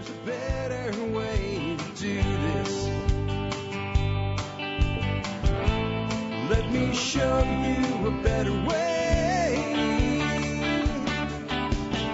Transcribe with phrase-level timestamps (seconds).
[0.00, 2.88] There's a better way to do this.
[6.48, 9.56] Let me show you a better way.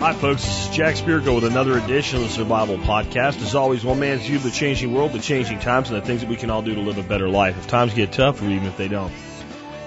[0.00, 0.42] Hi, folks.
[0.42, 3.40] This is Jack Spirko with another edition of the Survival Podcast.
[3.40, 6.22] As always, one man's view of the changing world, the changing times, and the things
[6.22, 8.46] that we can all do to live a better life if times get tough or
[8.46, 9.12] even if they don't.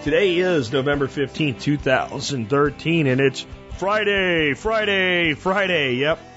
[0.04, 3.46] Today is November 15th, 2013, and it's
[3.78, 5.96] Friday, Friday, Friday.
[5.96, 6.28] Yep.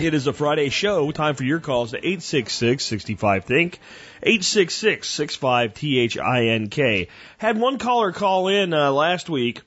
[0.00, 1.12] It is a Friday show.
[1.12, 3.78] Time for your calls to 866-65-THINK,
[4.26, 7.08] 866-65-T-H-I-N-K.
[7.38, 9.62] Had one caller call in uh, last week.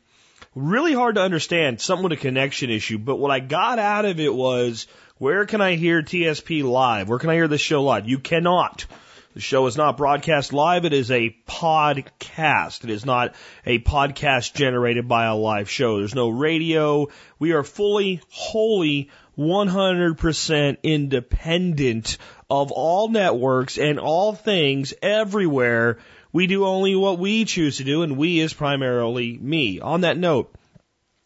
[0.53, 4.19] Really hard to understand, something with a connection issue, but what I got out of
[4.19, 4.87] it was,
[5.17, 7.07] where can I hear TSP live?
[7.07, 8.09] Where can I hear this show live?
[8.09, 8.85] You cannot.
[9.33, 10.83] The show is not broadcast live.
[10.83, 12.83] It is a podcast.
[12.83, 15.99] It is not a podcast generated by a live show.
[15.99, 17.07] There's no radio.
[17.37, 22.17] We are fully, wholly, 100% independent
[22.49, 25.99] of all networks and all things everywhere.
[26.33, 29.79] We do only what we choose to do, and we is primarily me.
[29.79, 30.53] On that note,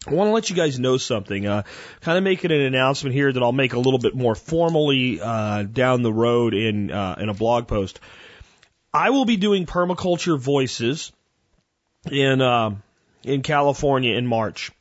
[0.06, 1.46] I want to let you guys know something.
[1.46, 1.62] Uh,
[2.00, 5.62] kind of making an announcement here that I'll make a little bit more formally uh,
[5.62, 8.00] down the road in uh, in a blog post.
[8.92, 11.12] I will be doing permaculture voices
[12.10, 12.74] in uh,
[13.22, 14.72] in California in March,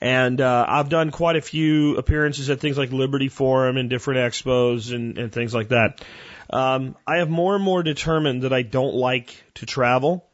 [0.00, 4.20] and uh, I've done quite a few appearances at things like Liberty Forum and different
[4.20, 6.04] expos and, and things like that.
[6.50, 10.26] Um, I have more and more determined that I don't like to travel.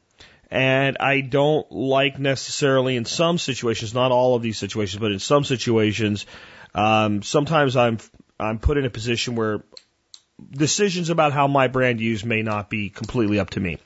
[0.51, 5.21] And I don't like necessarily in some situations, not all of these situations, but in
[5.21, 6.27] some situations,
[6.75, 7.99] um, sometimes I'm
[8.41, 9.63] I'm put in a position where
[10.51, 13.79] decisions about how my brand used may not be completely up to me.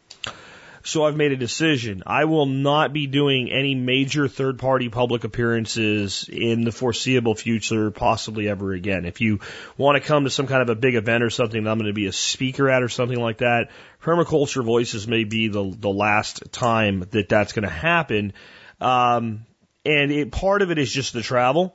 [0.86, 2.02] So I've made a decision.
[2.06, 7.90] I will not be doing any major third party public appearances in the foreseeable future,
[7.90, 9.06] possibly ever again.
[9.06, 9.40] If you
[9.78, 11.88] want to come to some kind of a big event or something that I'm going
[11.88, 13.70] to be a speaker at or something like that,
[14.02, 18.34] Permaculture Voices may be the, the last time that that's going to happen.
[18.78, 19.46] Um,
[19.86, 21.74] and it, part of it is just the travel.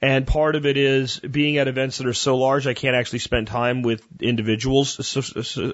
[0.00, 3.20] And part of it is being at events that are so large, I can't actually
[3.20, 5.16] spend time with individuals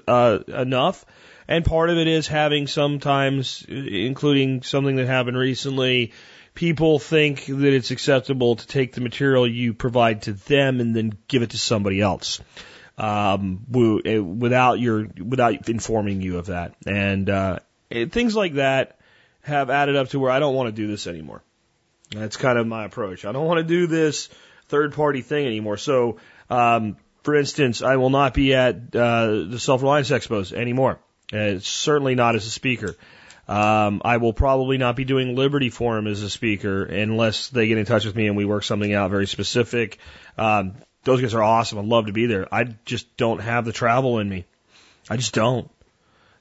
[0.07, 1.05] uh, enough.
[1.47, 6.13] And part of it is having sometimes, including something that happened recently,
[6.53, 11.13] people think that it's acceptable to take the material you provide to them and then
[11.27, 12.39] give it to somebody else.
[12.97, 16.75] Um, without your, without informing you of that.
[16.85, 17.59] And, uh,
[17.89, 18.99] things like that
[19.41, 21.41] have added up to where I don't want to do this anymore.
[22.11, 23.25] That's kind of my approach.
[23.25, 24.29] I don't want to do this
[24.67, 25.77] third party thing anymore.
[25.77, 26.17] So,
[26.49, 30.99] um, for instance, I will not be at uh, the Self Reliance Expos anymore.
[31.31, 32.95] Uh, certainly not as a speaker.
[33.47, 37.77] Um, I will probably not be doing Liberty Forum as a speaker unless they get
[37.77, 39.97] in touch with me and we work something out very specific.
[40.37, 41.79] Um, those guys are awesome.
[41.79, 42.47] I'd love to be there.
[42.53, 44.45] I just don't have the travel in me.
[45.09, 45.69] I just don't.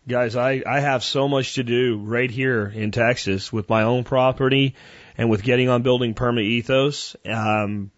[0.07, 4.05] Guys, I, I have so much to do right here in Texas with my own
[4.05, 4.75] property
[5.17, 7.17] and with getting on building perma ethos.
[7.27, 7.91] Um,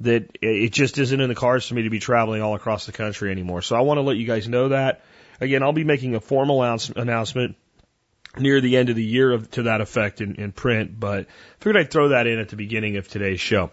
[0.00, 2.92] that it just isn't in the cards for me to be traveling all across the
[2.92, 3.62] country anymore.
[3.62, 5.02] So I want to let you guys know that.
[5.40, 7.56] Again, I'll be making a formal announcement
[8.38, 11.26] near the end of the year of, to that effect in, in print, but
[11.58, 13.70] figured I'd throw that in at the beginning of today's show.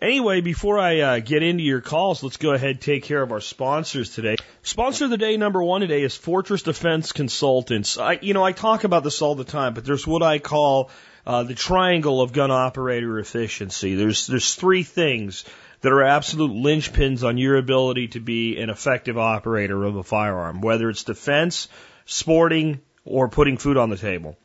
[0.00, 3.32] Anyway, before I uh, get into your calls, let's go ahead and take care of
[3.32, 4.36] our sponsors today.
[4.62, 7.98] Sponsor of the day number one today is Fortress Defense Consultants.
[7.98, 10.90] I, you know, I talk about this all the time, but there's what I call
[11.26, 13.94] uh, the triangle of gun operator efficiency.
[13.94, 15.44] There's there's three things
[15.80, 20.60] that are absolute linchpins on your ability to be an effective operator of a firearm,
[20.60, 21.68] whether it's defense,
[22.04, 24.36] sporting, or putting food on the table.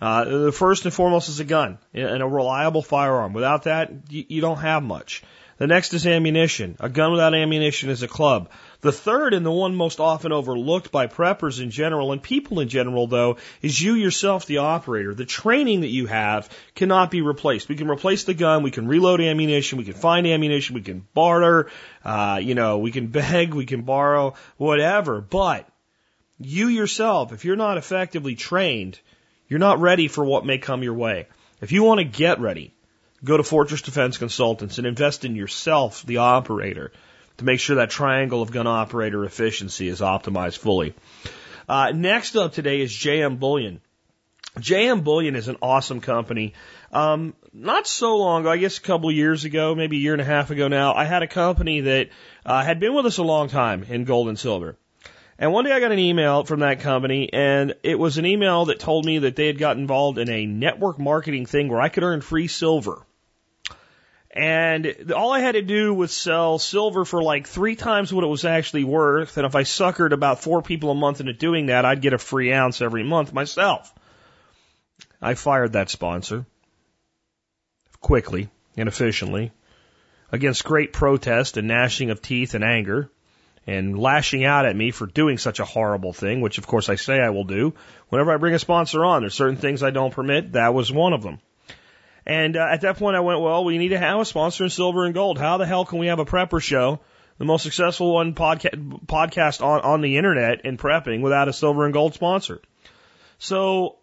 [0.00, 3.32] Uh, the first and foremost is a gun and a reliable firearm.
[3.32, 5.22] Without that, you, you don't have much.
[5.58, 6.76] The next is ammunition.
[6.80, 8.50] A gun without ammunition is a club.
[8.82, 12.68] The third and the one most often overlooked by preppers in general and people in
[12.68, 15.14] general though is you yourself, the operator.
[15.14, 17.68] The training that you have cannot be replaced.
[17.68, 18.64] We can replace the gun.
[18.64, 19.78] We can reload ammunition.
[19.78, 20.74] We can find ammunition.
[20.74, 21.70] We can barter.
[22.04, 23.54] Uh, you know, we can beg.
[23.54, 25.20] We can borrow, whatever.
[25.20, 25.68] But
[26.40, 28.98] you yourself, if you're not effectively trained,
[29.46, 31.28] you're not ready for what may come your way.
[31.60, 32.74] If you want to get ready,
[33.22, 36.90] go to Fortress Defense Consultants and invest in yourself, the operator
[37.38, 40.94] to make sure that triangle of gun operator efficiency is optimized fully.
[41.68, 43.80] Uh, next up today is JM Bullion.
[44.58, 46.52] JM Bullion is an awesome company.
[46.92, 50.12] Um, not so long ago, I guess a couple of years ago, maybe a year
[50.12, 52.10] and a half ago now, I had a company that
[52.44, 54.76] uh, had been with us a long time in gold and silver.
[55.38, 58.66] And one day I got an email from that company, and it was an email
[58.66, 61.88] that told me that they had got involved in a network marketing thing where I
[61.88, 63.06] could earn free silver.
[64.32, 68.28] And all I had to do was sell silver for like three times what it
[68.28, 69.36] was actually worth.
[69.36, 72.18] And if I suckered about four people a month into doing that, I'd get a
[72.18, 73.92] free ounce every month myself.
[75.20, 76.46] I fired that sponsor
[78.00, 79.52] quickly and efficiently
[80.32, 83.10] against great protest and gnashing of teeth and anger
[83.66, 86.96] and lashing out at me for doing such a horrible thing, which of course I
[86.96, 87.74] say I will do.
[88.08, 90.52] Whenever I bring a sponsor on, there's certain things I don't permit.
[90.52, 91.38] That was one of them.
[92.24, 94.70] And uh, at that point, I went, well, we need to have a sponsor in
[94.70, 95.38] silver and gold.
[95.38, 97.00] How the hell can we have a prepper show,
[97.38, 101.84] the most successful one podca- podcast on, on the internet in prepping, without a silver
[101.84, 102.60] and gold sponsor?
[103.38, 103.96] So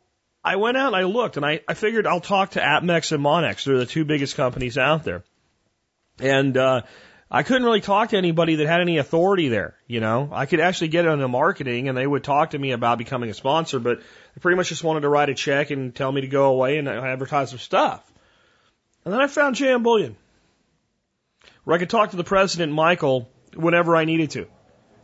[0.44, 3.24] I went out and I looked, and I, I figured I'll talk to APMEX and
[3.24, 3.64] Monex.
[3.64, 5.24] They're the two biggest companies out there.
[6.20, 6.82] And uh,
[7.32, 9.76] I couldn't really talk to anybody that had any authority there.
[9.88, 12.98] You know, I could actually get into marketing, and they would talk to me about
[12.98, 16.12] becoming a sponsor, but they pretty much just wanted to write a check and tell
[16.12, 18.09] me to go away and advertise their stuff.
[19.10, 20.16] And then I found JM Bullion,
[21.64, 24.46] where I could talk to the president, Michael, whenever I needed to.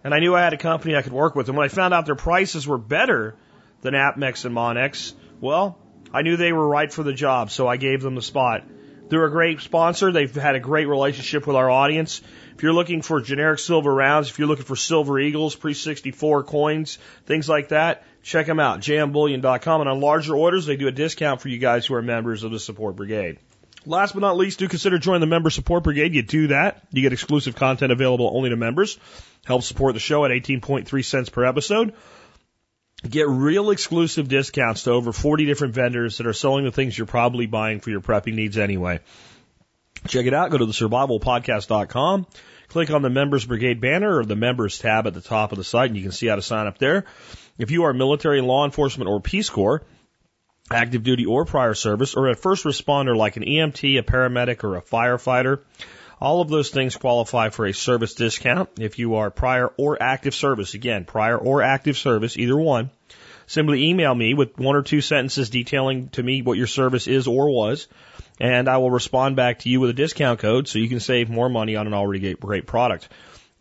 [0.03, 1.47] And I knew I had a company I could work with.
[1.49, 3.35] And when I found out their prices were better
[3.81, 5.79] than APMEX and Monex, well,
[6.13, 8.63] I knew they were right for the job, so I gave them the spot.
[9.09, 10.11] They're a great sponsor.
[10.11, 12.21] They've had a great relationship with our audience.
[12.55, 16.43] If you're looking for generic silver rounds, if you're looking for silver eagles, pre 64
[16.43, 18.81] coins, things like that, check them out.
[18.81, 19.81] jmbullion.com.
[19.81, 22.51] And on larger orders, they do a discount for you guys who are members of
[22.51, 23.39] the support brigade.
[23.85, 26.13] Last but not least, do consider joining the member support brigade.
[26.13, 26.83] You do that.
[26.91, 28.97] You get exclusive content available only to members.
[29.45, 31.93] Help support the show at 18.3 cents per episode.
[33.07, 37.05] Get real exclusive discounts to over 40 different vendors that are selling the things you're
[37.05, 38.99] probably buying for your prepping needs anyway.
[40.07, 40.49] Check it out.
[40.51, 42.27] Go to the survivalpodcast.com.
[42.67, 45.63] Click on the Members Brigade banner or the Members tab at the top of the
[45.63, 47.05] site and you can see how to sign up there.
[47.57, 49.83] If you are military, law enforcement, or Peace Corps,
[50.71, 54.77] active duty or prior service, or a first responder like an EMT, a paramedic, or
[54.77, 55.59] a firefighter,
[56.19, 60.33] all of those things qualify for a service discount if you are prior or active
[60.33, 60.73] service.
[60.73, 62.89] Again, prior or active service, either one.
[63.47, 67.27] Simply email me with one or two sentences detailing to me what your service is
[67.27, 67.87] or was,
[68.39, 71.29] and I will respond back to you with a discount code so you can save
[71.29, 73.07] more money on an already great product.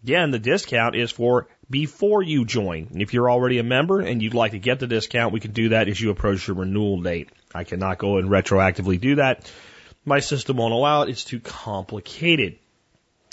[0.02, 2.88] Again, the discount is for before you join.
[2.94, 5.70] If you're already a member and you'd like to get the discount, we can do
[5.70, 7.31] that as you approach your renewal date.
[7.55, 9.50] I cannot go and retroactively do that.
[10.05, 11.08] My system won't allow it.
[11.08, 12.58] It's too complicated.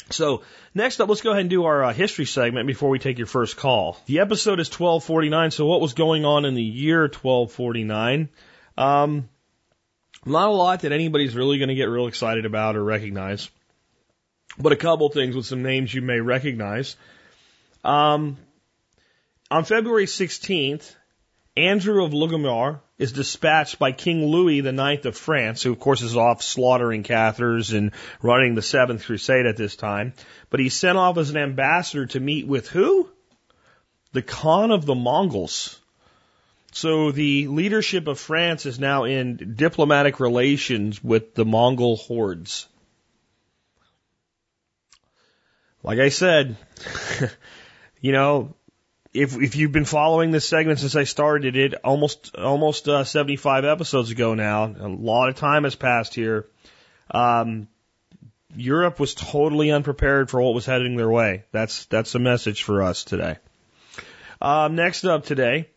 [0.10, 0.44] So
[0.74, 3.28] next up, let's go ahead and do our uh, history segment before we take your
[3.28, 3.98] first call.
[4.06, 5.52] The episode is 1249.
[5.52, 8.30] So what was going on in the year 1249?
[8.78, 9.30] Um,
[10.26, 13.50] not a lot that anybody's really going to get real excited about or recognize,
[14.58, 16.96] but a couple things with some names you may recognize.
[17.84, 18.38] Um,
[19.50, 20.96] on February 16th,
[21.58, 26.16] Andrew of Lugemar is dispatched by King Louis IX of France, who of course is
[26.16, 27.92] off slaughtering Cathars and
[28.22, 30.14] running the Seventh Crusade at this time.
[30.50, 33.10] But he's sent off as an ambassador to meet with who?
[34.14, 35.80] The Khan of the Mongols.
[36.74, 42.68] So the leadership of France is now in diplomatic relations with the Mongol hordes.
[45.84, 46.56] Like I said,
[48.02, 48.56] you know,
[49.14, 53.66] if if you've been following this segment since I started it, almost almost uh, 75
[53.66, 56.48] episodes ago now, a lot of time has passed here.
[57.12, 57.68] Um,
[58.56, 61.44] Europe was totally unprepared for what was heading their way.
[61.52, 63.38] That's that's a message for us today.
[64.42, 65.70] Um, next up today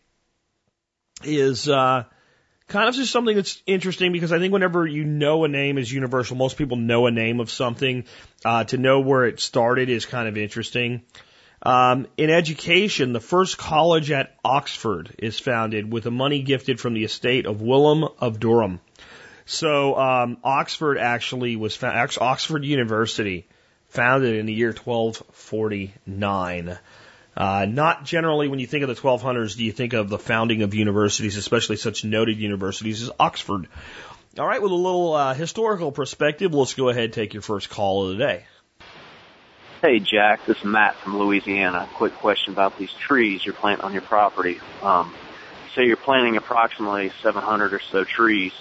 [1.23, 2.03] is uh,
[2.67, 5.91] kind of just something that's interesting because I think whenever you know a name is
[5.91, 8.05] universal, most people know a name of something.
[8.43, 11.03] Uh, to know where it started is kind of interesting.
[11.65, 16.93] Um, in education, the first college at Oxford is founded with the money gifted from
[16.93, 18.79] the estate of Willem of Durham.
[19.45, 23.47] So um, Oxford actually was found, Oxford University,
[23.89, 26.77] founded in the year 1249.
[27.37, 30.61] Uh, not generally when you think of the 1200s do you think of the founding
[30.61, 33.67] of universities, especially such noted universities as Oxford.
[34.37, 37.69] All right, with a little uh, historical perspective, let's go ahead and take your first
[37.69, 38.45] call of the day.
[39.85, 41.87] Hey, Jack, this is Matt from Louisiana.
[41.93, 44.59] Quick question about these trees you're planting on your property.
[44.81, 45.13] Um,
[45.75, 48.51] say you're planting approximately 700 or so trees.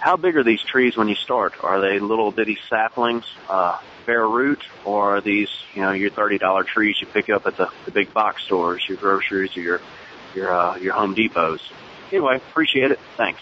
[0.00, 1.54] How big are these trees when you start?
[1.64, 6.66] Are they little bitty saplings, uh, bare root, or are these, you know, your $30
[6.66, 9.80] trees you pick up at the, the big box stores, your groceries, or your
[10.34, 11.62] your uh, your Home Depots?
[12.12, 13.00] Anyway, appreciate it.
[13.16, 13.40] Thanks.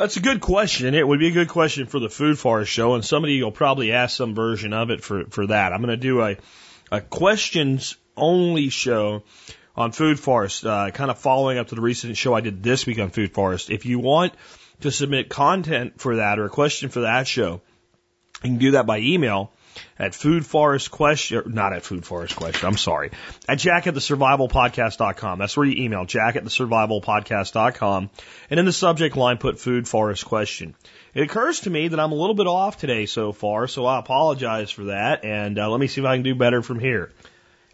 [0.00, 0.94] That's a good question.
[0.94, 3.92] It would be a good question for the Food Forest show, and somebody will probably
[3.92, 5.74] ask some version of it for, for that.
[5.74, 6.38] I'm going to do a,
[6.90, 9.24] a questions only show
[9.76, 12.86] on Food Forest, uh, kind of following up to the recent show I did this
[12.86, 13.68] week on Food Forest.
[13.68, 14.32] If you want
[14.80, 17.60] to submit content for that or a question for that show,
[18.42, 19.52] you can do that by email
[19.98, 23.10] at Food Forest Question, not at Food Forest Question, I'm sorry,
[23.48, 25.38] at jack at the survivalpodcast.com.
[25.38, 28.10] That's where you email, jack at the survivalpodcast.com.
[28.50, 30.74] And in the subject line, put Food Forest Question.
[31.14, 33.98] It occurs to me that I'm a little bit off today so far, so I
[33.98, 37.10] apologize for that, and uh, let me see if I can do better from here.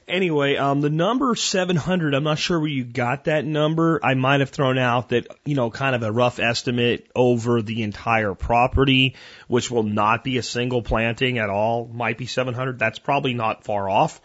[0.09, 3.99] Anyway, um, the number 700, I'm not sure where you got that number.
[4.05, 7.83] I might have thrown out that, you know, kind of a rough estimate over the
[7.83, 9.17] entire property,
[9.49, 12.79] which will not be a single planting at all, might be 700.
[12.79, 14.21] That's probably not far off.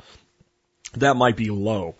[0.97, 1.95] That might be low.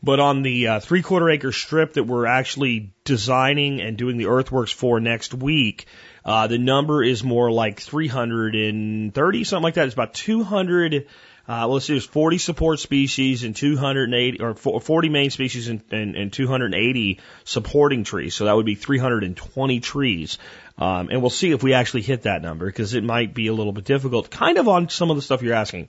[0.00, 4.26] But on the uh, three quarter acre strip that we're actually designing and doing the
[4.26, 5.86] earthworks for next week,
[6.24, 9.86] uh, the number is more like 330, something like that.
[9.86, 11.06] It's about 200
[11.46, 16.16] uh, let's see, there's 40 support species and 280, or 40 main species and, and,
[16.16, 18.34] and 280 supporting trees.
[18.34, 20.38] So that would be 320 trees.
[20.78, 23.52] Um, and we'll see if we actually hit that number because it might be a
[23.52, 25.88] little bit difficult, kind of on some of the stuff you're asking.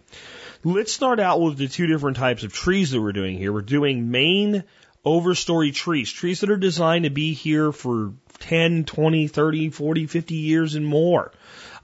[0.63, 3.53] Let's start out with the two different types of trees that we're doing here.
[3.53, 4.63] We're doing main
[5.05, 10.35] overstory trees, trees that are designed to be here for 10, 20, 30, 40, 50
[10.35, 11.31] years and more.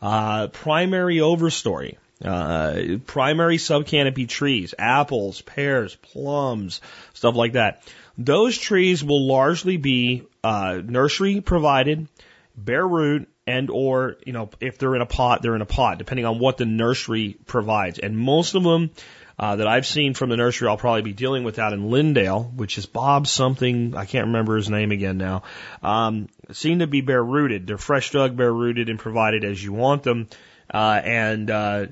[0.01, 1.97] Uh, primary overstory.
[2.23, 6.81] Uh, primary subcanopy trees, apples, pears, plums,
[7.13, 7.83] stuff like that.
[8.17, 12.07] Those trees will largely be uh, nursery provided,
[12.55, 15.97] bare root, and or you know if they're in a pot, they're in a pot,
[15.97, 17.99] depending on what the nursery provides.
[17.99, 18.91] And most of them
[19.39, 22.53] uh, that I've seen from the nursery, I'll probably be dealing with out in Lindale,
[22.53, 23.95] which is Bob something.
[23.95, 25.43] I can't remember his name again now.
[25.81, 27.65] Um, seem to be bare rooted.
[27.65, 30.27] They're fresh dug, bare rooted, and provided as you want them.
[30.73, 31.87] Uh, and, uh,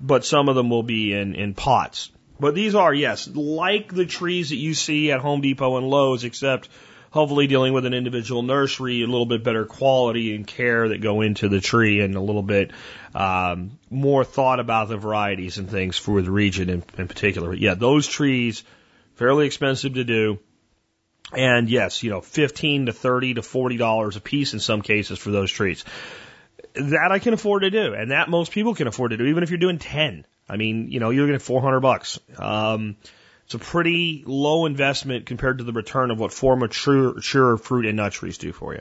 [0.00, 2.10] but some of them will be in, in pots.
[2.40, 6.24] But these are, yes, like the trees that you see at Home Depot and Lowe's,
[6.24, 6.68] except
[7.10, 11.20] hopefully dealing with an individual nursery, a little bit better quality and care that go
[11.20, 12.72] into the tree, and a little bit
[13.14, 17.54] um, more thought about the varieties and things for the region in, in particular.
[17.54, 18.64] Yeah, those trees,
[19.14, 20.40] fairly expensive to do.
[21.32, 25.18] And yes, you know, fifteen to thirty to forty dollars a piece in some cases
[25.18, 25.84] for those trees
[26.74, 29.42] that I can afford to do, and that most people can afford to do, even
[29.42, 30.26] if you're doing ten.
[30.48, 32.18] I mean, you know, you're looking at 400 bucks.
[32.38, 32.96] Um,
[33.44, 37.86] it's a pretty low investment compared to the return of what four mature, mature fruit
[37.86, 38.80] and nut trees do for you.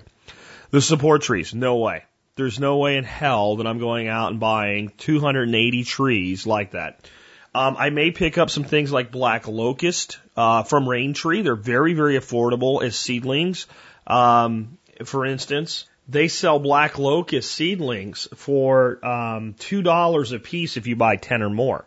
[0.71, 2.03] The support trees, no way.
[2.35, 7.07] There's no way in hell that I'm going out and buying 280 trees like that.
[7.53, 11.43] Um, I may pick up some things like black locust uh, from Rain Tree.
[11.43, 13.67] They're very, very affordable as seedlings.
[14.07, 20.87] Um, for instance, they sell black locust seedlings for um, two dollars a piece if
[20.87, 21.85] you buy ten or more.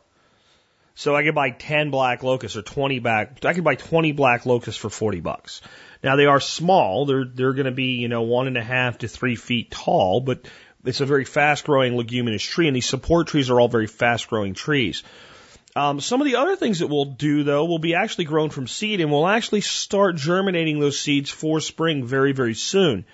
[0.94, 3.44] So I could buy ten black locusts or twenty back.
[3.44, 5.60] I could buy twenty black locusts for forty bucks.
[6.02, 7.04] Now they are small.
[7.04, 10.20] They're they're going to be you know one and a half to three feet tall,
[10.20, 10.46] but
[10.84, 14.28] it's a very fast growing leguminous tree, and these support trees are all very fast
[14.28, 15.02] growing trees.
[15.74, 18.66] Um, some of the other things that we'll do though will be actually grown from
[18.66, 23.04] seed, and we'll actually start germinating those seeds for spring very very soon.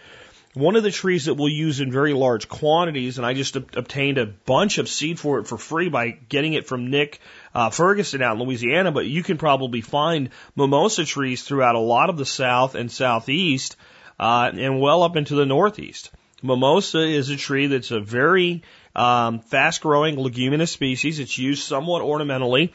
[0.54, 4.18] One of the trees that we'll use in very large quantities, and I just obtained
[4.18, 7.20] a bunch of seed for it for free by getting it from Nick
[7.54, 12.10] uh, Ferguson out in Louisiana, but you can probably find mimosa trees throughout a lot
[12.10, 13.76] of the south and southeast
[14.20, 16.10] uh, and well up into the northeast.
[16.42, 18.62] Mimosa is a tree that's a very
[18.94, 21.18] um, fast growing leguminous species.
[21.18, 22.74] It's used somewhat ornamentally,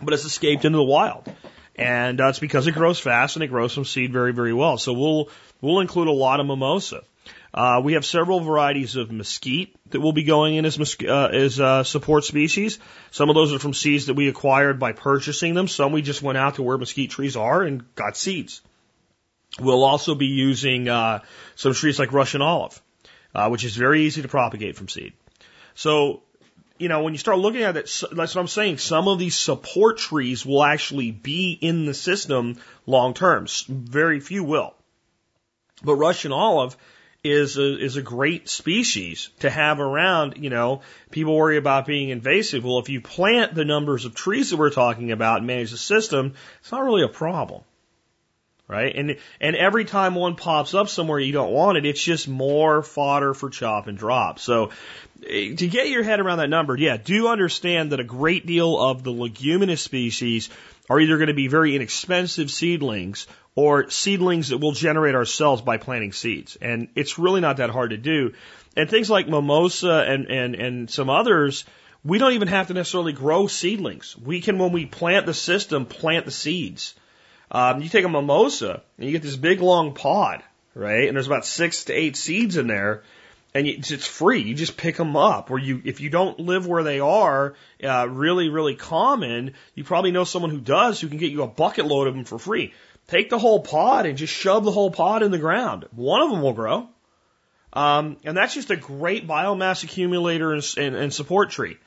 [0.00, 1.30] but it's escaped into the wild.
[1.78, 4.78] And uh, it's because it grows fast and it grows from seed very, very well.
[4.78, 5.28] So we'll
[5.60, 7.02] We'll include a lot of mimosa.
[7.52, 11.58] Uh, we have several varieties of mesquite that will be going in as, uh, as
[11.58, 12.78] uh, support species.
[13.10, 15.66] Some of those are from seeds that we acquired by purchasing them.
[15.66, 18.60] Some we just went out to where mesquite trees are and got seeds.
[19.58, 21.20] We'll also be using uh,
[21.54, 22.80] some trees like Russian olive,
[23.34, 25.14] uh, which is very easy to propagate from seed.
[25.74, 26.22] So,
[26.76, 28.78] you know, when you start looking at it, that's what I'm saying.
[28.78, 33.46] Some of these support trees will actually be in the system long term.
[33.66, 34.74] Very few will.
[35.82, 36.76] But Russian olive
[37.22, 40.36] is a, is a great species to have around.
[40.38, 42.64] You know, people worry about being invasive.
[42.64, 45.78] Well, if you plant the numbers of trees that we're talking about and manage the
[45.78, 47.62] system, it's not really a problem.
[48.68, 48.96] Right?
[48.96, 52.82] And, and every time one pops up somewhere you don't want it, it's just more
[52.82, 54.40] fodder for chop and drop.
[54.40, 54.70] So
[55.24, 58.76] eh, to get your head around that number, yeah, do understand that a great deal
[58.76, 60.50] of the leguminous species
[60.88, 65.78] are either going to be very inexpensive seedlings or seedlings that we'll generate ourselves by
[65.78, 66.56] planting seeds.
[66.60, 68.34] And it's really not that hard to do.
[68.76, 71.64] And things like mimosa and, and, and some others,
[72.04, 74.16] we don't even have to necessarily grow seedlings.
[74.16, 76.94] We can, when we plant the system, plant the seeds.
[77.50, 80.42] Um, you take a mimosa and you get this big long pod,
[80.74, 81.08] right?
[81.08, 83.02] And there's about six to eight seeds in there,
[83.56, 84.42] and it's free.
[84.42, 85.50] You just pick them up.
[85.50, 90.10] Or you, if you don't live where they are, uh, really, really common, you probably
[90.10, 92.74] know someone who does who can get you a bucket load of them for free.
[93.06, 95.86] Take the whole pod and just shove the whole pod in the ground.
[95.92, 96.88] One of them will grow.
[97.72, 101.78] Um, and that's just a great biomass accumulator and, and, and support tree.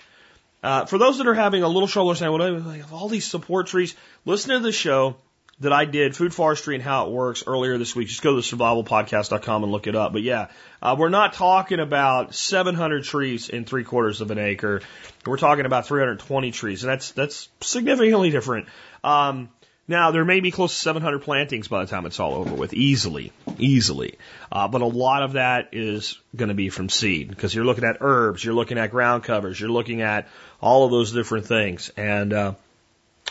[0.63, 3.95] Uh, for those that are having a little trouble saying, well, all these support trees,
[4.25, 5.17] listen to the show
[5.61, 8.07] that I did, Food Forestry and How It Works, earlier this week.
[8.07, 10.13] Just go to survivalpodcast.com and look it up.
[10.13, 10.47] But yeah,
[10.81, 14.81] uh, we're not talking about 700 trees in three quarters of an acre.
[15.25, 18.67] We're talking about 320 trees, and that's that's significantly different.
[19.03, 19.49] Um,
[19.89, 22.73] now there may be close to 700 plantings by the time it's all over with,
[22.73, 24.17] easily, easily.
[24.51, 27.83] Uh, but a lot of that is going to be from seed because you're looking
[27.83, 30.27] at herbs, you're looking at ground covers, you're looking at
[30.61, 31.89] all of those different things.
[31.97, 32.53] And uh,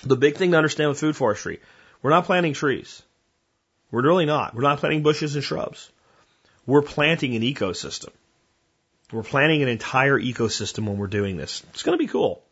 [0.03, 1.61] the big thing to understand with food forestry
[2.03, 3.03] we're not planting trees.
[3.91, 4.55] We're really not.
[4.55, 5.91] We're not planting bushes and shrubs.
[6.67, 8.11] We're planting an ecosystem.
[9.11, 11.63] We're planting an entire ecosystem when we're doing this.
[11.71, 12.43] It's going to be cool.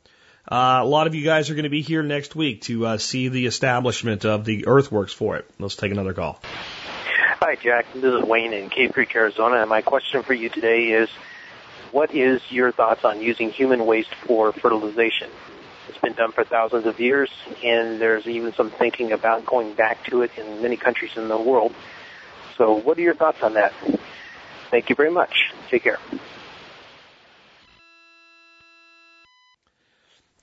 [0.50, 2.98] Uh, a lot of you guys are going to be here next week to uh,
[2.98, 5.50] see the establishment of the earthworks for it.
[5.58, 6.40] Let's take another call.
[7.40, 7.92] Hi, Jack.
[7.92, 11.10] This is Wayne in Cave Creek, Arizona, and my question for you today is,
[11.92, 15.28] what is your thoughts on using human waste for fertilization?
[15.88, 17.30] It's been done for thousands of years,
[17.62, 21.38] and there's even some thinking about going back to it in many countries in the
[21.38, 21.74] world.
[22.56, 23.72] So, what are your thoughts on that?
[24.70, 25.52] Thank you very much.
[25.70, 25.98] Take care.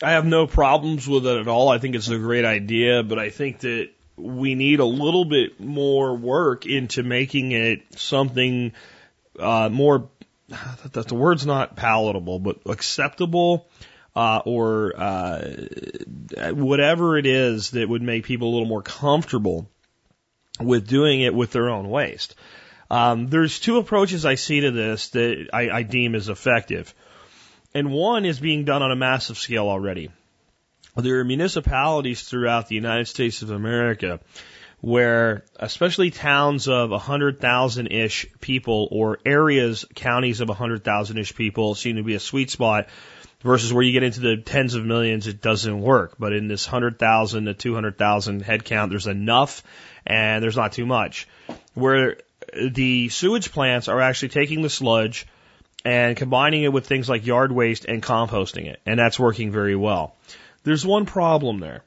[0.01, 1.69] I have no problems with it at all.
[1.69, 5.59] I think it's a great idea, but I think that we need a little bit
[5.59, 8.71] more work into making it something
[9.39, 10.09] uh, more.
[10.91, 13.67] That the word's not palatable, but acceptable
[14.15, 15.41] uh, or uh,
[16.51, 19.69] whatever it is that would make people a little more comfortable
[20.59, 22.35] with doing it with their own waste.
[22.91, 26.93] Um, there's two approaches I see to this that I, I deem as effective.
[27.73, 30.11] And one is being done on a massive scale already.
[30.95, 34.19] There are municipalities throughout the United States of America
[34.79, 41.95] where, especially towns of 100,000 ish people or areas, counties of 100,000 ish people seem
[41.95, 42.89] to be a sweet spot
[43.43, 46.15] versus where you get into the tens of millions, it doesn't work.
[46.17, 49.63] But in this 100,000 to 200,000 head count, there's enough
[50.05, 51.27] and there's not too much.
[51.73, 52.17] Where
[52.55, 55.27] the sewage plants are actually taking the sludge
[55.85, 58.79] and combining it with things like yard waste and composting it.
[58.85, 60.15] And that's working very well.
[60.63, 61.83] There's one problem there.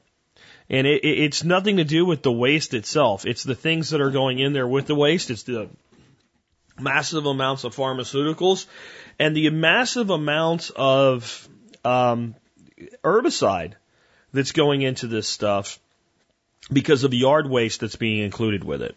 [0.69, 3.25] And it, it, it's nothing to do with the waste itself.
[3.25, 5.31] It's the things that are going in there with the waste.
[5.31, 5.69] It's the
[6.79, 8.65] massive amounts of pharmaceuticals
[9.19, 11.47] and the massive amounts of
[11.83, 12.35] um,
[13.03, 13.73] herbicide
[14.33, 15.79] that's going into this stuff
[16.71, 18.95] because of yard waste that's being included with it.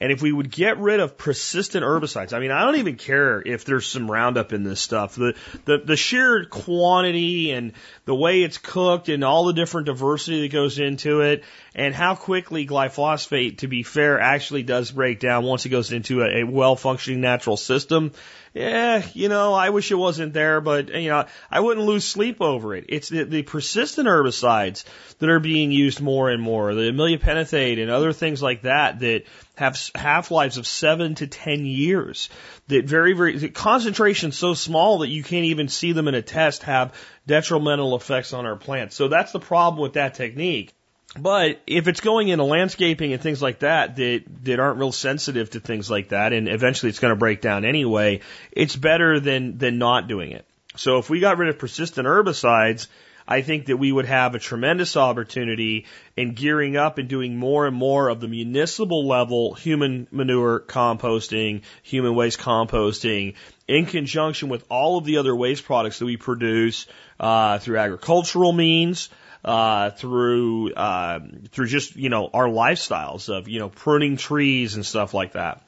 [0.00, 3.42] And if we would get rid of persistent herbicides, I mean, I don't even care
[3.44, 5.16] if there's some Roundup in this stuff.
[5.16, 5.34] The,
[5.64, 7.72] the, the sheer quantity and
[8.04, 11.42] the way it's cooked and all the different diversity that goes into it
[11.74, 16.22] and how quickly glyphosate, to be fair, actually does break down once it goes into
[16.22, 18.12] a, a well functioning natural system
[18.58, 22.40] yeah, you know, I wish it wasn't there, but you know, I wouldn't lose sleep
[22.40, 22.86] over it.
[22.88, 24.82] It's the, the persistent herbicides
[25.20, 29.24] that are being used more and more, the aminopyralid and other things like that that
[29.54, 32.30] have half lives of seven to ten years.
[32.66, 36.22] That very, very the concentration so small that you can't even see them in a
[36.22, 36.94] test have
[37.28, 38.96] detrimental effects on our plants.
[38.96, 40.74] So that's the problem with that technique.
[41.16, 45.50] But if it's going into landscaping and things like that that that aren't real sensitive
[45.50, 48.20] to things like that, and eventually it's going to break down anyway,
[48.52, 50.44] it's better than than not doing it.
[50.76, 52.88] So if we got rid of persistent herbicides,
[53.26, 57.66] I think that we would have a tremendous opportunity in gearing up and doing more
[57.66, 63.34] and more of the municipal level human manure composting, human waste composting,
[63.66, 66.86] in conjunction with all of the other waste products that we produce
[67.18, 69.08] uh, through agricultural means
[69.44, 71.20] uh, through uh,
[71.50, 75.62] through just you know our lifestyles of you know pruning trees and stuff like that.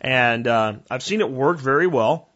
[0.00, 2.28] And uh, I've seen it work very well.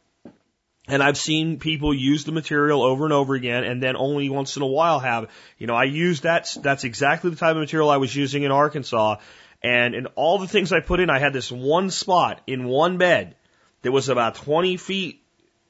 [0.89, 4.55] And I've seen people use the material over and over again, and then only once
[4.55, 6.57] in a while have, you know, I used that.
[6.63, 9.17] That's exactly the type of material I was using in Arkansas.
[9.65, 12.99] And in all the things I put in, I had this one spot in one
[12.99, 13.35] bed
[13.83, 15.25] that was about 20 feet,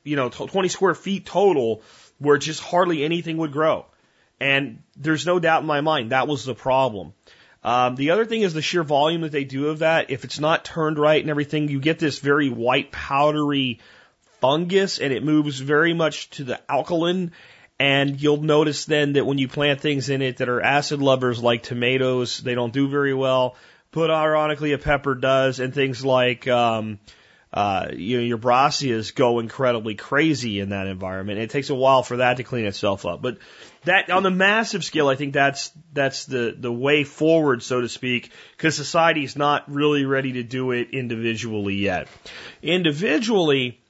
[0.04, 1.80] you know, 20 square feet total,
[2.18, 3.86] where just hardly anything would grow.
[4.40, 7.14] And there's no doubt in my mind that was the problem.
[7.64, 10.10] Um, the other thing is the sheer volume that they do of that.
[10.10, 13.80] If it's not turned right and everything, you get this very white powdery
[14.40, 17.32] fungus and it moves very much to the alkaline.
[17.78, 21.42] And you'll notice then that when you plant things in it that are acid lovers
[21.42, 23.56] like tomatoes, they don't do very well.
[23.90, 26.98] but ironically a pepper does, and things like um,
[27.52, 31.38] uh, you know, your brassicas go incredibly crazy in that environment.
[31.38, 33.22] It takes a while for that to clean itself up.
[33.22, 33.38] But
[33.86, 37.88] that, on the massive scale, I think that's, that's the, the way forward, so to
[37.88, 42.08] speak, because society's not really ready to do it individually yet.
[42.62, 43.80] Individually,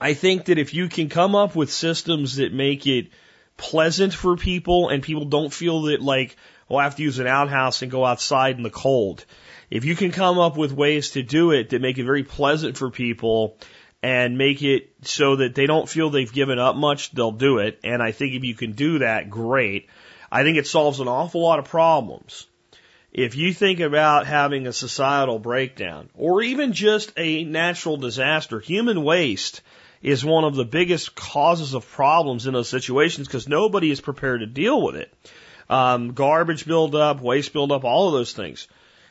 [0.00, 3.10] I think that if you can come up with systems that make it
[3.56, 6.36] pleasant for people and people don't feel that like,
[6.70, 9.24] oh, I have to use an outhouse and go outside in the cold
[9.72, 12.76] if you can come up with ways to do it that make it very pleasant
[12.76, 13.56] for people
[14.02, 17.78] and make it so that they don't feel they've given up much, they'll do it.
[17.84, 19.88] And I think if you can do that, great.
[20.30, 22.46] I think it solves an awful lot of problems.
[23.12, 29.04] If you think about having a societal breakdown or even just a natural disaster, human
[29.04, 29.60] waste
[30.02, 34.40] is one of the biggest causes of problems in those situations because nobody is prepared
[34.40, 35.12] to deal with it.
[35.70, 38.66] Um, garbage buildup, waste buildup, all of those things.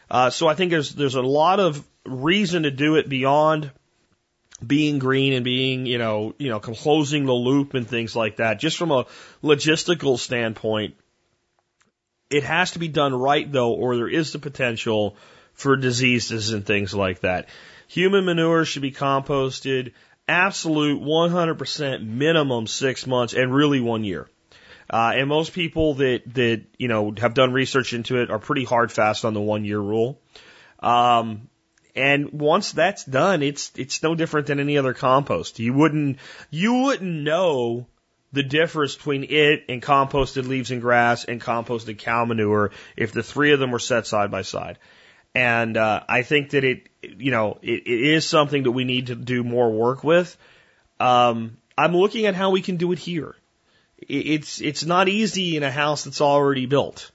[0.09, 3.71] Uh, so I think there's there's a lot of reason to do it beyond
[4.65, 8.59] being green and being you know you know closing the loop and things like that.
[8.59, 9.05] Just from a
[9.43, 10.95] logistical standpoint,
[12.29, 15.15] it has to be done right though, or there is the potential
[15.53, 17.49] for diseases and things like that.
[17.87, 19.93] Human manure should be composted
[20.27, 24.29] absolute 100% minimum six months and really one year.
[24.89, 28.63] Uh, and most people that, that, you know, have done research into it are pretty
[28.63, 30.19] hard fast on the one year rule.
[30.79, 31.49] Um,
[31.95, 35.59] and once that's done, it's, it's no different than any other compost.
[35.59, 36.17] You wouldn't,
[36.49, 37.87] you wouldn't know
[38.33, 43.23] the difference between it and composted leaves and grass and composted cow manure if the
[43.23, 44.77] three of them were set side by side.
[45.33, 49.07] And, uh, I think that it, you know, it, it is something that we need
[49.07, 50.37] to do more work with.
[50.99, 53.35] Um, I'm looking at how we can do it here
[54.07, 57.10] it's it's not easy in a house that's already built.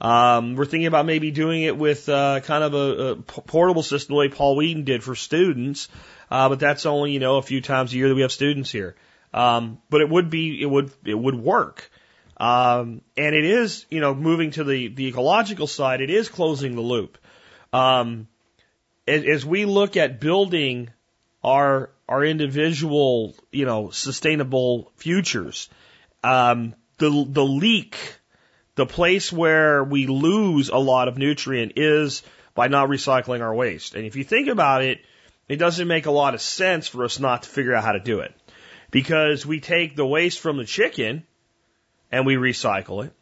[0.00, 4.14] Um, we're thinking about maybe doing it with uh, kind of a, a portable system
[4.14, 5.88] the way Paul Wheaton did for students,
[6.30, 8.70] uh, but that's only you know a few times a year that we have students
[8.70, 8.94] here.
[9.34, 11.90] Um, but it would be it would it would work,
[12.36, 16.00] um, and it is you know moving to the the ecological side.
[16.00, 17.18] It is closing the loop.
[17.72, 18.28] Um,
[19.06, 20.90] as, as we look at building
[21.42, 25.68] our our individual you know sustainable futures
[26.22, 27.96] um, the the leak,
[28.78, 32.22] the place where we lose a lot of nutrient is
[32.54, 33.96] by not recycling our waste.
[33.96, 35.00] And if you think about it,
[35.48, 37.98] it doesn't make a lot of sense for us not to figure out how to
[37.98, 38.32] do it.
[38.92, 41.26] Because we take the waste from the chicken
[42.12, 43.12] and we recycle it.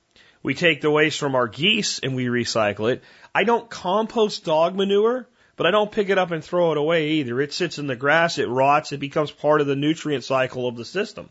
[0.43, 3.03] We take the waste from our geese and we recycle it.
[3.35, 7.13] I don't compost dog manure, but I don't pick it up and throw it away
[7.13, 7.41] either.
[7.41, 10.77] It sits in the grass, it rots, it becomes part of the nutrient cycle of
[10.77, 11.31] the system.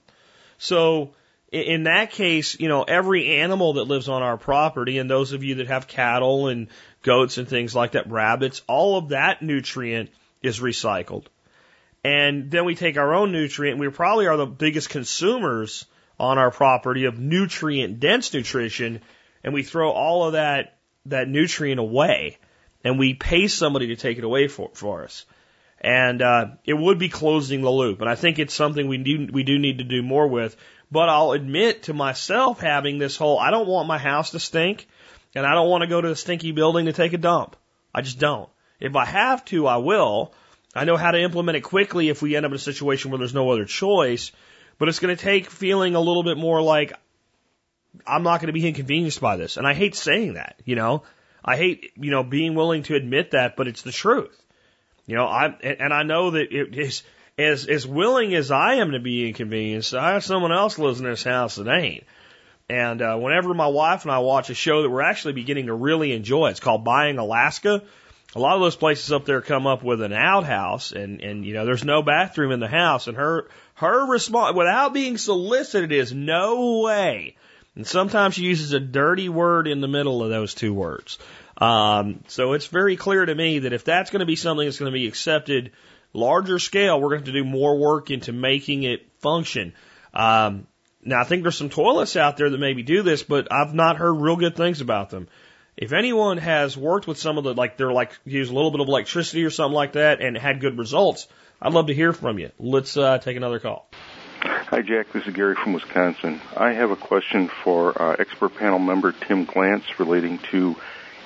[0.57, 1.13] So
[1.55, 5.43] in that case, you know, every animal that lives on our property, and those of
[5.43, 6.67] you that have cattle and
[7.01, 10.09] goats and things like that, rabbits, all of that nutrient
[10.41, 11.25] is recycled.
[12.03, 15.85] And then we take our own nutrient, we probably are the biggest consumers
[16.19, 19.01] on our property of nutrient dense nutrition,
[19.43, 22.37] and we throw all of that, that nutrient away,
[22.83, 25.25] and we pay somebody to take it away for, for us.
[25.79, 29.27] And uh, it would be closing the loop, and I think it's something we do
[29.31, 30.55] we do need to do more with.
[30.91, 34.87] But I'll admit to myself having this whole I don't want my house to stink
[35.33, 37.55] and I don't want to go to a stinky building to take a dump.
[37.93, 38.49] I just don't.
[38.79, 40.33] If I have to, I will.
[40.73, 43.17] I know how to implement it quickly if we end up in a situation where
[43.17, 44.31] there's no other choice,
[44.77, 46.93] but it's going to take feeling a little bit more like
[48.05, 49.57] I'm not going to be inconvenienced by this.
[49.57, 51.03] And I hate saying that, you know.
[51.43, 54.35] I hate, you know, being willing to admit that, but it's the truth.
[55.05, 57.03] You know, I and I know that it is
[57.37, 61.05] as as willing as I am to be inconvenienced, I have someone else lives in
[61.05, 62.03] this house that ain't.
[62.69, 65.73] And uh, whenever my wife and I watch a show that we're actually beginning to
[65.73, 67.83] really enjoy, it's called Buying Alaska.
[68.35, 71.53] A lot of those places up there come up with an outhouse, and and you
[71.53, 76.13] know there's no bathroom in the house, and her her response without being solicited is
[76.13, 77.35] no way.
[77.75, 81.19] And sometimes she uses a dirty word in the middle of those two words.
[81.57, 84.79] Um, so it's very clear to me that if that's going to be something that's
[84.79, 85.71] going to be accepted
[86.15, 89.73] larger scale, we're going to have to do more work into making it function.
[90.13, 90.67] Um,
[91.03, 93.97] now, I think there's some toilets out there that maybe do this, but I've not
[93.97, 95.27] heard real good things about them.
[95.77, 98.79] If anyone has worked with some of the, like, they're like, use a little bit
[98.79, 101.27] of electricity or something like that and had good results,
[101.61, 102.51] I'd love to hear from you.
[102.57, 103.89] Let's uh, take another call.
[104.41, 105.11] Hi, Jack.
[105.11, 106.41] This is Gary from Wisconsin.
[106.55, 110.75] I have a question for uh, expert panel member Tim Glantz relating to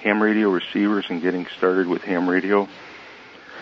[0.02, 2.68] ham radio receivers and getting started with ham radio.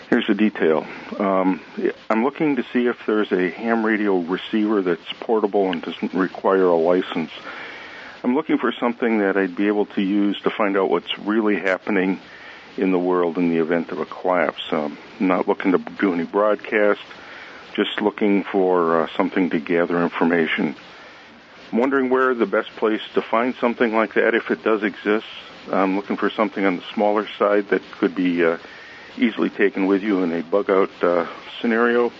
[0.08, 0.86] Here's the detail.
[1.18, 1.60] Um,
[2.08, 6.64] I'm looking to see if there's a ham radio receiver that's portable and doesn't require
[6.64, 7.30] a license.
[8.24, 11.56] I'm looking for something that I'd be able to use to find out what's really
[11.56, 12.20] happening
[12.78, 14.62] in the world in the event of a collapse.
[14.72, 17.02] Um, not looking to do any broadcast,
[17.74, 20.74] just looking for uh, something to gather information.
[21.70, 25.26] I'm wondering where the best place to find something like that, if it does exist.
[25.70, 28.56] I'm looking for something on the smaller side that could be uh,
[29.18, 31.26] easily taken with you in a bug out uh,
[31.60, 32.12] scenario.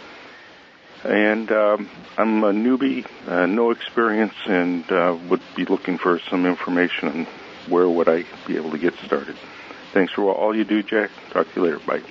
[1.05, 6.45] And um, I'm a newbie, uh, no experience, and uh, would be looking for some
[6.45, 7.27] information on
[7.69, 9.37] where would I be able to get started.
[9.93, 11.11] Thanks for all you do, Jack.
[11.31, 11.79] Talk to you later.
[11.79, 12.03] Bye.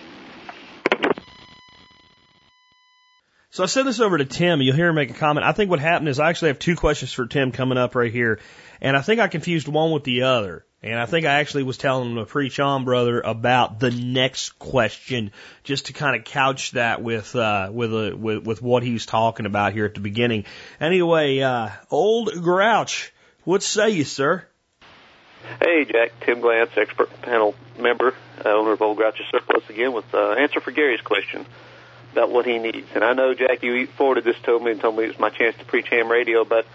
[3.50, 4.62] So I sent this over to Tim.
[4.62, 5.43] You'll hear him make a comment.
[5.43, 8.12] I think what happened is I actually have two questions for Tim coming up right
[8.12, 8.39] here.
[8.82, 10.63] And I think I confused one with the other.
[10.83, 15.31] And I think I actually was telling to preach on, brother, about the next question,
[15.63, 19.07] just to kind of couch that with uh, with, a, with with what he was
[19.07, 20.45] talking about here at the beginning.
[20.79, 23.11] Anyway, uh, old Grouch,
[23.43, 24.45] what say you, sir?
[25.59, 26.11] Hey, Jack.
[26.21, 28.13] Tim Glantz, expert panel member,
[28.45, 31.45] uh, owner of Old Grouch's Surplus, again with uh, answer for Gary's question
[32.11, 32.87] about what he needs.
[32.93, 35.29] And I know, Jack, you forwarded this to me and told me it was my
[35.29, 36.65] chance to preach ham radio, but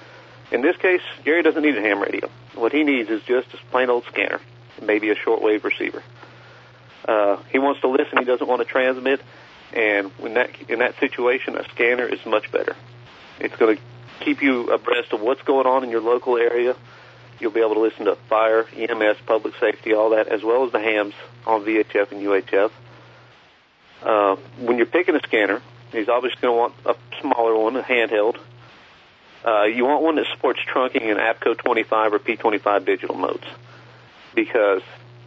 [0.52, 2.28] in this case, Gary doesn't need a ham radio.
[2.54, 4.40] What he needs is just a plain old scanner,
[4.82, 6.02] maybe a shortwave receiver.
[7.06, 8.18] Uh, he wants to listen.
[8.18, 9.20] He doesn't want to transmit.
[9.72, 12.76] And in that in that situation, a scanner is much better.
[13.40, 13.82] It's going to
[14.20, 16.76] keep you abreast of what's going on in your local area.
[17.40, 20.72] You'll be able to listen to fire, EMS, public safety, all that, as well as
[20.72, 21.14] the hams
[21.46, 22.70] on VHF and UHF.
[24.02, 27.82] Uh, when you're picking a scanner, he's obviously going to want a smaller one, a
[27.82, 28.38] handheld.
[29.44, 33.44] Uh, you want one that supports trunking in APCO 25 or P25 digital modes
[34.34, 34.82] because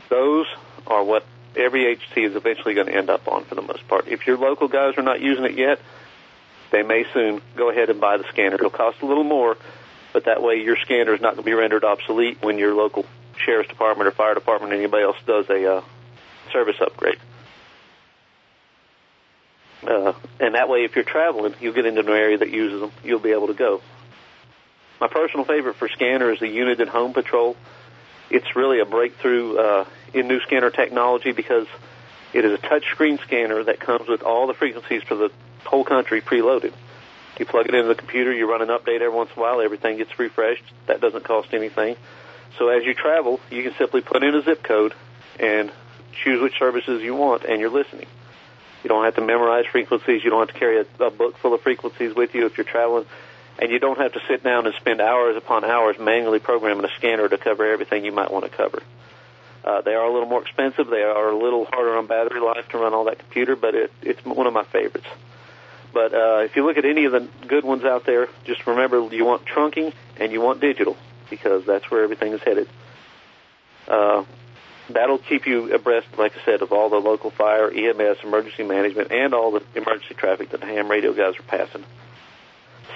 [0.10, 0.46] those
[0.88, 1.26] are what
[1.56, 4.08] every HC is eventually going to end up on for the most part.
[4.08, 5.80] If your local guys are not using it yet,
[6.72, 8.56] they may soon go ahead and buy the scanner.
[8.56, 9.58] It'll cost a little more,
[10.14, 13.06] but that way your scanner is not going to be rendered obsolete when your local
[13.38, 15.82] sheriff's department or fire department or anybody else does a uh,
[16.52, 17.20] service upgrade.
[19.86, 22.92] Uh, and that way, if you're traveling, you'll get into an area that uses them,
[23.04, 23.82] you'll be able to go.
[25.06, 27.56] My personal favorite for scanner is the Uniden Home Patrol.
[28.32, 31.68] It's really a breakthrough uh, in new scanner technology because
[32.34, 35.30] it is a touchscreen scanner that comes with all the frequencies for the
[35.64, 36.74] whole country preloaded.
[37.38, 39.62] You plug it into the computer, you run an update every once in a while,
[39.62, 40.64] everything gets refreshed.
[40.88, 41.98] That doesn't cost anything.
[42.58, 44.96] So as you travel, you can simply put in a zip code
[45.40, 45.72] and
[46.24, 48.08] choose which services you want, and you're listening.
[48.84, 50.24] You don't have to memorize frequencies.
[50.24, 52.66] You don't have to carry a, a book full of frequencies with you if you're
[52.66, 53.06] traveling.
[53.58, 56.90] And you don't have to sit down and spend hours upon hours manually programming a
[56.98, 58.82] scanner to cover everything you might want to cover.
[59.64, 60.88] Uh, they are a little more expensive.
[60.88, 63.92] They are a little harder on battery life to run all that computer, but it,
[64.02, 65.08] it's one of my favorites.
[65.94, 69.08] But uh, if you look at any of the good ones out there, just remember
[69.16, 70.98] you want trunking and you want digital
[71.30, 72.68] because that's where everything is headed.
[73.88, 74.26] Uh,
[74.90, 79.12] that'll keep you abreast, like I said, of all the local fire, EMS, emergency management,
[79.12, 81.84] and all the emergency traffic that the ham radio guys are passing.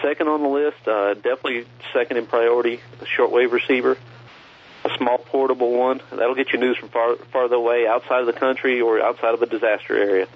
[0.01, 3.97] Second on the list, uh, definitely second in priority, a shortwave receiver,
[4.85, 6.01] a small portable one.
[6.11, 9.41] That'll get you news from far farther away, outside of the country or outside of
[9.41, 10.27] a disaster area.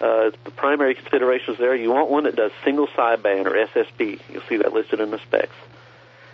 [0.00, 4.20] Uh, the primary considerations there, you want one that does single sideband or SSB.
[4.30, 5.54] You'll see that listed in the specs.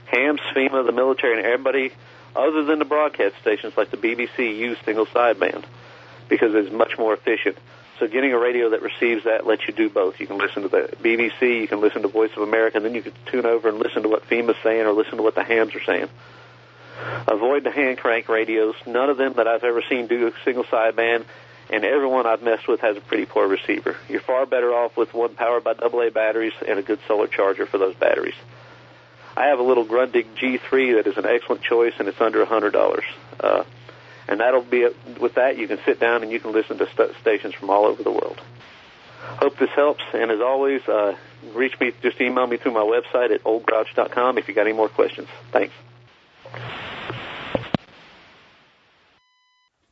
[0.06, 1.92] HAMS, FEMA, the military, and everybody
[2.34, 5.64] other than the broadcast stations like the BBC use single sideband
[6.28, 7.58] because it's much more efficient.
[8.00, 10.20] So getting a radio that receives that lets you do both.
[10.20, 12.94] You can listen to the BBC, you can listen to Voice of America, and then
[12.94, 15.44] you can tune over and listen to what FEMA's saying or listen to what the
[15.44, 16.08] hams are saying.
[17.28, 18.74] Avoid the hand crank radios.
[18.86, 21.26] None of them that I've ever seen do a single sideband,
[21.68, 23.94] and everyone I've messed with has a pretty poor receiver.
[24.08, 27.66] You're far better off with one powered by AA batteries and a good solar charger
[27.66, 28.34] for those batteries.
[29.36, 32.46] I have a little Grundig G3 that is an excellent choice, and it's under a
[32.46, 33.04] hundred dollars.
[33.38, 33.64] Uh,
[34.30, 34.96] and that'll be it.
[35.20, 37.84] with that you can sit down and you can listen to st- stations from all
[37.84, 38.40] over the world.
[39.20, 41.14] Hope this helps, and as always, uh,
[41.52, 41.92] reach me.
[42.02, 45.28] Just email me through my website at oldgrouch.com if you got any more questions.
[45.52, 45.74] Thanks.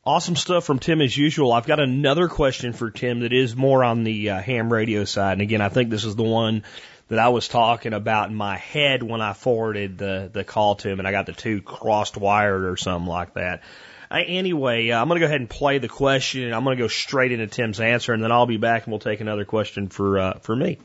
[0.07, 1.53] Awesome stuff from Tim as usual.
[1.53, 5.33] I've got another question for Tim that is more on the uh, ham radio side.
[5.33, 6.65] And again, I think this is the one
[7.09, 10.89] that I was talking about in my head when I forwarded the, the call to
[10.89, 13.63] him and I got the two crossed wired or something like that.
[14.11, 16.77] I, anyway, uh, I'm going to go ahead and play the question and I'm going
[16.77, 19.45] to go straight into Tim's answer and then I'll be back and we'll take another
[19.45, 20.79] question for, uh, for me.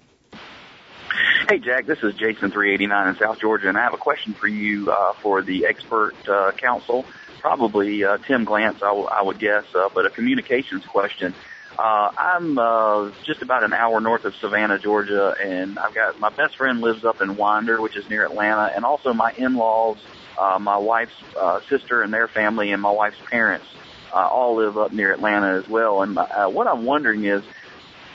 [1.50, 4.48] Hey Jack, this is Jason 389 in South Georgia and I have a question for
[4.48, 7.06] you, uh, for the expert, uh, council.
[7.42, 11.34] Probably, uh, Tim Glantz, I, w- I would guess, uh, but a communications question.
[11.78, 16.30] Uh, I'm uh, just about an hour north of Savannah, Georgia, and I've got my
[16.30, 19.98] best friend lives up in Winder, which is near Atlanta, and also my in-laws,
[20.40, 23.66] uh, my wife's uh, sister and their family, and my wife's parents
[24.14, 26.02] uh, all live up near Atlanta as well.
[26.02, 27.44] And uh, what I'm wondering is,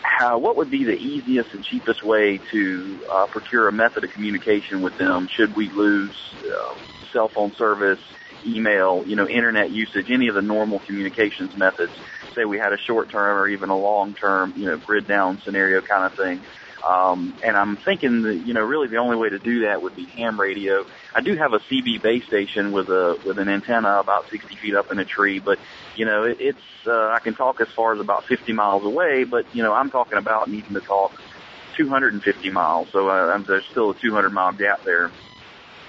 [0.02, 4.10] how, what would be the easiest and cheapest way to uh, procure a method of
[4.10, 6.74] communication with them should we lose uh,
[7.12, 8.00] cell phone service,
[8.46, 11.92] email, you know, internet usage, any of the normal communications methods?
[12.34, 15.40] Say we had a short term or even a long term, you know, grid down
[15.44, 16.40] scenario kind of thing.
[16.88, 19.96] Um, and I'm thinking that, you know, really the only way to do that would
[19.96, 20.84] be ham radio.
[21.14, 24.74] I do have a CB base station with a, with an antenna about 60 feet
[24.74, 25.58] up in a tree, but,
[25.96, 29.24] you know, it, it's, uh, I can talk as far as about 50 miles away,
[29.24, 31.12] but, you know, I'm talking about needing to talk
[31.76, 32.88] 250 miles.
[32.92, 35.10] So, uh, there's still a 200 mile gap there.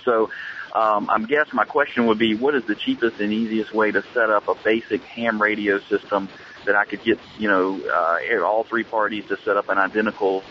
[0.05, 0.29] So,
[0.73, 4.03] um, I guess my question would be, what is the cheapest and easiest way to
[4.13, 6.29] set up a basic ham radio system
[6.65, 10.43] that I could get, you know, uh, all three parties to set up an identical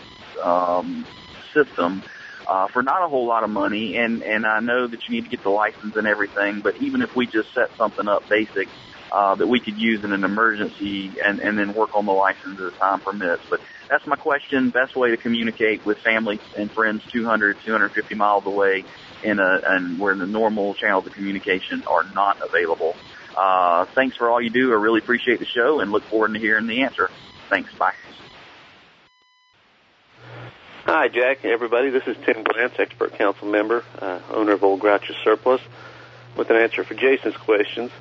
[0.43, 1.05] um,
[1.53, 2.03] system
[2.49, 3.95] uh, for not a whole lot of money.
[3.95, 7.01] And and I know that you need to get the license and everything, but even
[7.01, 8.67] if we just set something up basic
[9.11, 12.59] uh, that we could use in an emergency and and then work on the license
[12.59, 13.43] as time permits.
[13.49, 13.59] But
[13.89, 14.71] that's my question.
[14.71, 18.83] Best way to communicate with family and friends 200, 250 miles away
[19.23, 22.95] in a and where the normal channels of communication are not available.
[23.37, 24.71] Uh, thanks for all you do.
[24.71, 27.09] I really appreciate the show and look forward to hearing the answer.
[27.49, 27.71] Thanks.
[27.77, 27.93] Bye.
[30.91, 31.91] Hi, Jack, everybody.
[31.91, 35.61] This is Tim Glantz, expert council member, uh, owner of Old Grouch's Surplus,
[36.35, 37.91] with an answer for Jason's questions.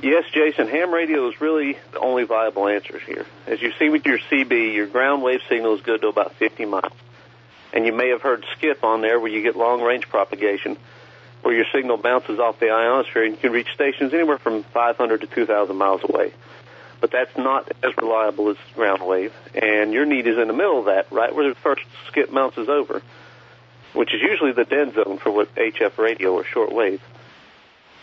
[0.00, 3.26] Yes, Jason, ham radio is really the only viable answer here.
[3.48, 6.66] As you see with your CB, your ground wave signal is good to about 50
[6.66, 6.92] miles.
[7.72, 10.76] And you may have heard skip on there where you get long range propagation,
[11.42, 15.22] where your signal bounces off the ionosphere and you can reach stations anywhere from 500
[15.22, 16.32] to 2,000 miles away
[17.04, 19.30] but that's not as reliable as ground wave.
[19.54, 22.70] And your need is in the middle of that, right where the first skip bounces
[22.70, 23.02] over,
[23.92, 27.02] which is usually the dead zone for what HF radio or short wave.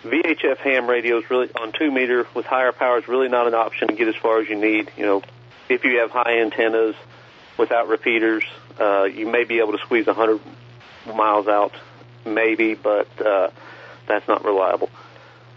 [0.04, 3.56] VHF ham radio is really on two meter with higher power is really not an
[3.56, 4.92] option to get as far as you need.
[4.96, 5.24] You know,
[5.68, 6.94] if you have high antennas
[7.58, 8.44] without repeaters,
[8.80, 10.40] uh, you may be able to squeeze 100
[11.08, 11.74] miles out,
[12.24, 13.50] maybe, but uh,
[14.08, 14.92] that's not reliable.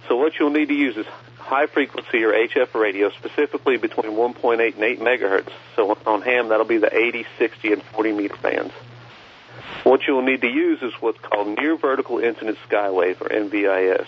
[0.08, 1.06] So what you'll need to use is
[1.44, 5.52] high frequency or HF radio, specifically between 1.8 and 8 megahertz.
[5.76, 8.72] So on ham, that'll be the 80, 60, and 40 meter bands.
[9.84, 14.06] What you'll need to use is what's called near vertical incident skywave or NVIS.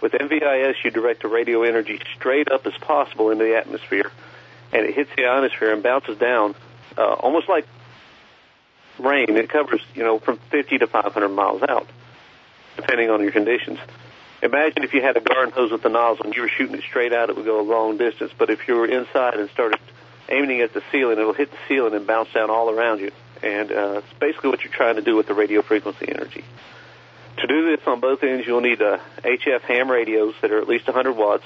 [0.00, 4.10] With NVIS, you direct the radio energy straight up as possible into the atmosphere,
[4.72, 6.54] and it hits the ionosphere and bounces down,
[6.96, 7.66] uh, almost like
[8.98, 9.36] rain.
[9.36, 11.86] It covers, you know, from 50 to 500 miles out,
[12.76, 13.78] depending on your conditions.
[14.42, 16.82] Imagine if you had a garden hose with a nozzle and you were shooting it
[16.82, 18.32] straight out, it would go a long distance.
[18.36, 19.78] But if you were inside and started
[20.28, 23.12] aiming at the ceiling, it'll hit the ceiling and bounce down all around you.
[23.42, 26.44] And uh, it's basically what you're trying to do with the radio frequency energy.
[27.38, 30.68] To do this on both ends, you'll need uh, HF ham radios that are at
[30.68, 31.44] least 100 watts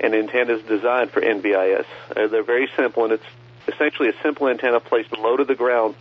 [0.00, 1.86] and antennas designed for NVIS.
[2.14, 3.24] Uh, they're very simple, and it's
[3.68, 5.94] essentially a simple antenna placed low to the ground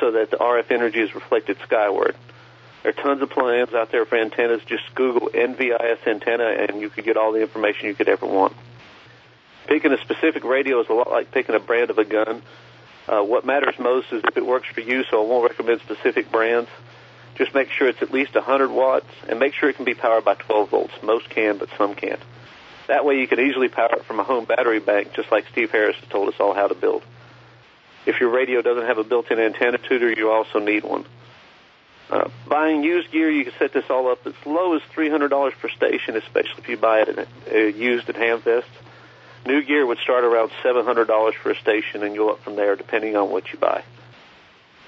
[0.00, 2.16] so that the RF energy is reflected skyward.
[2.84, 4.60] There are tons of plans out there for antennas.
[4.66, 8.54] Just Google NVIS antenna and you could get all the information you could ever want.
[9.66, 12.42] Picking a specific radio is a lot like picking a brand of a gun.
[13.08, 16.30] Uh, what matters most is if it works for you, so I won't recommend specific
[16.30, 16.68] brands.
[17.36, 20.26] Just make sure it's at least 100 watts and make sure it can be powered
[20.26, 20.94] by 12 volts.
[21.02, 22.20] Most can, but some can't.
[22.86, 25.70] That way you can easily power it from a home battery bank, just like Steve
[25.70, 27.02] Harris has told us all how to build.
[28.04, 31.06] If your radio doesn't have a built-in antenna tuner, you also need one.
[32.10, 35.68] Uh, buying used gear, you can set this all up as low as $300 per
[35.70, 38.64] station, especially if you buy it at, uh, used at Hamfest.
[39.46, 43.16] New gear would start around $700 for a station and go up from there depending
[43.16, 43.82] on what you buy.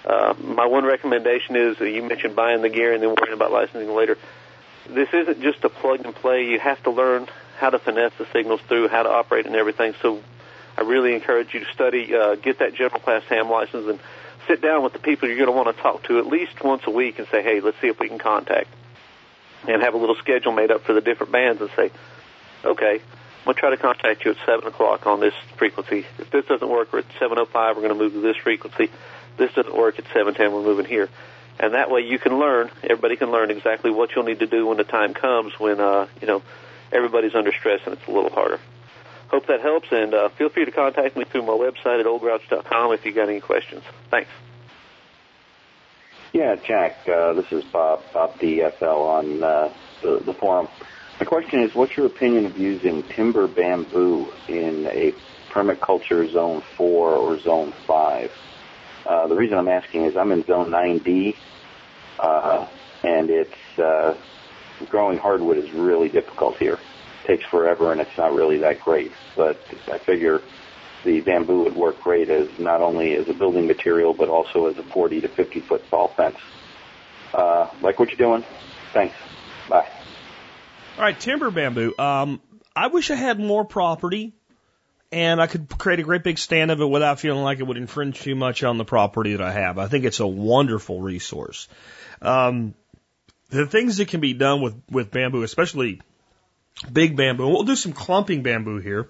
[0.05, 3.50] Uh, my one recommendation is uh, you mentioned buying the gear and then worrying about
[3.50, 4.16] licensing later.
[4.88, 6.46] This isn't just a plug and play.
[6.46, 7.26] You have to learn
[7.59, 9.94] how to finesse the signals through, how to operate and everything.
[10.00, 10.22] So
[10.79, 13.98] I really encourage you to study, uh, get that general class ham license and
[14.46, 16.82] sit down with the people you're going to want to talk to at least once
[16.87, 18.68] a week and say, hey, let's see if we can contact.
[19.68, 21.90] And have a little schedule made up for the different bands and say,
[22.64, 26.04] okay, I'm going to try to contact you at 7 o'clock on this frequency.
[26.18, 28.90] If this doesn't work, we're at 7.05, we're going to move to this frequency.
[29.36, 31.09] This doesn't work at 7.10, we're moving here.
[31.59, 34.66] And that way you can learn, everybody can learn exactly what you'll need to do
[34.66, 36.42] when the time comes when, uh, you know,
[36.92, 38.61] everybody's under stress and it's a little harder.
[39.29, 42.93] Hope that helps, and uh, feel free to contact me through my website at oldgrouch.com
[42.93, 43.83] if you got any questions.
[44.11, 44.31] Thanks.
[46.33, 49.72] Yeah, Jack, uh, this is Bob, Bob DFL on uh,
[50.03, 50.68] the, the forum.
[51.18, 55.12] My question is, what's your opinion of using timber bamboo in a
[55.51, 58.31] permaculture zone 4 or zone 5?
[59.07, 61.35] Uh, the reason I'm asking is I'm in zone 9D,
[62.18, 62.68] uh,
[63.03, 64.14] and it's uh,
[64.91, 66.79] growing hardwood is really difficult here.
[67.27, 69.12] Takes forever and it's not really that great.
[69.37, 69.61] But
[69.91, 70.43] I figure
[71.05, 74.79] the bamboo would work great as not only as a building material but also as
[74.79, 76.39] a 40 to 50 foot tall fence.
[77.35, 78.45] Uh, like what you're doing.
[78.93, 79.14] Thanks.
[79.68, 79.89] Bye.
[80.97, 81.95] All right, timber bamboo.
[81.99, 82.41] Um,
[82.74, 84.33] I wish I had more property
[85.12, 87.77] and I could create a great big stand of it without feeling like it would
[87.77, 89.79] infringe too much on the property that I have.
[89.79, 91.68] I think it's a wonderful resource.
[92.20, 92.74] Um,
[93.51, 96.01] the things that can be done with, with bamboo, especially
[96.93, 99.09] big bamboo, we'll do some clumping bamboo here.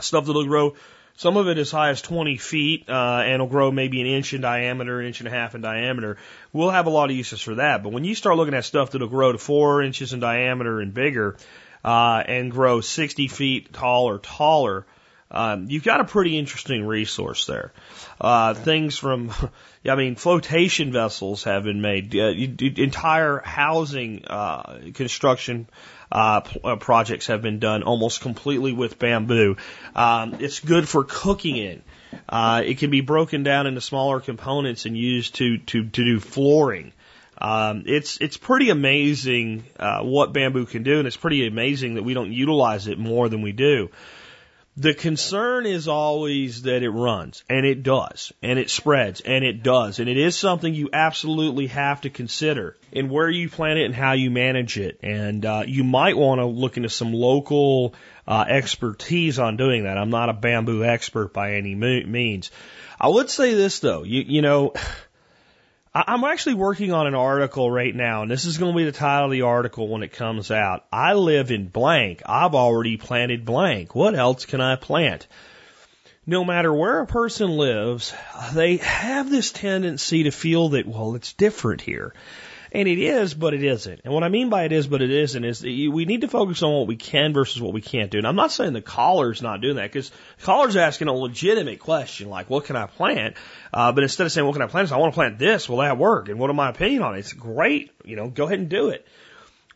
[0.00, 0.74] Stuff that'll grow,
[1.16, 4.32] some of it as high as 20 feet, uh, and it'll grow maybe an inch
[4.32, 6.16] in diameter, an inch and a half in diameter.
[6.52, 7.82] We'll have a lot of uses for that.
[7.82, 10.94] But when you start looking at stuff that'll grow to four inches in diameter and
[10.94, 11.36] bigger,
[11.84, 14.86] uh, and grow 60 feet tall or taller,
[15.30, 17.72] um, you've got a pretty interesting resource there.
[18.20, 19.32] Uh, things from,
[19.88, 22.14] I mean, flotation vessels have been made.
[22.14, 25.68] Uh, entire housing uh, construction
[26.12, 29.56] uh, uh, projects have been done almost completely with bamboo.
[29.96, 31.82] Um, it's good for cooking in.
[32.28, 36.20] Uh, it can be broken down into smaller components and used to to to do
[36.20, 36.92] flooring.
[37.38, 42.02] Um, it's it's pretty amazing uh, what bamboo can do, and it's pretty amazing that
[42.02, 43.88] we don't utilize it more than we do.
[44.76, 49.62] The concern is always that it runs, and it does, and it spreads, and it
[49.62, 53.84] does, and it is something you absolutely have to consider in where you plant it
[53.84, 54.98] and how you manage it.
[55.02, 57.94] And uh, you might want to look into some local
[58.26, 59.98] uh, expertise on doing that.
[59.98, 62.50] I'm not a bamboo expert by any means.
[62.98, 64.72] I would say this though, you you know.
[65.94, 68.92] I'm actually working on an article right now, and this is going to be the
[68.92, 70.86] title of the article when it comes out.
[70.90, 72.22] I live in blank.
[72.24, 73.94] I've already planted blank.
[73.94, 75.26] What else can I plant?
[76.26, 78.14] No matter where a person lives,
[78.54, 82.14] they have this tendency to feel that, well, it's different here.
[82.74, 84.00] And it is, but it isn't.
[84.02, 86.28] And what I mean by it is, but it isn't, is that we need to
[86.28, 88.16] focus on what we can versus what we can't do.
[88.16, 90.10] And I'm not saying the caller's not doing that, because
[90.40, 93.36] caller's asking a legitimate question, like, what can I plant?
[93.74, 94.90] Uh, but instead of saying, what can I plant?
[94.90, 95.68] I want to plant this.
[95.68, 96.30] Will that work?
[96.30, 97.18] And what are my opinion on it?
[97.18, 97.90] It's great.
[98.06, 99.06] You know, go ahead and do it.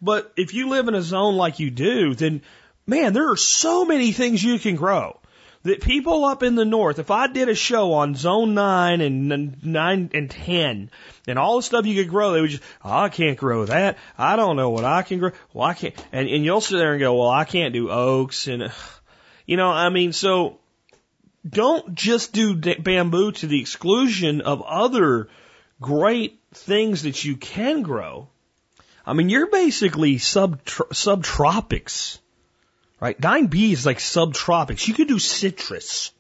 [0.01, 2.41] But if you live in a zone like you do, then
[2.87, 5.21] man, there are so many things you can grow
[5.67, 9.65] that people up in the north, if I did a show on zone nine and
[9.65, 10.91] nine and ten
[11.27, 13.99] and all the stuff you could grow, they would just, oh, I can't grow that.
[14.17, 15.33] I don't know what I can grow.
[15.53, 15.95] Well, I can't.
[16.13, 18.73] And, and you'll sit there and go, well, I can't do oaks and,
[19.45, 20.59] you know, I mean, so
[21.49, 25.29] don't just do bamboo to the exclusion of other
[25.81, 28.29] great things that you can grow.
[29.05, 32.19] I mean, you're basically sub subtropics
[33.01, 33.21] right?
[33.21, 34.87] 9B is like subtropics.
[34.87, 36.13] You could do citrus.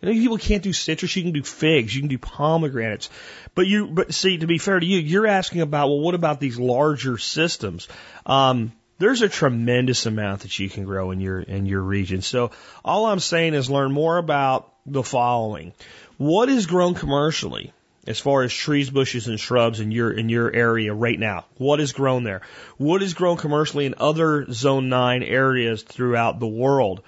[0.00, 1.16] You know, people can't do citrus.
[1.16, 1.94] You can do figs.
[1.94, 3.08] You can do pomegranates.
[3.54, 6.38] But you, but see, to be fair to you, you're asking about, well, what about
[6.38, 7.88] these larger systems?
[8.26, 12.22] Um, there's a tremendous amount that you can grow in your, in your region.
[12.22, 12.50] So
[12.84, 15.72] all I'm saying is learn more about the following.
[16.18, 17.72] What is grown commercially?
[18.06, 21.44] As far as trees, bushes, and shrubs in your in your area right now?
[21.56, 22.42] What is grown there?
[22.76, 27.02] What is grown commercially in other Zone Nine areas throughout the world?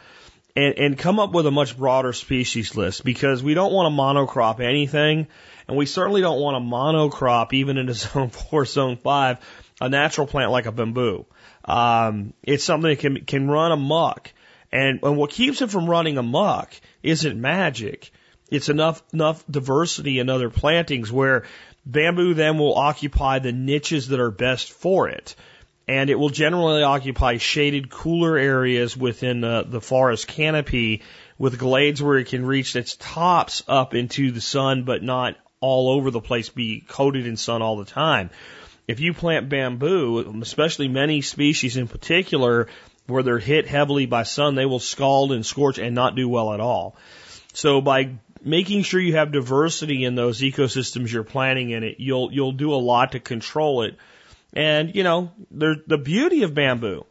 [0.57, 3.97] And, and come up with a much broader species list because we don't want to
[3.97, 5.29] monocrop anything,
[5.69, 9.39] and we certainly don't want to monocrop even into Zone Four, Zone Five,
[9.81, 11.27] a natural plant like a bamboo.
[11.65, 14.33] Um, it's something that can can run amok,
[14.73, 16.73] and, and what keeps it from running amok
[17.03, 18.11] isn't magic
[18.51, 21.45] it's enough enough diversity in other plantings where
[21.85, 25.35] bamboo then will occupy the niches that are best for it.
[25.87, 31.03] And it will generally occupy shaded, cooler areas within the, the forest canopy
[31.39, 35.89] with glades where it can reach its tops up into the sun, but not all
[35.89, 38.29] over the place be coated in sun all the time.
[38.87, 42.69] If you plant bamboo, especially many species in particular,
[43.07, 46.53] where they're hit heavily by sun, they will scald and scorch and not do well
[46.53, 46.97] at all.
[47.55, 48.11] So by
[48.43, 52.73] making sure you have diversity in those ecosystems you're planting in it, you'll you'll do
[52.73, 53.97] a lot to control it.
[54.53, 57.05] And you know, the the beauty of bamboo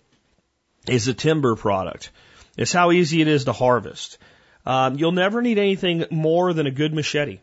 [0.87, 2.11] is a timber product.
[2.57, 4.17] It's how easy it is to harvest.
[4.65, 7.39] Um, you'll never need anything more than a good machete.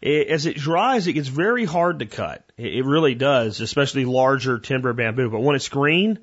[0.00, 2.42] It, as it dries, it gets very hard to cut.
[2.56, 5.30] It, it really does, especially larger timber bamboo.
[5.30, 6.18] But when it's green,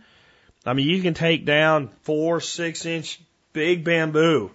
[0.66, 3.22] I mean, you can take down four, six inch
[3.54, 4.52] big bamboo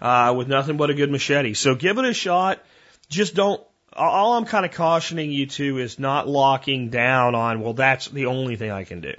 [0.00, 1.54] uh, with nothing but a good machete.
[1.54, 2.62] So give it a shot.
[3.08, 3.60] Just don't.
[3.92, 8.26] All I'm kind of cautioning you to is not locking down on, well, that's the
[8.26, 9.14] only thing I can do.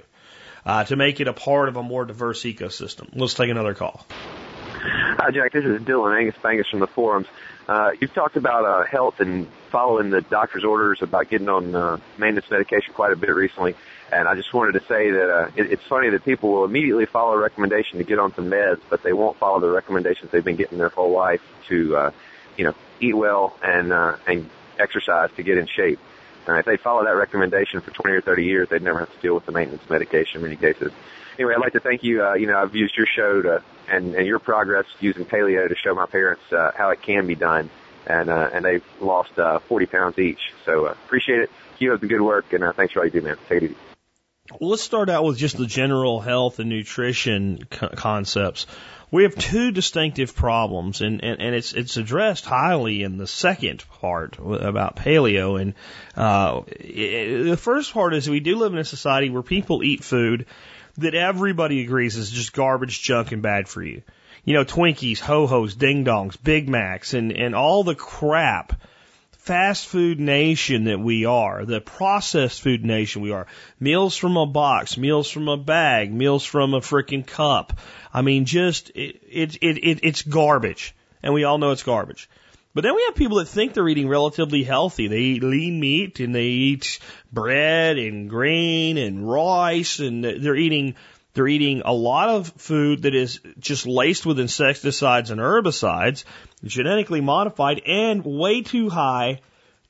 [0.66, 3.08] Uh, to make it a part of a more diverse ecosystem.
[3.14, 4.04] Let's take another call.
[4.08, 5.52] Hi, Jack.
[5.52, 7.26] This is Dylan Angus Bangus from the forums.
[7.68, 11.98] Uh, you've talked about uh, health and following the doctor's orders about getting on uh,
[12.18, 13.74] maintenance medication quite a bit recently.
[14.12, 17.06] And I just wanted to say that uh, it, it's funny that people will immediately
[17.06, 20.44] follow a recommendation to get on some meds, but they won't follow the recommendations they've
[20.44, 22.10] been getting their whole life to, uh,
[22.56, 24.48] you know, eat well and uh, and
[24.78, 25.98] exercise to get in shape.
[26.46, 29.20] And if they follow that recommendation for 20 or 30 years, they'd never have to
[29.20, 30.92] deal with the maintenance medication in many cases.
[31.38, 32.24] Anyway, I'd like to thank you.
[32.24, 35.74] Uh, you know, I've used your show to, and, and your progress using paleo to
[35.74, 37.68] show my parents uh, how it can be done,
[38.06, 40.52] and uh, and they've lost uh, 40 pounds each.
[40.64, 41.50] So uh, appreciate it.
[41.78, 43.36] Keep up the good work, and uh, thanks for all you do, man.
[43.48, 43.95] Take it easy.
[44.50, 48.66] Well, let's start out with just the general health and nutrition co- concepts.
[49.10, 53.84] We have two distinctive problems, and, and, and it's it's addressed highly in the second
[54.00, 55.60] part about paleo.
[55.60, 55.74] And
[56.16, 60.02] uh, it, the first part is we do live in a society where people eat
[60.02, 60.46] food
[60.98, 64.02] that everybody agrees is just garbage, junk, and bad for you.
[64.44, 68.80] You know, Twinkies, Ho Hos, Ding Dongs, Big Macs, and and all the crap
[69.46, 73.46] fast food nation that we are, the processed food nation we are,
[73.78, 77.78] meals from a box, meals from a bag, meals from a freaking cup.
[78.12, 80.96] I mean, just, it, it, it, it's garbage.
[81.22, 82.28] And we all know it's garbage.
[82.74, 85.06] But then we have people that think they're eating relatively healthy.
[85.06, 86.98] They eat lean meat and they eat
[87.32, 90.96] bread and grain and rice and they're eating
[91.36, 96.24] they're eating a lot of food that is just laced with insecticides and herbicides,
[96.64, 99.40] genetically modified, and way too high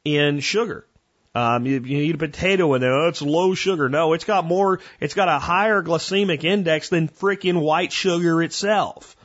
[0.05, 0.84] in sugar.
[1.36, 3.88] Um, you, you eat a potato and oh, it's low sugar.
[3.88, 9.16] No, it's got more, it's got a higher glycemic index than freaking white sugar itself.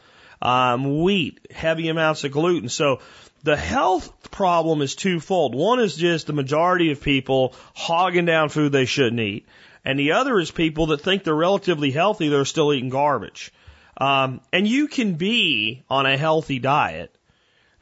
[0.42, 2.70] Um, wheat, heavy amounts of gluten.
[2.70, 3.00] So
[3.44, 5.56] the health problem is twofold.
[5.56, 9.48] One is just the majority of people hogging down food they shouldn't eat.
[9.84, 13.52] And the other is people that think they're relatively healthy, they're still eating garbage.
[13.98, 17.16] Um, and you can be on a healthy diet.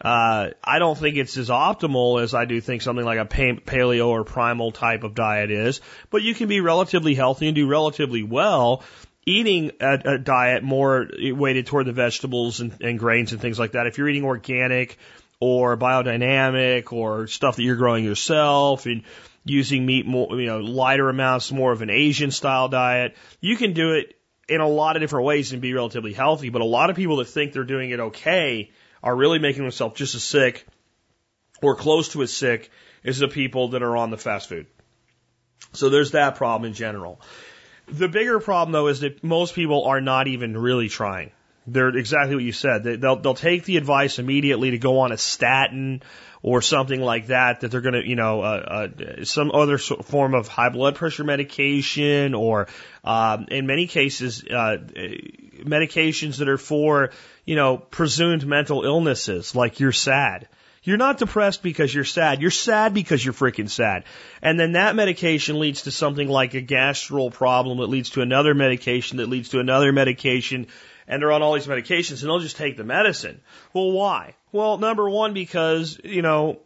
[0.02, 4.08] Uh, I don't think it's as optimal as I do think something like a paleo
[4.08, 8.24] or primal type of diet is, but you can be relatively healthy and do relatively
[8.24, 8.84] well
[9.26, 13.74] eating a, a diet more weighted toward the vegetables and, and grains and things like
[13.74, 13.88] that.
[13.88, 14.98] If you're eating organic
[15.40, 19.04] or biodynamic or stuff that you're growing yourself and
[19.44, 23.16] using meat more, you know, lighter amounts, more of an Asian style diet.
[23.40, 24.16] You can do it
[24.48, 27.18] in a lot of different ways and be relatively healthy, but a lot of people
[27.18, 28.72] that think they're doing it okay
[29.04, 30.66] are really making themselves just as sick
[31.62, 32.72] or close to as sick
[33.04, 34.68] as the people that are on the fast food.
[35.74, 37.22] So there's that problem in general.
[37.88, 41.32] The bigger problem though is that most people are not even really trying.
[41.74, 42.84] They're exactly what you said.
[42.84, 46.02] They'll, they'll take the advice immediately to go on a statin
[46.42, 50.34] or something like that, that they're going to, you know, uh, uh, some other form
[50.34, 52.68] of high blood pressure medication or,
[53.04, 54.78] um, in many cases, uh,
[55.64, 57.12] medications that are for,
[57.46, 60.48] you know, presumed mental illnesses, like you're sad.
[60.82, 62.42] You're not depressed because you're sad.
[62.42, 64.06] You're sad because you're freaking sad.
[64.42, 68.54] And then that medication leads to something like a gastral problem that leads to another
[68.54, 70.68] medication that leads to another medication
[71.10, 73.42] and they're on all these medications and they'll just take the medicine.
[73.74, 74.36] Well, why?
[74.54, 76.60] Well, number one, because, you know,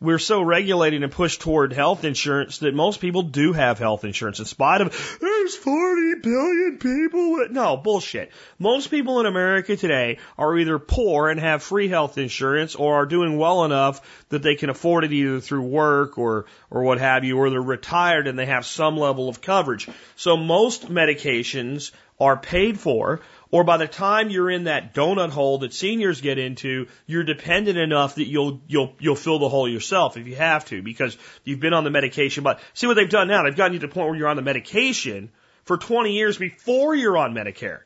[0.00, 4.38] we're so regulated and pushed toward health insurance that most people do have health insurance
[4.38, 7.46] in spite of there's 40 billion people.
[7.50, 8.32] No, bullshit.
[8.58, 13.06] Most people in America today are either poor and have free health insurance or are
[13.06, 17.24] doing well enough that they can afford it either through work or, or what have
[17.24, 19.88] you, or they're retired and they have some level of coverage.
[20.16, 23.20] So most medications are paid for
[23.54, 27.78] or by the time you're in that donut hole that seniors get into, you're dependent
[27.78, 31.60] enough that you'll you'll you'll fill the hole yourself if you have to because you've
[31.60, 32.42] been on the medication.
[32.42, 33.44] But see what they've done now?
[33.44, 35.30] They've gotten you to the point where you're on the medication
[35.62, 37.82] for 20 years before you're on Medicare,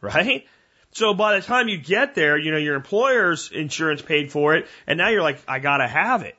[0.00, 0.46] right?
[0.92, 4.68] So by the time you get there, you know your employer's insurance paid for it,
[4.86, 6.36] and now you're like, I gotta have it.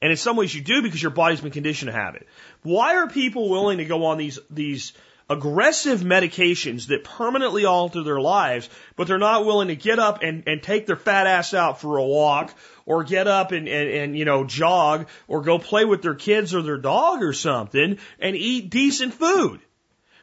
[0.00, 2.26] And in some ways you do because your body's been conditioned to have it.
[2.62, 4.94] Why are people willing to go on these these
[5.28, 10.44] aggressive medications that permanently alter their lives, but they're not willing to get up and,
[10.46, 12.54] and take their fat ass out for a walk
[12.84, 16.54] or get up and, and, and, you know, jog or go play with their kids
[16.54, 19.60] or their dog or something and eat decent food.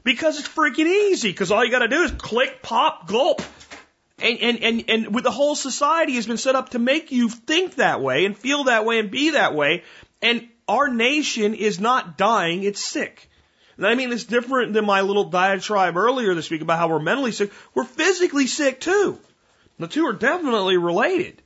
[0.05, 3.41] Because it's freaking easy, because all you gotta do is click, pop, gulp.
[4.19, 7.29] And, and, and, and with the whole society has been set up to make you
[7.29, 9.83] think that way and feel that way and be that way.
[10.21, 13.29] And our nation is not dying, it's sick.
[13.77, 16.99] And I mean, it's different than my little diatribe earlier this week about how we're
[16.99, 17.51] mentally sick.
[17.73, 19.19] We're physically sick too.
[19.79, 21.41] The two are definitely related.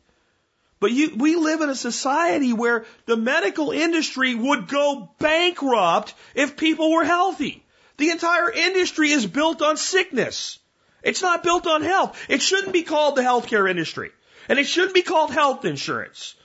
[0.80, 6.58] But you, we live in a society where the medical industry would go bankrupt if
[6.58, 7.64] people were healthy.
[7.98, 10.60] The entire industry is built on sickness.
[11.02, 12.20] It's not built on health.
[12.30, 14.12] It shouldn't be called the healthcare industry.
[14.50, 16.36] And it shouldn't be called health insurance.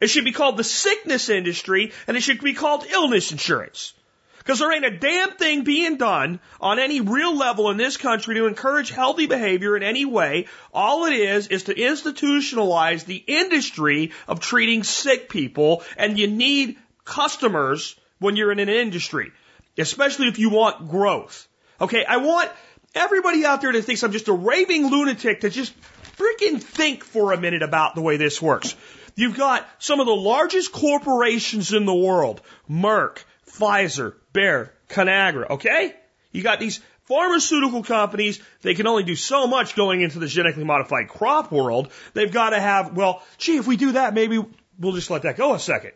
[0.00, 3.94] It should be called the sickness industry and it should be called illness insurance.
[4.50, 8.34] Because there ain't a damn thing being done on any real level in this country
[8.34, 10.46] to encourage healthy behavior in any way.
[10.74, 16.78] All it is is to institutionalize the industry of treating sick people, and you need
[17.04, 19.30] customers when you're in an industry,
[19.78, 21.46] especially if you want growth.
[21.80, 22.50] Okay, I want
[22.92, 25.72] everybody out there that thinks I'm just a raving lunatic to just
[26.16, 28.74] freaking think for a minute about the way this works.
[29.14, 35.94] You've got some of the largest corporations in the world, Merck, Pfizer, Bayer, Conagra, okay?
[36.32, 40.64] You got these pharmaceutical companies, they can only do so much going into the genetically
[40.64, 41.90] modified crop world.
[42.14, 44.44] They've got to have, well, gee, if we do that, maybe
[44.78, 45.92] we'll just let that go a second.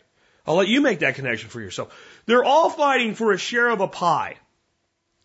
[0.46, 1.94] I'll let you make that connection for yourself.
[2.26, 4.36] They're all fighting for a share of a pie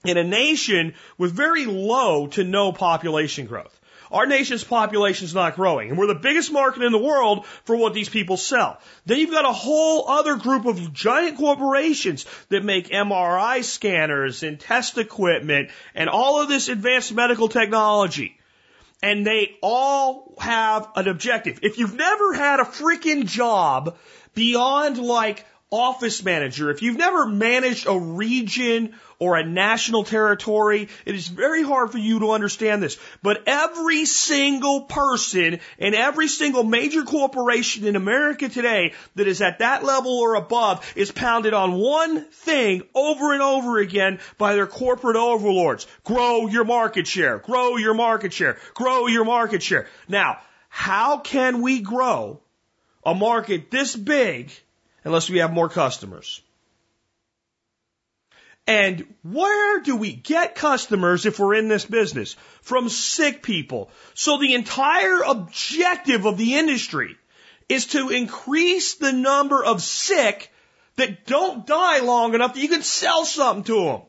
[0.05, 3.78] in a nation with very low to no population growth.
[4.11, 7.75] Our nation's population is not growing, and we're the biggest market in the world for
[7.75, 8.79] what these people sell.
[9.05, 14.59] Then you've got a whole other group of giant corporations that make MRI scanners and
[14.59, 18.37] test equipment and all of this advanced medical technology.
[19.01, 21.59] And they all have an objective.
[21.61, 23.95] If you've never had a freaking job
[24.33, 31.13] beyond like office manager, if you've never managed a region or a national territory, it
[31.13, 32.97] is very hard for you to understand this.
[33.21, 39.59] But every single person in every single major corporation in America today that is at
[39.59, 44.67] that level or above is pounded on one thing over and over again by their
[44.67, 45.85] corporate overlords.
[46.03, 49.87] Grow your market share, grow your market share, grow your market share.
[50.07, 50.39] Now,
[50.69, 52.41] how can we grow
[53.03, 54.51] a market this big
[55.03, 56.41] unless we have more customers.
[58.69, 62.35] And where do we get customers if we're in this business?
[62.61, 63.89] From sick people.
[64.13, 67.17] So the entire objective of the industry
[67.67, 70.51] is to increase the number of sick
[70.97, 74.01] that don't die long enough that you can sell something to them.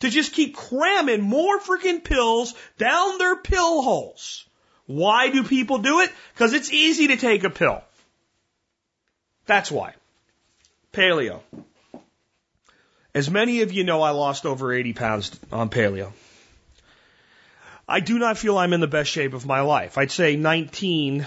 [0.00, 4.44] To just keep cramming more freaking pills down their pill holes.
[4.86, 6.12] Why do people do it?
[6.34, 7.82] Because it's easy to take a pill.
[9.46, 9.94] That's why.
[10.92, 11.40] Paleo.
[13.14, 16.12] As many of you know, I lost over 80 pounds on paleo.
[17.88, 19.98] I do not feel I'm in the best shape of my life.
[19.98, 21.26] I'd say 19,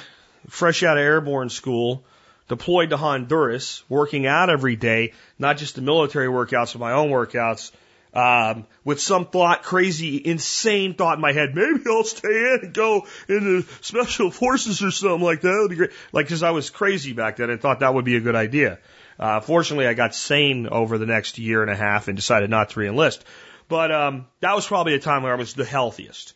[0.49, 2.03] fresh out of airborne school,
[2.49, 7.09] deployed to Honduras, working out every day, not just the military workouts, but my own
[7.09, 7.71] workouts,
[8.13, 11.53] um, with some thought, crazy, insane thought in my head.
[11.53, 15.49] Maybe I'll stay in and go into special forces or something like that.
[15.49, 15.91] That would be great.
[16.11, 18.79] Like, because I was crazy back then and thought that would be a good idea.
[19.19, 22.69] Uh, fortunately, I got sane over the next year and a half and decided not
[22.71, 23.21] to reenlist.
[23.67, 26.33] But um, that was probably a time where I was the healthiest.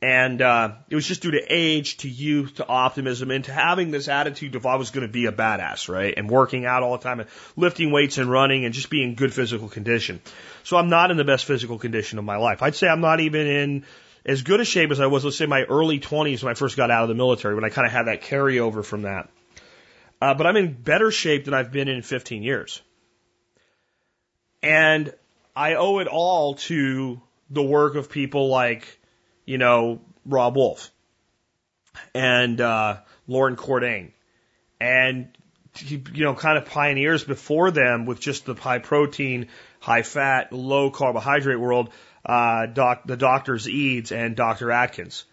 [0.00, 3.90] And uh, it was just due to age, to youth, to optimism, and to having
[3.90, 6.14] this attitude of I was going to be a badass, right?
[6.16, 9.14] And working out all the time, and lifting weights and running, and just being in
[9.16, 10.20] good physical condition.
[10.62, 12.62] So I'm not in the best physical condition of my life.
[12.62, 13.84] I'd say I'm not even in
[14.24, 16.76] as good a shape as I was, let's say, my early 20s when I first
[16.76, 19.30] got out of the military, when I kind of had that carryover from that.
[20.20, 22.82] Uh, but I'm in better shape than I've been in 15 years.
[24.62, 25.12] And
[25.56, 27.20] I owe it all to
[27.50, 28.97] the work of people like
[29.48, 30.90] you know, Robb Wolf
[32.14, 34.12] and uh, Loren Cordain.
[34.78, 35.30] And,
[35.88, 39.48] you know, kind of pioneers before them with just the high protein,
[39.80, 41.90] high fat, low carbohydrate world,
[42.26, 44.70] uh, doc, the doctors Eades and Dr.
[44.70, 45.24] Atkins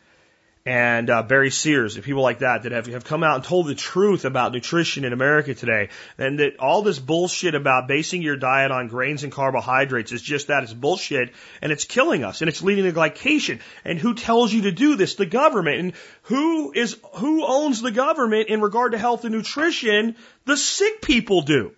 [0.65, 3.75] and uh, Barry Sears people like that that have, have come out and told the
[3.75, 5.89] truth about nutrition in America today.
[6.17, 10.47] And that all this bullshit about basing your diet on grains and carbohydrates is just
[10.47, 10.63] that.
[10.63, 13.59] It's bullshit and it's killing us and it's leading to glycation.
[13.83, 15.15] And who tells you to do this?
[15.15, 15.79] The government.
[15.79, 15.93] And
[16.23, 20.15] who is, who owns the government in regard to health and nutrition?
[20.45, 21.73] The sick people do.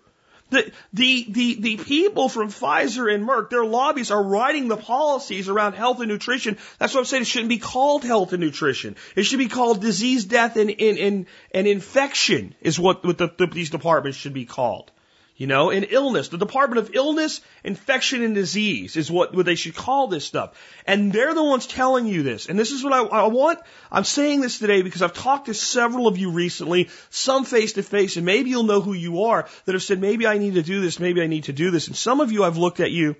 [0.49, 5.49] The, the, the, the people from Pfizer and Merck, their lobbies are writing the policies
[5.49, 6.57] around health and nutrition.
[6.79, 7.23] That's what I'm saying.
[7.23, 8.95] It shouldn't be called health and nutrition.
[9.15, 13.29] It should be called disease, death, and, and, and, and infection is what, what the,
[13.37, 14.91] the, these departments should be called.
[15.37, 19.53] You know, in illness, the Department of Illness, Infection, and Disease is what, what they
[19.53, 20.55] should call this stuff.
[20.87, 22.47] And they're the ones telling you this.
[22.47, 23.59] And this is what I, I want.
[23.91, 27.83] I'm saying this today because I've talked to several of you recently, some face to
[27.83, 30.63] face, and maybe you'll know who you are that have said, maybe I need to
[30.63, 31.85] do this, maybe I need to do this.
[31.85, 33.15] And some of you I've looked at you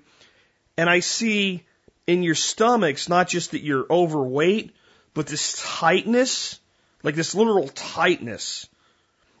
[0.76, 1.64] and I see
[2.08, 4.74] in your stomachs, not just that you're overweight,
[5.14, 6.58] but this tightness,
[7.04, 8.66] like this literal tightness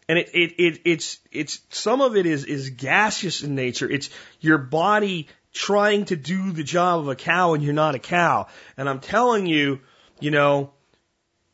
[0.08, 3.88] and it, it, it it's it's some of it is is gaseous in nature.
[3.88, 4.08] It's
[4.40, 8.46] your body trying to do the job of a cow and you're not a cow.
[8.76, 9.80] And I'm telling you,
[10.20, 10.72] you know,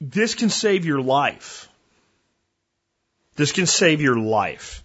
[0.00, 1.68] this can save your life.
[3.36, 4.84] This can save your life.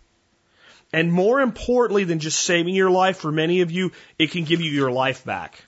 [0.91, 4.61] And more importantly than just saving your life, for many of you, it can give
[4.61, 5.63] you your life back.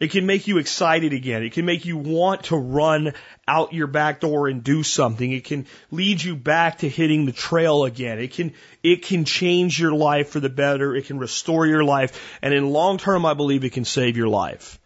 [0.00, 1.42] It can make you excited again.
[1.42, 3.12] It can make you want to run
[3.46, 5.30] out your back door and do something.
[5.30, 8.18] It can lead you back to hitting the trail again.
[8.18, 10.96] It can, it can change your life for the better.
[10.96, 12.38] It can restore your life.
[12.40, 14.78] And in long term, I believe it can save your life.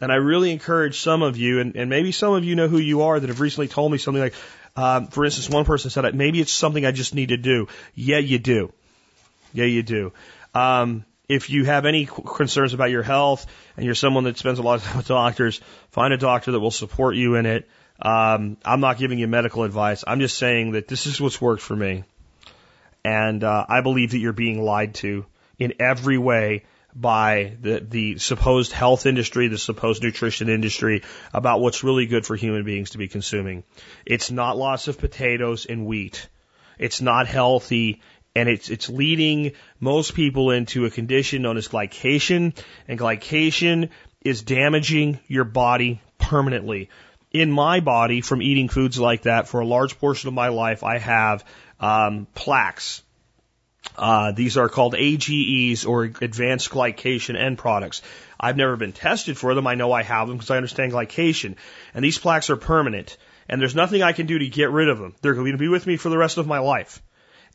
[0.00, 2.78] And I really encourage some of you, and, and maybe some of you know who
[2.78, 4.34] you are that have recently told me something like,
[4.74, 7.68] um, for instance, one person said, maybe it's something I just need to do.
[7.94, 8.72] Yeah, you do.
[9.54, 10.12] Yeah, you do.
[10.54, 13.46] Um, if you have any concerns about your health
[13.76, 15.60] and you're someone that spends a lot of time with doctors,
[15.90, 17.68] find a doctor that will support you in it.
[18.00, 20.04] Um, I'm not giving you medical advice.
[20.06, 22.04] I'm just saying that this is what's worked for me.
[23.04, 25.26] And uh, I believe that you're being lied to
[25.58, 26.64] in every way
[26.94, 31.02] by the, the supposed health industry, the supposed nutrition industry
[31.32, 33.64] about what's really good for human beings to be consuming.
[34.04, 36.28] It's not lots of potatoes and wheat.
[36.78, 38.02] It's not healthy
[38.36, 42.54] and it's it's leading most people into a condition known as glycation,
[42.86, 43.88] and glycation
[44.20, 46.90] is damaging your body permanently.
[47.32, 50.84] In my body, from eating foods like that for a large portion of my life,
[50.84, 51.44] I have
[51.80, 53.02] um, plaques.
[53.96, 58.02] Uh, these are called AGEs or advanced glycation end products.
[58.38, 59.66] I've never been tested for them.
[59.66, 61.56] I know I have them because I understand glycation.
[61.94, 63.16] And these plaques are permanent.
[63.48, 65.14] And there's nothing I can do to get rid of them.
[65.22, 67.00] They're going to be with me for the rest of my life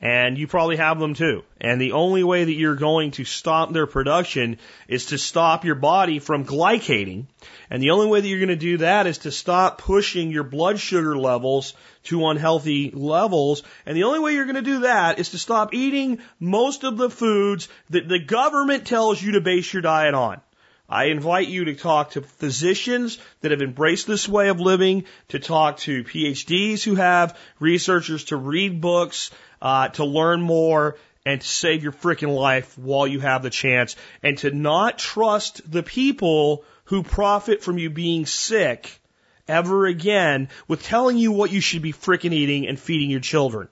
[0.01, 1.43] and you probably have them too.
[1.59, 5.75] And the only way that you're going to stop their production is to stop your
[5.75, 7.27] body from glycating.
[7.69, 10.43] And the only way that you're going to do that is to stop pushing your
[10.43, 11.75] blood sugar levels
[12.05, 13.61] to unhealthy levels.
[13.85, 16.97] And the only way you're going to do that is to stop eating most of
[16.97, 20.41] the foods that the government tells you to base your diet on.
[20.89, 25.39] I invite you to talk to physicians that have embraced this way of living, to
[25.39, 29.31] talk to PhDs who have, researchers to read books,
[29.61, 33.95] uh, to learn more and to save your freaking life while you have the chance
[34.23, 38.99] and to not trust the people who profit from you being sick
[39.47, 43.67] ever again with telling you what you should be freaking eating and feeding your children.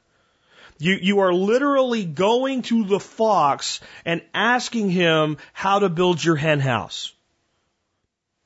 [0.77, 6.37] You, you are literally going to the fox and asking him how to build your
[6.37, 7.13] hen house.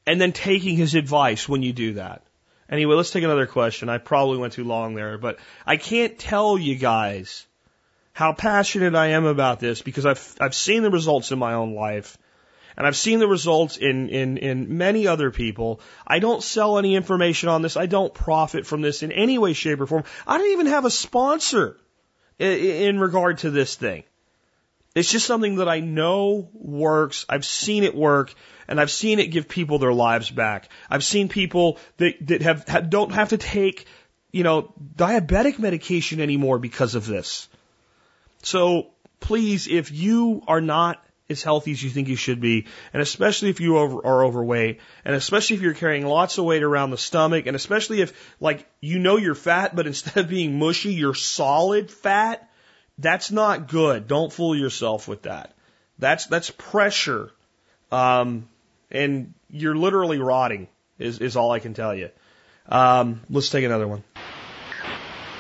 [0.06, 2.24] And then taking his advice when you do that.
[2.74, 3.88] Anyway, let's take another question.
[3.88, 7.46] I probably went too long there, but I can't tell you guys
[8.14, 11.76] how passionate I am about this because I've, I've seen the results in my own
[11.76, 12.18] life
[12.76, 15.82] and I've seen the results in, in, in many other people.
[16.08, 17.78] I don't sell any information on this.
[17.78, 20.06] I don't profit from this in any way, shape, or form.
[20.26, 21.78] I don't even have a sponsor
[22.40, 24.04] in, in regard to this thing.
[24.96, 27.28] It's just something that I know works.
[27.30, 28.34] I've seen it work
[28.68, 30.70] and I've seen it give people their lives back.
[30.90, 33.86] I've seen people that, that have, have don't have to take,
[34.32, 37.48] you know, diabetic medication anymore because of this.
[38.44, 38.88] So
[39.20, 43.50] please, if you are not as healthy as you think you should be, and especially
[43.50, 46.98] if you over, are overweight, and especially if you're carrying lots of weight around the
[46.98, 51.14] stomach, and especially if, like, you know you're fat, but instead of being mushy, you're
[51.14, 52.50] solid fat,
[52.98, 54.08] that's not good.
[54.08, 55.54] Don't fool yourself with that.
[56.00, 57.32] That's that's pressure,
[57.92, 58.50] um,
[58.92, 60.68] and you're literally rotting.
[61.00, 62.10] Is is all I can tell you.
[62.68, 64.04] Um, let's take another one.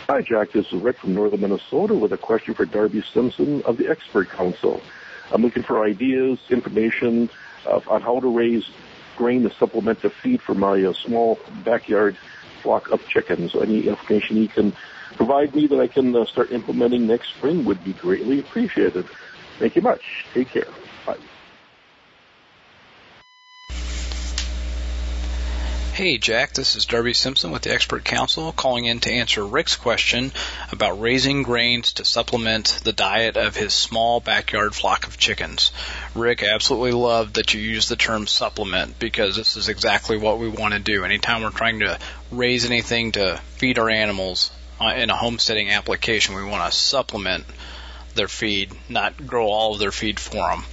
[0.09, 0.51] Hi, Jack.
[0.51, 4.29] This is Rick from northern Minnesota with a question for Darby Simpson of the Expert
[4.29, 4.81] Council.
[5.31, 7.29] I'm looking for ideas, information
[7.65, 8.69] uh, on how to raise
[9.15, 12.17] grain to supplement the feed for my uh, small backyard
[12.61, 13.55] flock of chickens.
[13.55, 14.73] Any information you can
[15.15, 19.07] provide me that I can uh, start implementing next spring would be greatly appreciated.
[19.59, 20.25] Thank you much.
[20.33, 20.67] Take care.
[21.05, 21.17] Bye.
[25.93, 29.75] Hey Jack, this is Darby Simpson with the Expert Council calling in to answer Rick's
[29.75, 30.31] question
[30.71, 35.71] about raising grains to supplement the diet of his small backyard flock of chickens.
[36.15, 40.49] Rick, absolutely love that you use the term supplement because this is exactly what we
[40.49, 41.05] want to do.
[41.05, 41.99] Anytime we're trying to
[42.31, 44.49] raise anything to feed our animals,
[44.81, 47.45] uh, in a homesteading application, we want to supplement
[48.15, 50.63] their feed, not grow all of their feed for them.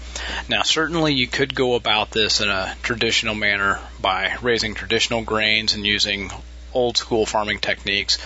[0.48, 5.74] Now, certainly you could go about this in a traditional manner by raising traditional grains
[5.74, 6.30] and using
[6.72, 8.18] old school farming techniques,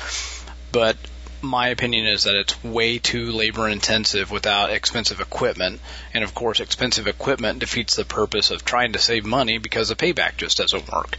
[0.72, 0.96] but
[1.44, 5.80] my opinion is that it's way too labor intensive without expensive equipment.
[6.12, 9.96] And of course, expensive equipment defeats the purpose of trying to save money because the
[9.96, 11.16] payback just doesn't work.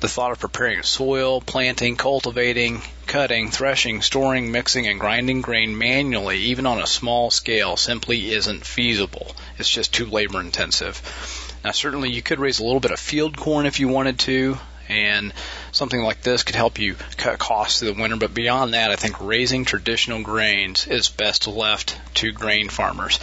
[0.00, 6.38] The thought of preparing soil, planting, cultivating, cutting, threshing, storing, mixing, and grinding grain manually,
[6.38, 9.34] even on a small scale, simply isn't feasible.
[9.58, 11.00] It's just too labor intensive.
[11.64, 14.58] Now, certainly you could raise a little bit of field corn if you wanted to,
[14.88, 15.32] and
[15.72, 18.16] something like this could help you cut costs through the winter.
[18.16, 23.18] But beyond that, I think raising traditional grains is best left to grain farmers.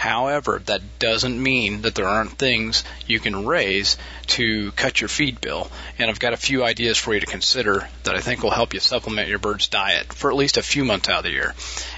[0.00, 3.98] However, that doesn't mean that there aren't things you can raise
[4.28, 5.70] to cut your feed bill.
[5.98, 8.72] And I've got a few ideas for you to consider that I think will help
[8.72, 11.54] you supplement your bird's diet for at least a few months out of the year.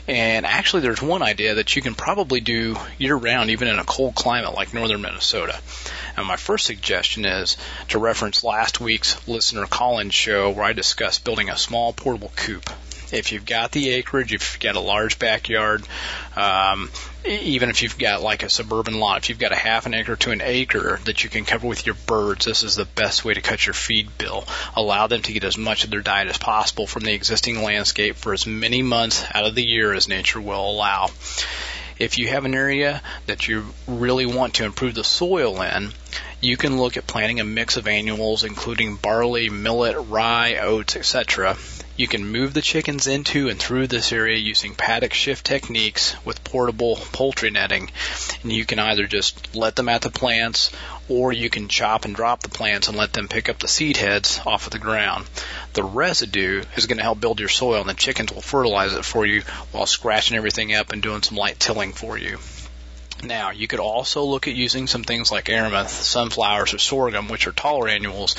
[0.09, 3.85] And actually, there's one idea that you can probably do year round, even in a
[3.85, 5.61] cold climate like northern Minnesota.
[6.17, 7.57] And my first suggestion is
[7.91, 12.69] to reference last week's listener call-in show where I discussed building a small portable coop
[13.13, 15.87] if you've got the acreage, if you've got a large backyard,
[16.35, 16.91] um,
[17.25, 20.17] even if you've got like a suburban lot, if you've got a half an acre
[20.17, 23.35] to an acre that you can cover with your birds, this is the best way
[23.35, 24.45] to cut your feed bill.
[24.75, 28.17] Allow them to get as much of their diet as possible from the existing landscape
[28.17, 31.11] for as many months out of the year as nature will allow.
[31.99, 35.93] If you have an area that you really want to improve the soil in,
[36.41, 41.57] you can look at planting a mix of annuals including barley, millet, rye, oats, etc.
[41.95, 46.43] You can move the chickens into and through this area using paddock shift techniques with
[46.43, 47.91] portable poultry netting.
[48.43, 50.71] And you can either just let them at the plants
[51.11, 53.99] or you can chop and drop the plants and let them pick up the seed
[53.99, 55.27] heads off of the ground.
[55.75, 59.05] The residue is going to help build your soil and the chickens will fertilize it
[59.05, 62.39] for you while scratching everything up and doing some light tilling for you.
[63.23, 67.47] Now, you could also look at using some things like amaranth, sunflowers, or sorghum, which
[67.47, 68.35] are taller annuals,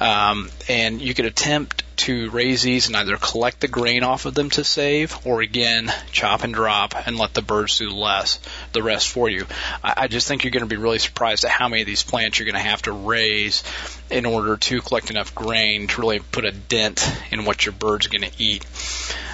[0.00, 4.34] um, and you could attempt to raise these and either collect the grain off of
[4.34, 8.40] them to save, or again chop and drop and let the birds do less
[8.72, 9.46] the rest for you.
[9.82, 12.02] I, I just think you're going to be really surprised at how many of these
[12.02, 13.62] plants you're going to have to raise
[14.10, 18.06] in order to collect enough grain to really put a dent in what your bird's
[18.06, 18.64] are going to eat.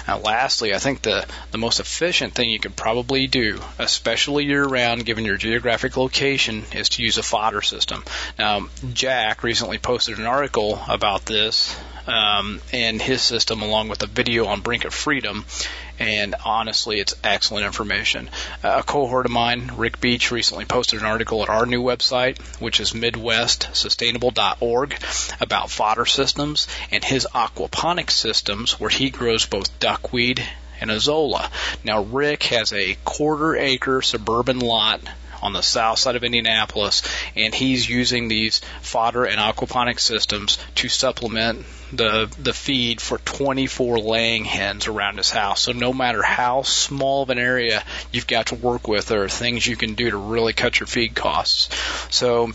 [0.07, 4.63] Now, lastly, I think the, the most efficient thing you could probably do, especially year
[4.63, 8.03] round, given your geographic location, is to use a fodder system.
[8.37, 11.75] Now, Jack recently posted an article about this
[12.07, 15.45] um, and his system, along with a video on Brink of Freedom.
[15.97, 18.29] And honestly, it's excellent information.
[18.63, 22.39] Uh, a cohort of mine, Rick Beach, recently posted an article at our new website,
[22.59, 24.97] which is MidwestSustainable.org,
[25.39, 30.45] about fodder systems and his aquaponics systems, where he grows both duckweed
[30.81, 31.49] and azolla.
[31.83, 35.01] Now, Rick has a quarter acre suburban lot
[35.41, 37.03] on the south side of Indianapolis,
[37.35, 43.99] and he's using these fodder and aquaponic systems to supplement the the feed for 24
[43.99, 45.61] laying hens around his house.
[45.61, 49.29] So no matter how small of an area you've got to work with, there are
[49.29, 51.69] things you can do to really cut your feed costs.
[52.09, 52.51] So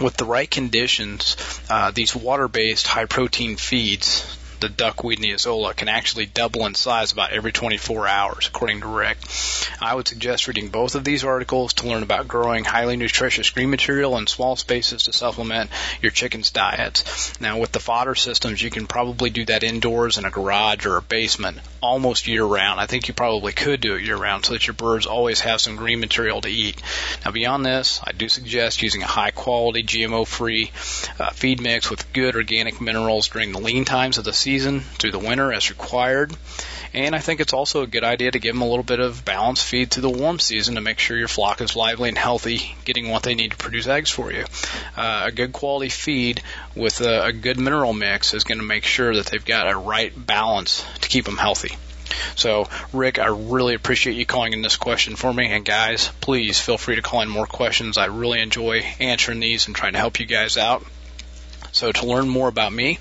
[0.00, 1.36] with the right conditions,
[1.70, 4.24] uh, these water-based high-protein feeds
[4.60, 9.18] the duckweed azolla can actually double in size about every 24 hours, according to Rick.
[9.80, 13.70] I would suggest reading both of these articles to learn about growing highly nutritious green
[13.70, 15.70] material in small spaces to supplement
[16.02, 17.38] your chicken's diets.
[17.40, 20.96] Now, with the fodder systems, you can probably do that indoors in a garage or
[20.96, 22.80] a basement almost year round.
[22.80, 25.60] I think you probably could do it year round so that your birds always have
[25.60, 26.82] some green material to eat.
[27.24, 30.72] Now, beyond this, I do suggest using a high quality GMO free
[31.18, 35.12] uh, feed mix with good organic minerals during the lean times of the season through
[35.12, 36.36] the winter as required.
[36.94, 39.24] And I think it's also a good idea to give them a little bit of
[39.24, 42.74] balanced feed through the warm season to make sure your flock is lively and healthy,
[42.84, 44.44] getting what they need to produce eggs for you.
[44.96, 46.42] Uh, a good quality feed
[46.74, 49.76] with a, a good mineral mix is going to make sure that they've got a
[49.76, 51.76] right balance to keep them healthy.
[52.34, 55.52] So, Rick, I really appreciate you calling in this question for me.
[55.52, 57.98] And guys, please feel free to call in more questions.
[57.98, 60.84] I really enjoy answering these and trying to help you guys out.
[61.76, 62.98] So to learn more about me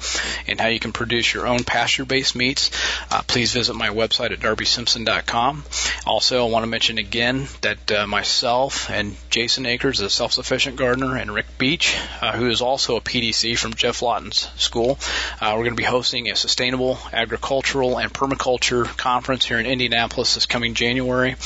[0.47, 2.71] and how you can produce your own pasture-based meats,
[3.09, 5.63] uh, please visit my website at darbysimpson.com.
[6.05, 11.15] Also, I want to mention again that uh, myself and Jason Akers, a self-sufficient gardener,
[11.15, 14.99] and Rick Beach, uh, who is also a PDC from Geoff Lawton's school,
[15.39, 20.35] uh, we're going to be hosting a sustainable agricultural and permaculture conference here in Indianapolis
[20.35, 21.37] this coming January.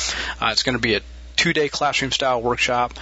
[0.41, 1.03] Uh, it's going to be at
[1.39, 2.93] two day classroom style workshop,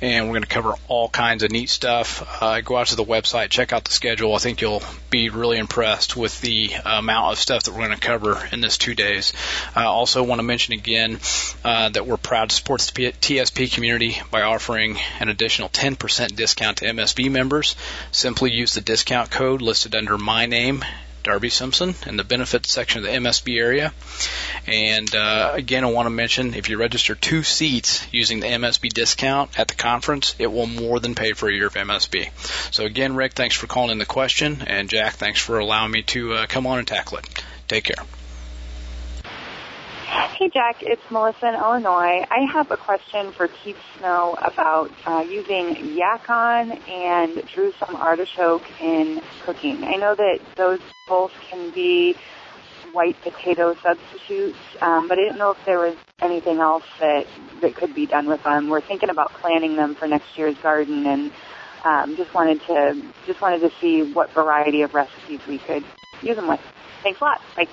[0.00, 2.42] and we're going to cover all kinds of neat stuff.
[2.42, 4.34] Uh, go out to the website, check out the schedule.
[4.34, 8.04] I think you'll be really impressed with the amount of stuff that we're going to
[8.04, 9.32] cover in this two days.
[9.76, 11.20] I also want to mention again
[11.64, 16.78] uh, that we're proud to support the TSP community by offering an additional 10% discount
[16.78, 17.76] to MSB members.
[18.10, 20.84] Simply use the discount code listed under my name
[21.24, 23.92] Darby Simpson in the benefits section of the MSB area.
[24.66, 28.90] And uh, again, I want to mention if you register two seats using the MSB
[28.90, 32.30] discount at the conference, it will more than pay for a year of MSB.
[32.72, 36.02] So again, Rick, thanks for calling in the question, and Jack, thanks for allowing me
[36.02, 37.44] to uh, come on and tackle it.
[37.66, 38.04] Take care.
[40.06, 40.82] Hey, Jack.
[40.82, 42.26] It's Melissa in Illinois.
[42.30, 49.22] I have a question for Keith Snow about uh, using yacon and Jerusalem artichoke in
[49.44, 49.82] cooking.
[49.82, 52.16] I know that those both can be
[52.92, 57.26] white potato substitutes, um, but I didn't know if there was anything else that
[57.62, 58.68] that could be done with them.
[58.68, 61.32] We're thinking about planting them for next year's garden, and
[61.84, 65.84] um, just wanted to just wanted to see what variety of recipes we could
[66.20, 66.60] use them with.
[67.02, 67.40] Thanks a lot.
[67.56, 67.68] Bye.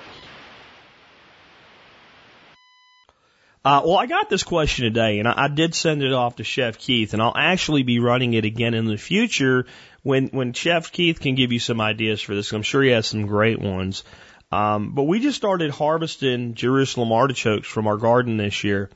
[3.64, 6.44] Uh, well, I got this question today, and I, I did send it off to
[6.44, 9.68] Chef Keith, and I'll actually be running it again in the future
[10.02, 12.52] when when Chef Keith can give you some ideas for this.
[12.54, 14.04] I'm sure he has some great ones.
[14.52, 18.90] Um, but we just started harvesting Jerusalem artichokes from our garden this year,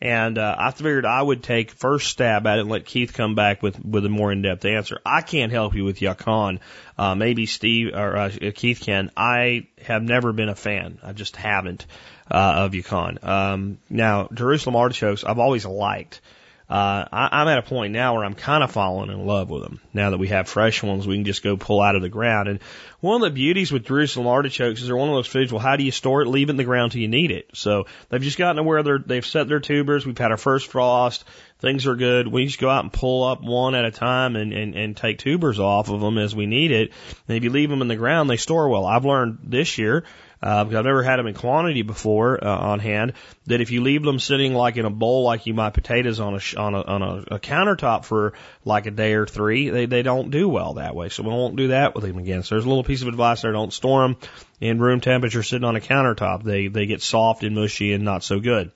[0.00, 3.34] and uh, I figured I would take first stab at it and let Keith come
[3.34, 5.00] back with with a more in depth answer.
[5.04, 6.60] I can't help you with yacon.
[6.96, 9.10] Uh, maybe Steve or uh, Keith can.
[9.16, 10.98] I have never been a fan.
[11.02, 11.86] I just haven't
[12.30, 13.22] uh, of yacon.
[13.22, 16.20] Um, now, Jerusalem artichokes, I've always liked.
[16.24, 16.39] Uh,
[16.70, 19.64] Uh, I, I'm at a point now where I'm kind of falling in love with
[19.64, 19.80] them.
[19.92, 22.48] Now that we have fresh ones, we can just go pull out of the ground.
[22.48, 22.60] And
[23.00, 25.52] one of the beauties with Jerusalem artichokes is they're one of those foods.
[25.52, 26.28] Well, how do you store it?
[26.28, 27.50] Leave it in the ground till you need it.
[27.54, 30.06] So they've just gotten to where they're they've set their tubers.
[30.06, 31.24] We've had our first frost.
[31.58, 32.28] Things are good.
[32.28, 35.18] We just go out and pull up one at a time and, and, and take
[35.18, 36.92] tubers off of them as we need it.
[37.26, 38.86] And if you leave them in the ground, they store well.
[38.86, 40.04] I've learned this year
[40.42, 43.12] uh, because I've never had them in quantity before uh, on hand.
[43.46, 46.34] That if you leave them sitting like in a bowl, like you might potatoes on
[46.34, 48.32] a on a on a, a countertop for
[48.64, 51.08] like a day or three, they they don't do well that way.
[51.08, 52.42] So we won't do that with them again.
[52.42, 54.16] So there's a little piece of advice there: don't store them
[54.60, 56.42] in room temperature sitting on a countertop.
[56.42, 58.72] They they get soft and mushy and not so good.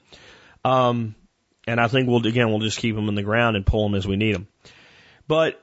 [0.65, 1.15] Um,
[1.67, 3.95] and I think we'll again we'll just keep them in the ground and pull them
[3.95, 4.49] as we need them.
[5.27, 5.61] But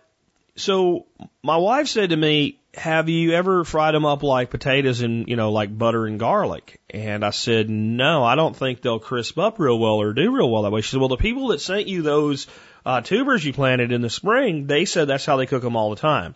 [0.56, 1.06] so
[1.44, 5.36] my wife said to me, have you ever fried them up like potatoes in, you
[5.36, 6.80] know, like butter and garlic?
[6.90, 10.50] And I said, no, I don't think they'll crisp up real well or do real
[10.50, 10.82] well that way.
[10.82, 12.48] She said, well, the people that sent you those
[12.86, 15.90] uh, tubers you planted in the spring, they said that's how they cook them all
[15.90, 16.36] the time.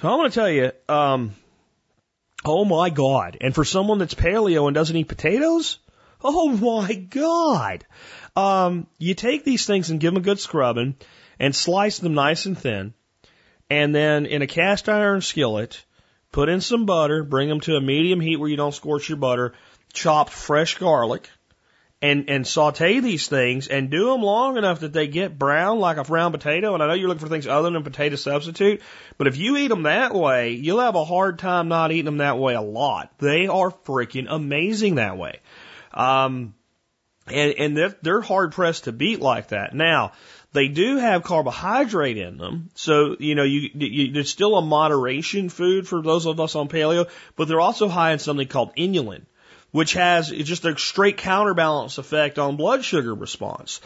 [0.00, 1.32] So I'm going to tell you, um,
[2.44, 3.38] oh my God.
[3.40, 5.78] And for someone that's paleo and doesn't eat potatoes,
[6.22, 7.86] oh my God.
[8.36, 10.96] Um, you take these things and give them a good scrubbing
[11.38, 12.92] and slice them nice and thin
[13.70, 15.84] and then in a cast iron skillet,
[16.32, 19.18] put in some butter, bring them to a medium heat where you don't scorch your
[19.18, 19.54] butter,
[19.92, 21.30] chop fresh garlic,
[22.02, 25.98] and and saute these things and do them long enough that they get brown like
[25.98, 26.74] a brown potato.
[26.74, 28.80] And I know you're looking for things other than potato substitute,
[29.18, 32.18] but if you eat them that way, you'll have a hard time not eating them
[32.18, 33.12] that way a lot.
[33.18, 35.40] They are freaking amazing that way.
[35.92, 36.54] Um,
[37.26, 39.74] and and they're, they're hard pressed to beat like that.
[39.74, 40.12] Now,
[40.52, 45.48] they do have carbohydrate in them, so you know you, you there's still a moderation
[45.48, 49.22] food for those of us on paleo, but they're also high in something called inulin,
[49.70, 53.80] which has just a straight counterbalance effect on blood sugar response.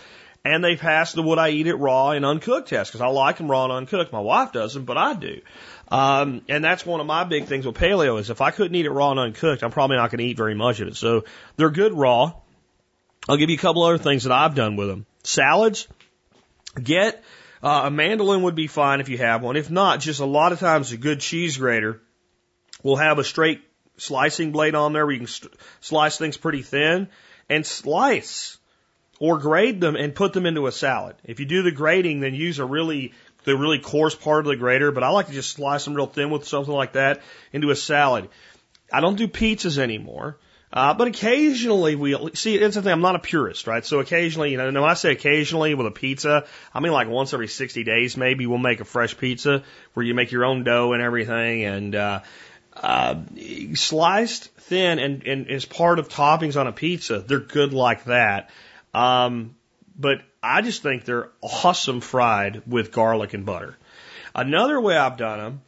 [0.46, 3.38] And they passed the would I eat it raw and uncooked test because I like
[3.38, 4.12] them raw and uncooked.
[4.12, 5.40] My wife doesn't, but I do.
[5.88, 8.84] Um, and that's one of my big things with paleo is if I couldn't eat
[8.84, 10.96] it raw and uncooked, I'm probably not going to eat very much of it.
[10.96, 11.24] So
[11.56, 12.32] they're good raw.
[13.26, 15.06] I'll give you a couple other things that I've done with them.
[15.22, 15.88] Salads,
[16.82, 17.22] Get
[17.62, 19.56] uh, a mandolin would be fine if you have one.
[19.56, 22.00] If not, just a lot of times a good cheese grater
[22.82, 23.62] will have a straight
[23.96, 27.08] slicing blade on there where you can st- slice things pretty thin
[27.48, 28.58] and slice
[29.20, 31.16] or grade them and put them into a salad.
[31.24, 33.12] If you do the grading, then use a really
[33.44, 36.06] the really coarse part of the grater, but I like to just slice them real
[36.06, 37.22] thin with something like that
[37.52, 38.28] into a salad.
[38.92, 40.38] I don't do pizzas anymore
[40.74, 42.90] uh, but occasionally we see it's the thing.
[42.90, 43.86] I'm not a purist, right?
[43.86, 47.32] So occasionally, you know, when I say occasionally with a pizza, I mean like once
[47.32, 49.62] every 60 days, maybe we'll make a fresh pizza
[49.92, 52.20] where you make your own dough and everything, and uh,
[52.76, 53.20] uh,
[53.74, 58.50] sliced thin and, and as part of toppings on a pizza, they're good like that.
[58.92, 59.54] Um,
[59.96, 63.78] but I just think they're awesome fried with garlic and butter.
[64.34, 65.62] Another way I've done them,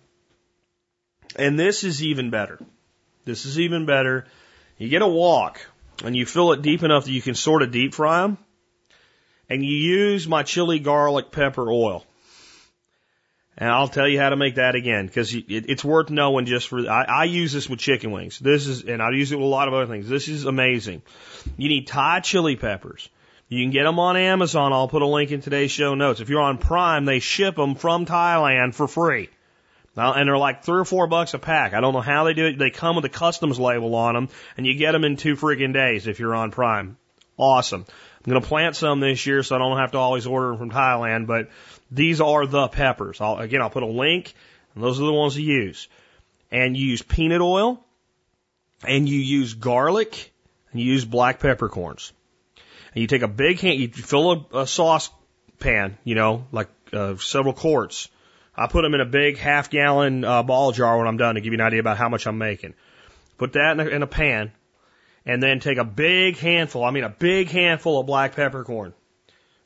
[1.37, 2.59] and this is even better.
[3.25, 4.27] This is even better
[4.79, 5.61] you get a wok
[6.05, 8.39] and you fill it deep enough that you can sort of deep fry them.
[9.49, 12.05] And you use my chili garlic pepper oil.
[13.59, 16.69] And I'll tell you how to make that again because it, it's worth knowing just
[16.69, 18.39] for, I, I use this with chicken wings.
[18.39, 20.09] This is, and I use it with a lot of other things.
[20.09, 21.01] This is amazing.
[21.57, 23.09] You need Thai chili peppers.
[23.49, 24.73] You can get them on Amazon.
[24.73, 26.21] I'll put a link in today's show notes.
[26.21, 29.31] If you're on Prime, they ship them from Thailand for free.
[29.97, 31.73] Now, and they're like three or four bucks a pack.
[31.73, 32.59] I don't know how they do it.
[32.59, 35.73] They come with a customs label on them, and you get them in two friggin'
[35.73, 36.97] days if you're on Prime.
[37.39, 37.87] Awesome.
[37.89, 40.59] I'm going to plant some this year, so I don't have to always order them
[40.59, 41.27] from Thailand.
[41.27, 41.49] But
[41.91, 43.21] these are the peppers.
[43.21, 44.35] I'll, again, I'll put a link,
[44.75, 45.89] and those are the ones to use.
[46.51, 47.83] And you use peanut oil,
[48.85, 50.33] and you use garlic
[50.71, 52.13] and you use black peppercorns.
[52.95, 55.11] And you take a big hand, you fill a, a sauce
[55.59, 58.09] pan, you know, like uh, several quarts.
[58.57, 61.41] I put them in a big half gallon uh, ball jar when I'm done to
[61.41, 62.75] give you an idea about how much I'm making.
[63.37, 64.53] Put that in a, in a pan,
[65.27, 68.95] and then take a big handful, I mean a big handful of black peppercorn.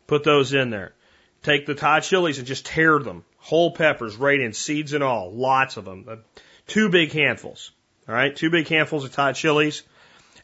[0.06, 0.94] Put those in there.
[1.42, 3.24] Take the Thai chilies and just tear them.
[3.38, 5.32] Whole peppers right in, seeds and all.
[5.32, 6.04] Lots of them.
[6.08, 6.16] Uh,
[6.66, 7.70] two big handfuls.
[8.08, 9.82] All right, two big handfuls of Thai chilies.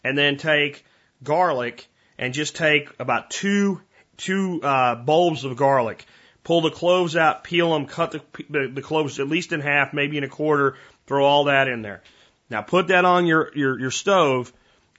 [0.04, 0.84] And then take
[1.22, 1.86] garlic
[2.16, 3.80] and just take about two
[4.16, 6.06] two uh, bulbs of garlic.
[6.46, 9.92] Pull the cloves out, peel them, cut the, the, the cloves at least in half,
[9.92, 10.76] maybe in a quarter.
[11.08, 12.04] Throw all that in there.
[12.48, 14.52] Now put that on your, your, your stove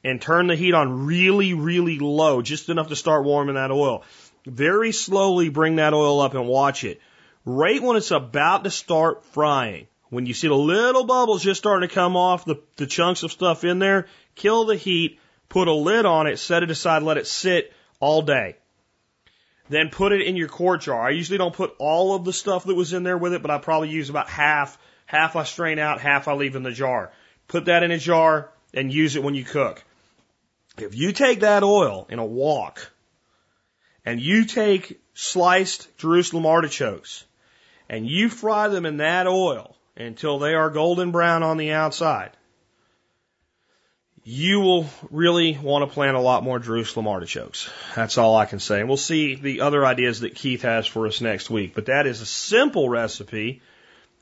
[0.04, 4.04] and turn the heat on really, really low, just enough to start warming that oil.
[4.46, 7.00] Very slowly bring that oil up and watch it.
[7.46, 11.88] Right when it's about to start frying, when you see the little bubbles just starting
[11.88, 15.74] to come off the, the chunks of stuff in there, kill the heat, put a
[15.74, 17.72] lid on it, set it aside, let it sit
[18.02, 18.58] all day.
[19.70, 21.08] Then put it in your quart jar.
[21.08, 23.52] I usually don't put all of the stuff that was in there with it, but
[23.52, 24.78] I probably use about half.
[25.06, 27.12] Half I strain out, half I leave in the jar.
[27.48, 29.84] Put that in a jar and use it when you cook.
[30.78, 32.92] If you take that oil in a wok
[34.06, 37.26] and you take sliced Jerusalem artichokes
[37.90, 42.32] and you fry them in that oil until they are golden brown on the outside,
[44.30, 47.70] you will really want to plant a lot more Jerusalem artichokes.
[47.96, 48.82] That's all I can say.
[48.82, 51.74] And we'll see the other ideas that Keith has for us next week.
[51.74, 53.62] But that is a simple recipe.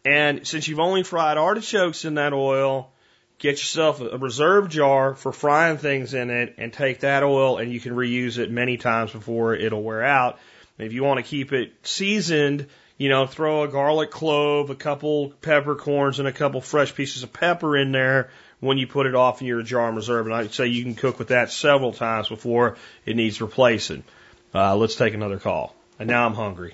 [0.06, 2.92] And since you've only fried artichokes in that oil,
[3.40, 7.74] get yourself a reserve jar for frying things in it and take that oil and
[7.74, 10.38] you can reuse it many times before it'll wear out.
[10.78, 12.68] If you want to keep it seasoned,
[13.00, 17.34] you know, throw a garlic clove, a couple peppercorns, and a couple fresh pieces of
[17.34, 18.30] pepper in there
[18.66, 20.26] when you put it off in your jar and reserve.
[20.26, 24.04] And I'd say you can cook with that several times before it needs replacing.
[24.54, 25.76] Uh, let's take another call.
[26.00, 26.74] And now I'm hungry.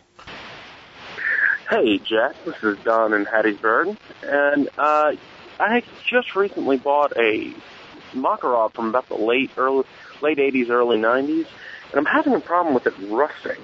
[1.69, 2.35] Hey, Jack.
[2.45, 3.97] This is Don in Hattiesburg.
[4.23, 5.13] And uh,
[5.59, 7.53] I just recently bought a
[8.13, 9.85] Makarov from about the late early
[10.21, 11.47] late 80s, early 90s,
[11.91, 13.57] and I'm having a problem with it rusting.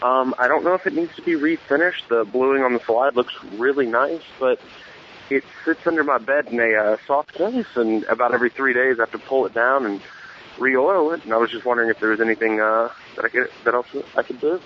[0.00, 2.06] Um, I don't know if it needs to be refinished.
[2.08, 4.60] The bluing on the slide looks really nice, but
[5.30, 8.98] it sits under my bed in a uh, soft case, and about every three days
[8.98, 10.00] I have to pull it down and
[10.58, 11.24] re-oil it.
[11.24, 13.86] And I was just wondering if there was anything uh, that I could that else
[14.16, 14.60] I could do.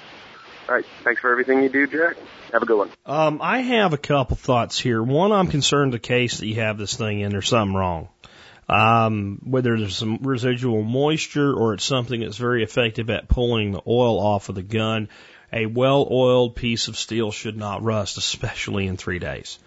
[0.69, 2.17] All right, thanks for everything you do, Jack.
[2.53, 2.91] Have a good one.
[3.05, 5.03] Um, I have a couple thoughts here.
[5.03, 8.09] One, I'm concerned the case that you have this thing in, there's something wrong.
[8.69, 13.83] Um, whether there's some residual moisture or it's something that's very effective at pulling the
[13.87, 15.09] oil off of the gun.
[15.53, 19.59] A well-oiled piece of steel should not rust, especially in three days.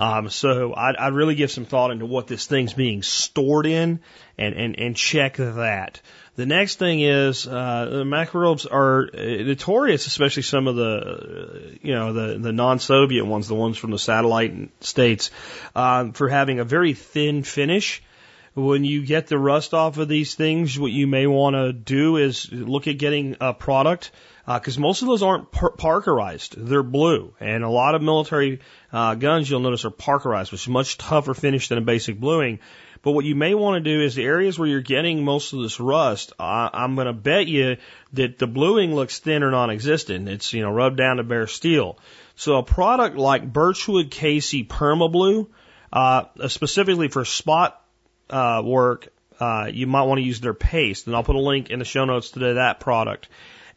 [0.00, 3.98] Um, so I'd, I'd really give some thought into what this thing's being stored in
[4.38, 6.00] and, and, and check that.
[6.36, 12.12] The next thing is uh, the Makarovs are notorious, especially some of the you know
[12.12, 15.32] the the non-Soviet ones, the ones from the satellite states,
[15.74, 18.00] um, for having a very thin finish.
[18.54, 22.18] When you get the rust off of these things, what you may want to do
[22.18, 24.12] is look at getting a product
[24.54, 28.60] because uh, most of those aren't par- parkerized; they're blue, and a lot of military
[28.92, 32.58] uh, guns you'll notice are parkerized, which is much tougher finish than a basic bluing.
[33.02, 35.60] But what you may want to do is the areas where you're getting most of
[35.60, 37.76] this rust, I, I'm going to bet you
[38.14, 40.28] that the bluing looks thin or non-existent.
[40.28, 41.98] It's, you know, rubbed down to bare steel.
[42.34, 45.46] So a product like Birchwood Casey Permablue,
[45.92, 47.80] uh, specifically for spot,
[48.30, 51.06] uh, work, uh, you might want to use their paste.
[51.06, 53.28] And I'll put a link in the show notes to that product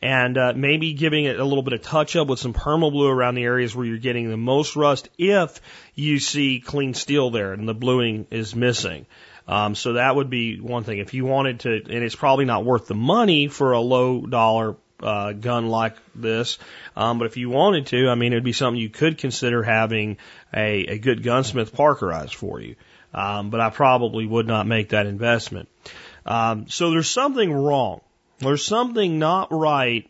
[0.02, 3.36] and uh, maybe giving it a little bit of touch up with some perma around
[3.36, 5.62] the areas where you're getting the most rust if
[5.94, 9.06] you see clean steel there and the bluing is missing.
[9.48, 11.00] Um, so that would be one thing.
[11.00, 14.76] If you wanted to, and it's probably not worth the money for a low dollar
[15.02, 16.58] uh, gun like this.
[16.96, 20.18] Um, but if you wanted to, I mean, it'd be something you could consider having
[20.54, 22.76] a, a good gunsmith parkerized for you.
[23.14, 25.70] Um, but I probably would not make that investment.
[26.26, 28.02] Um, so there's something wrong
[28.42, 30.10] there's something not right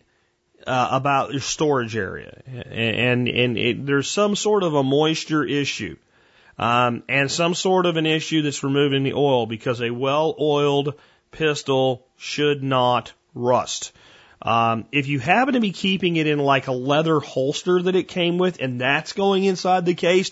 [0.66, 5.98] uh, about your storage area, and and it, there's some sort of a moisture issue,
[6.58, 10.96] um, and some sort of an issue that's removing the oil because a well-oiled
[11.32, 13.92] pistol should not rust.
[14.42, 18.08] Um, if you happen to be keeping it in like a leather holster that it
[18.08, 20.32] came with, and that's going inside the case,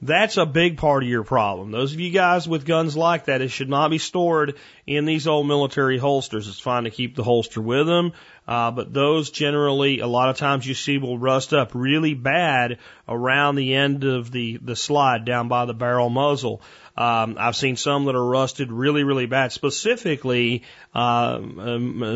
[0.00, 1.72] that's a big part of your problem.
[1.72, 4.54] Those of you guys with guns like that, it should not be stored
[4.86, 6.46] in these old military holsters.
[6.46, 8.12] It's fine to keep the holster with them,
[8.46, 12.78] uh, but those generally, a lot of times you see will rust up really bad
[13.08, 16.62] around the end of the, the slide down by the barrel muzzle.
[16.96, 20.62] Um, I've seen some that are rusted really, really bad, specifically
[20.94, 21.54] um,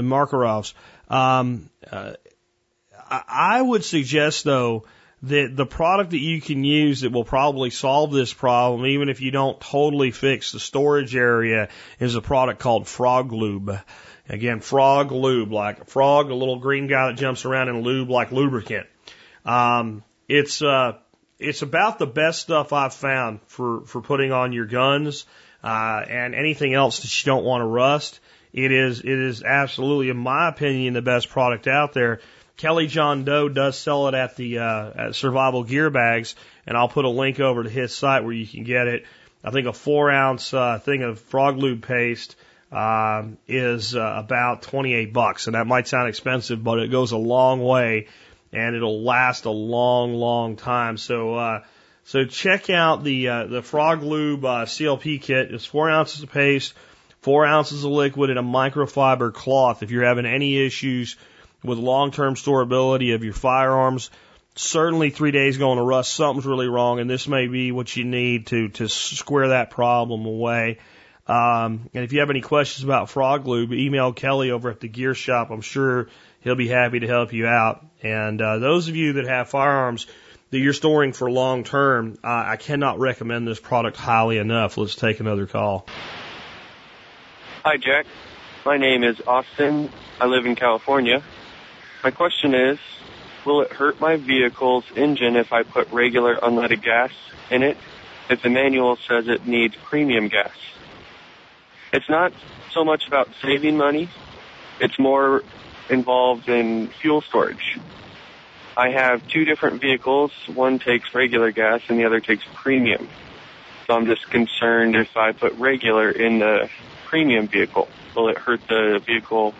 [0.05, 0.75] Makarovs.
[1.09, 2.15] Um, uh,
[3.11, 4.85] I would suggest, though,
[5.25, 9.21] that the product that you can use that will probably solve this problem, even if
[9.21, 11.69] you don't totally fix the storage area,
[12.01, 13.79] is a product called Frog Lube.
[14.29, 18.09] Again, frog lube, like a frog, a little green guy that jumps around in lube
[18.09, 18.87] like lubricant.
[19.45, 20.99] Um, it's uh,
[21.39, 25.27] it's about the best stuff I've found for for putting on your guns
[25.63, 28.21] uh, and anything else that you don't want to rust.
[28.53, 32.21] It is it is absolutely, in my opinion, the best product out there.
[32.57, 36.35] Kelly John Doe does sell it at the uh, at Survival Gear Bags,
[36.67, 39.05] and I'll put a link over to his site where you can get it.
[39.45, 42.37] I think a four ounce uh, thing of frog lube paste
[42.71, 47.19] um, is uh, about 28 bucks, and that might sound expensive, but it goes a
[47.19, 48.09] long way,
[48.53, 50.97] and it'll last a long, long time.
[50.97, 51.61] So, uh,
[52.05, 55.53] so check out the uh, the Frog Lube uh, CLP kit.
[55.53, 56.75] It's four ounces of paste,
[57.21, 59.83] four ounces of liquid, and a microfiber cloth.
[59.83, 61.17] If you're having any issues
[61.63, 64.11] with long-term storability of your firearms,
[64.55, 68.05] certainly three days going to rust, something's really wrong, and this may be what you
[68.05, 70.79] need to to square that problem away.
[71.27, 74.89] Um, and if you have any questions about frog lube, email Kelly over at the
[74.89, 75.51] gear shop.
[75.51, 76.09] I'm sure
[76.41, 77.87] he'll be happy to help you out.
[78.03, 80.07] And uh, those of you that have firearms
[80.51, 84.77] that you're storing for long term, uh, I cannot recommend this product highly enough.
[84.77, 85.87] Let's take another call.
[87.65, 88.07] Hi, Jack.
[88.67, 89.91] My name is Austin.
[90.21, 91.23] I live in California.
[92.03, 92.79] My question is,
[93.45, 97.13] will it hurt my vehicle's engine if I put regular unleaded gas
[97.49, 97.77] in it
[98.29, 100.51] if the manual says it needs premium gas?
[101.93, 102.33] It's not
[102.73, 104.09] so much about saving money.
[104.81, 105.45] It's more
[105.91, 107.79] involved in fuel storage.
[108.77, 110.33] I have two different vehicles.
[110.53, 113.09] One takes regular gas and the other takes premium.
[113.87, 116.69] So I'm just concerned if I put regular in the
[117.07, 119.55] premium vehicle, will it hurt the vehicle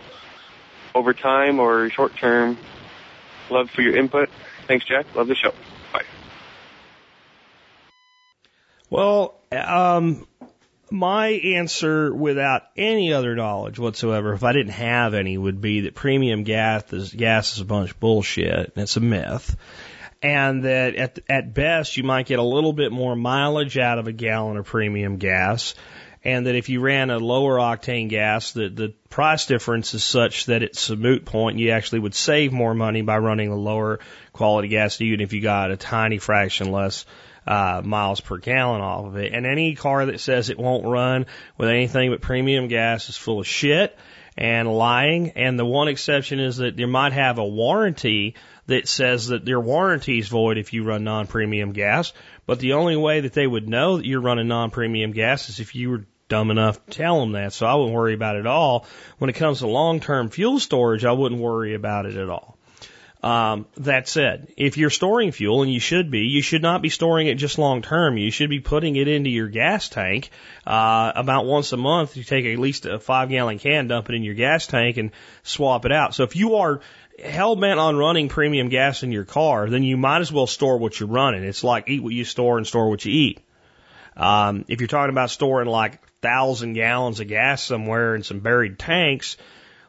[0.95, 2.57] over time or short term?
[3.49, 4.29] Love for your input.
[4.67, 5.05] Thanks, Jack.
[5.15, 5.53] Love the show.
[5.91, 6.03] Bye.
[8.89, 10.27] Well, um,
[10.93, 15.95] my answer without any other knowledge whatsoever, if I didn't have any, would be that
[15.95, 19.57] premium gas is, gas is a bunch of bullshit and it's a myth.
[20.21, 24.07] And that at, at best you might get a little bit more mileage out of
[24.07, 25.75] a gallon of premium gas.
[26.25, 30.45] And that if you ran a lower octane gas, the, the price difference is such
[30.45, 31.59] that it's a moot point.
[31.59, 33.99] You actually would save more money by running a lower
[34.31, 37.05] quality gas, even if you got a tiny fraction less
[37.45, 39.33] uh, miles per gallon off of it.
[39.33, 41.25] And any car that says it won't run
[41.57, 43.97] with anything but premium gas is full of shit
[44.37, 45.31] and lying.
[45.31, 48.35] And the one exception is that you might have a warranty
[48.67, 52.13] that says that their warranty is void if you run non-premium gas.
[52.45, 55.75] But the only way that they would know that you're running non-premium gas is if
[55.75, 57.53] you were dumb enough to tell them that.
[57.53, 58.87] So I wouldn't worry about it at all.
[59.19, 62.57] When it comes to long-term fuel storage, I wouldn't worry about it at all.
[63.21, 66.89] Um, that said, if you're storing fuel, and you should be, you should not be
[66.89, 68.17] storing it just long term.
[68.17, 70.31] You should be putting it into your gas tank
[70.65, 72.17] uh, about once a month.
[72.17, 75.11] You take at least a five gallon can, dump it in your gas tank, and
[75.43, 76.15] swap it out.
[76.15, 76.81] So if you are
[77.23, 80.79] hell bent on running premium gas in your car, then you might as well store
[80.79, 81.43] what you're running.
[81.43, 83.39] It's like eat what you store and store what you eat.
[84.17, 88.79] Um, if you're talking about storing like thousand gallons of gas somewhere in some buried
[88.79, 89.37] tanks,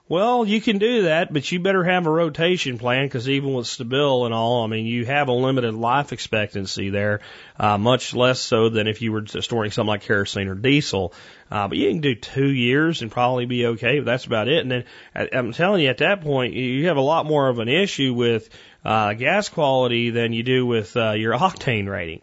[0.06, 3.66] well, you can do that, but you better have a rotation plan because even with
[3.66, 7.20] Stabil and all, I mean, you have a limited life expectancy there,
[7.58, 11.14] uh, much less so than if you were storing something like kerosene or diesel.
[11.50, 14.58] Uh, but you can do two years and probably be okay, but that's about it.
[14.58, 14.84] And then
[15.14, 18.50] I'm telling you, at that point, you have a lot more of an issue with
[18.84, 22.20] uh, gas quality than you do with uh, your octane rating.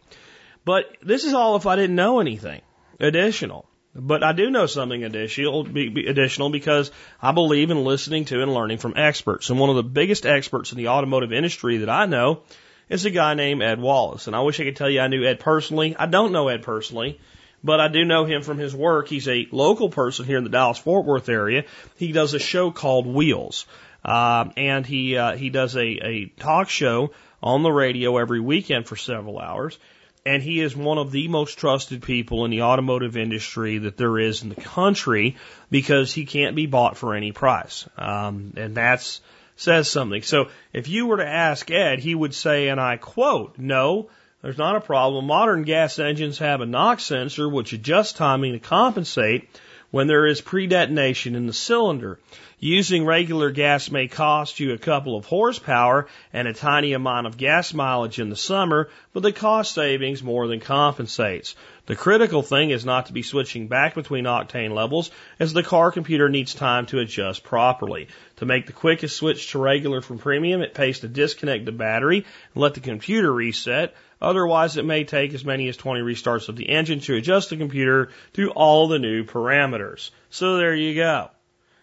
[0.66, 2.62] But this is all if I didn't know anything
[3.00, 3.66] additional.
[3.94, 6.92] But I do know something additional, additional because
[7.22, 9.50] I believe in listening to and learning from experts.
[9.50, 12.44] And one of the biggest experts in the automotive industry that I know
[12.88, 14.28] is a guy named Ed Wallace.
[14.28, 15.96] And I wish I could tell you I knew Ed personally.
[15.98, 17.20] I don't know Ed personally,
[17.64, 19.10] but I do know him from his work.
[19.10, 21.66] He's a local person here in the Dallas Fort Worth area.
[21.98, 23.66] He does a show called Wheels.
[24.06, 27.12] Uh, and he, uh, he does a, a talk show
[27.44, 29.78] on the radio every weekend for several hours
[30.26, 34.20] and he is one of the most trusted people in the automotive industry that there
[34.20, 35.38] is in the country
[35.70, 37.88] because he can't be bought for any price.
[37.98, 39.22] Um, and that's
[39.56, 40.22] says something.
[40.22, 44.10] So if you were to ask Ed, he would say, and I quote, no,
[44.42, 45.26] There's not a problem.
[45.26, 49.48] Modern gas engines have a knock sensor which adjusts timing to compensate
[49.92, 52.18] when there is pre-detonation in the cylinder.
[52.60, 57.38] Using regular gas may cost you a couple of horsepower and a tiny amount of
[57.38, 61.56] gas mileage in the summer, but the cost savings more than compensates.
[61.88, 65.10] The critical thing is not to be switching back between octane levels
[65.40, 68.08] as the car computer needs time to adjust properly.
[68.38, 72.18] To make the quickest switch to regular from premium, it pays to disconnect the battery
[72.18, 73.96] and let the computer reset.
[74.22, 77.58] Otherwise, it may take as many as 20 restarts of the engine to adjust the
[77.58, 80.12] computer to all the new parameters.
[80.30, 81.32] So there you go.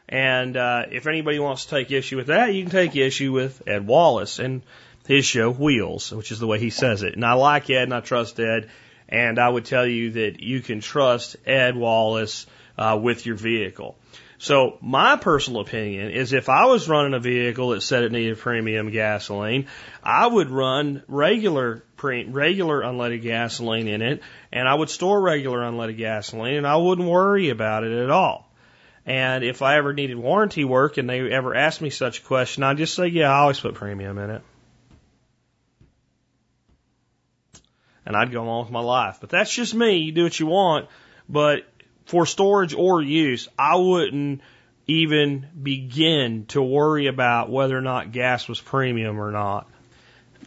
[0.09, 3.63] And uh, if anybody wants to take issue with that, you can take issue with
[3.67, 4.63] Ed Wallace and
[5.07, 7.15] his show Wheels, which is the way he says it.
[7.15, 8.71] And I like Ed and I trust Ed.
[9.09, 12.47] And I would tell you that you can trust Ed Wallace
[12.77, 13.97] uh, with your vehicle.
[14.39, 18.39] So my personal opinion is if I was running a vehicle that said it needed
[18.39, 19.67] premium gasoline,
[20.03, 25.59] I would run regular pre, regular unleaded gasoline in it, and I would store regular
[25.59, 28.49] unleaded gasoline, and I wouldn't worry about it at all.
[29.05, 32.63] And if I ever needed warranty work and they ever asked me such a question,
[32.63, 34.43] I'd just say, yeah, I always put premium in it.
[38.07, 39.19] And I'd go on with my life.
[39.21, 39.97] But that's just me.
[39.97, 40.89] You do what you want.
[41.29, 41.67] But
[42.09, 44.41] for storage or use, I wouldn't
[44.87, 49.69] even begin to worry about whether or not gas was premium or not.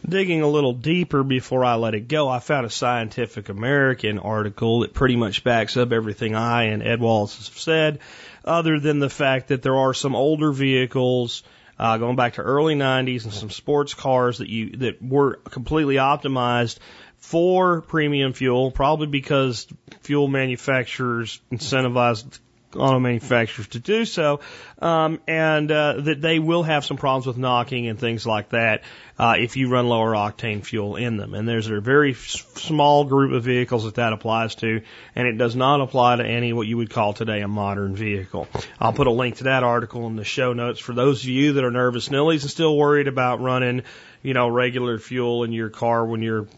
[0.06, 4.80] Digging a little deeper before I let it go, I found a Scientific American article
[4.80, 8.00] that pretty much backs up everything I and Ed Wallace have said
[8.44, 11.44] other than the fact that there are some older vehicles
[11.78, 15.94] uh, going back to early 90s and some sports cars that you that were completely
[15.96, 16.78] optimized
[17.22, 19.66] for premium fuel, probably because
[20.02, 22.40] fuel manufacturers incentivized
[22.74, 24.40] auto manufacturers to do so,
[24.80, 28.82] um, and uh, that they will have some problems with knocking and things like that
[29.18, 31.34] uh, if you run lower octane fuel in them.
[31.34, 34.82] And there's a very small group of vehicles that that applies to,
[35.14, 38.48] and it does not apply to any what you would call today a modern vehicle.
[38.80, 41.54] I'll put a link to that article in the show notes for those of you
[41.54, 43.82] that are nervous nillies and still worried about running,
[44.22, 46.48] you know, regular fuel in your car when you're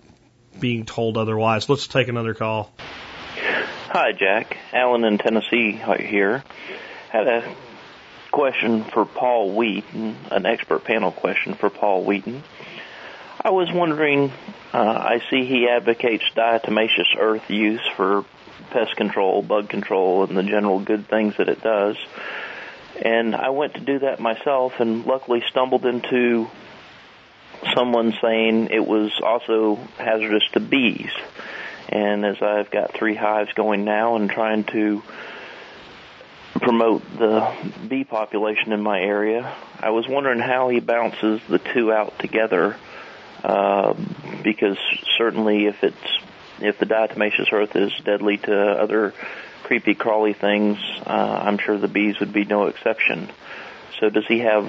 [0.59, 1.69] being told otherwise.
[1.69, 2.73] Let's take another call.
[3.37, 4.57] Hi, Jack.
[4.73, 6.43] Alan in Tennessee here.
[7.11, 7.55] Had a
[8.33, 12.43] question for Paul Wheaton, an expert panel question for Paul Wheaton.
[13.41, 14.33] I was wondering,
[14.73, 18.25] uh, I see he advocates diatomaceous earth use for
[18.71, 21.97] pest control, bug control, and the general good things that it does.
[23.01, 26.49] And I went to do that myself and luckily stumbled into
[27.75, 31.11] someone saying it was also hazardous to bees.
[31.89, 35.03] And as I've got three hives going now and trying to
[36.55, 37.53] promote the
[37.89, 42.77] bee population in my area, I was wondering how he balances the two out together.
[43.43, 43.95] Uh,
[44.43, 44.79] because
[45.19, 46.19] certainly if it's
[46.61, 49.13] if the diatomaceous earth is deadly to other
[49.65, 53.29] creepy crawly things, uh, I'm sure the bees would be no exception.
[54.01, 54.65] So does he have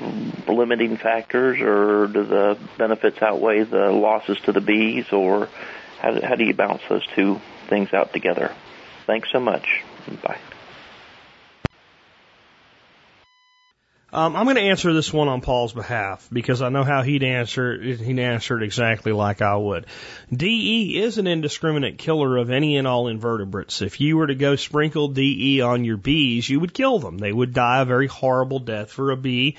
[0.47, 5.49] limiting factors, or do the benefits outweigh the losses to the bees, or
[5.99, 8.53] how, how do you balance those two things out together?
[9.05, 9.83] Thanks so much.
[10.23, 10.39] Bye.
[14.13, 17.23] Um, I'm going to answer this one on Paul's behalf because I know how he'd
[17.23, 17.81] answer.
[17.81, 19.87] He'd answer it exactly like I would.
[20.31, 23.81] DE is an indiscriminate killer of any and all invertebrates.
[23.81, 27.17] If you were to go sprinkle DE on your bees, you would kill them.
[27.17, 29.57] They would die a very horrible death for a bee,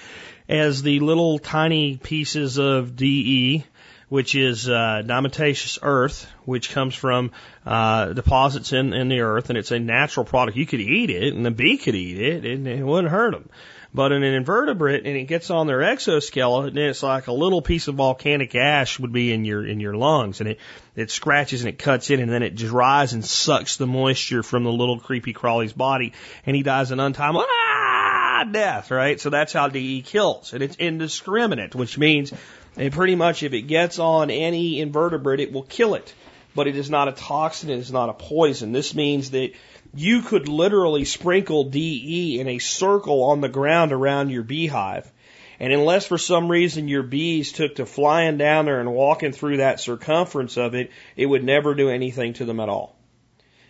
[0.48, 3.64] as the little tiny pieces of DE
[4.08, 7.32] which is uh, diatomaceous earth, which comes from
[7.66, 10.56] uh, deposits in, in the earth, and it's a natural product.
[10.56, 13.50] You could eat it, and the bee could eat it, and it wouldn't hurt them.
[13.96, 17.62] But in an invertebrate, and it gets on their exoskeleton, and it's like a little
[17.62, 20.58] piece of volcanic ash would be in your in your lungs, and it
[20.94, 24.64] it scratches and it cuts in, and then it dries and sucks the moisture from
[24.64, 26.12] the little creepy crawly's body,
[26.44, 28.90] and he dies an untimely ah, death.
[28.90, 32.34] Right, so that's how DE kills, and it's indiscriminate, which means
[32.76, 36.12] and pretty much if it gets on any invertebrate, it will kill it.
[36.54, 38.72] But it is not a toxin, it is not a poison.
[38.72, 39.52] This means that
[39.96, 45.10] you could literally sprinkle DE in a circle on the ground around your beehive.
[45.58, 49.58] And unless for some reason your bees took to flying down there and walking through
[49.58, 52.94] that circumference of it, it would never do anything to them at all.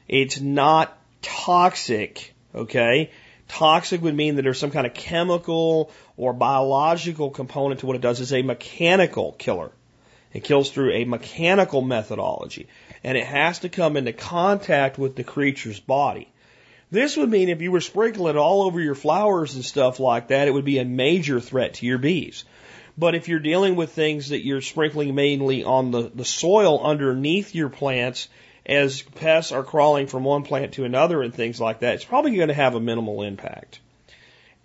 [0.09, 3.12] It's not toxic, okay?
[3.48, 8.03] Toxic would mean that there's some kind of chemical or biological component to what it
[8.03, 8.20] does.
[8.20, 9.70] It's a mechanical killer.
[10.32, 12.66] It kills through a mechanical methodology
[13.06, 16.28] and it has to come into contact with the creature's body.
[16.90, 20.28] This would mean if you were sprinkling it all over your flowers and stuff like
[20.28, 22.44] that, it would be a major threat to your bees.
[22.98, 27.54] But if you're dealing with things that you're sprinkling mainly on the, the soil underneath
[27.54, 28.26] your plants,
[28.66, 32.34] as pests are crawling from one plant to another and things like that, it's probably
[32.34, 33.78] going to have a minimal impact.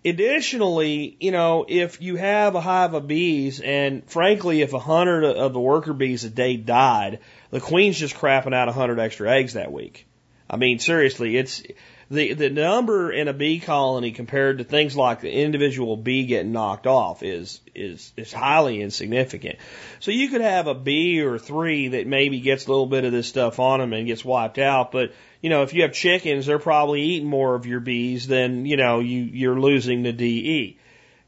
[0.03, 5.25] Additionally, you know, if you have a hive of bees, and frankly, if a hundred
[5.25, 7.19] of the worker bees a day died,
[7.51, 10.07] the queen's just crapping out a hundred extra eggs that week.
[10.49, 11.63] I mean, seriously, it's
[12.09, 16.51] the the number in a bee colony compared to things like the individual bee getting
[16.51, 19.57] knocked off is is is highly insignificant.
[19.99, 23.13] So you could have a bee or three that maybe gets a little bit of
[23.13, 26.45] this stuff on them and gets wiped out, but you know, if you have chickens,
[26.45, 30.77] they're probably eating more of your bees than, you know, you, you're losing the DE.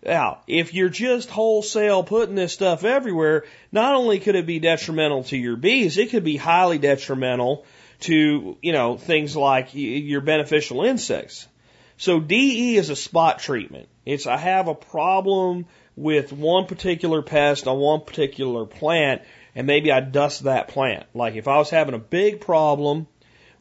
[0.05, 5.23] Now, if you're just wholesale putting this stuff everywhere, not only could it be detrimental
[5.25, 7.65] to your bees, it could be highly detrimental
[8.01, 11.47] to, you know, things like your beneficial insects.
[11.97, 13.87] So DE is a spot treatment.
[14.05, 15.65] It's I have a problem
[15.95, 19.21] with one particular pest on one particular plant
[19.55, 21.05] and maybe I dust that plant.
[21.13, 23.07] Like if I was having a big problem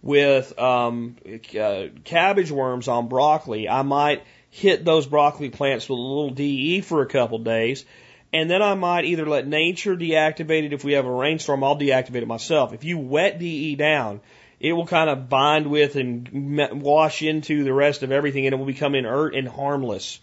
[0.01, 1.17] with um,
[1.59, 6.83] uh, cabbage worms on broccoli, I might hit those broccoli plants with a little DE
[6.83, 7.87] for a couple days.
[8.35, 10.75] And then I might either let nature deactivate it.
[10.75, 12.75] If we have a rainstorm, I'll deactivate it myself.
[12.75, 14.21] If you wet DE down,
[14.61, 18.59] it will kind of bind with and wash into the rest of everything and it
[18.59, 20.21] will become inert and harmless.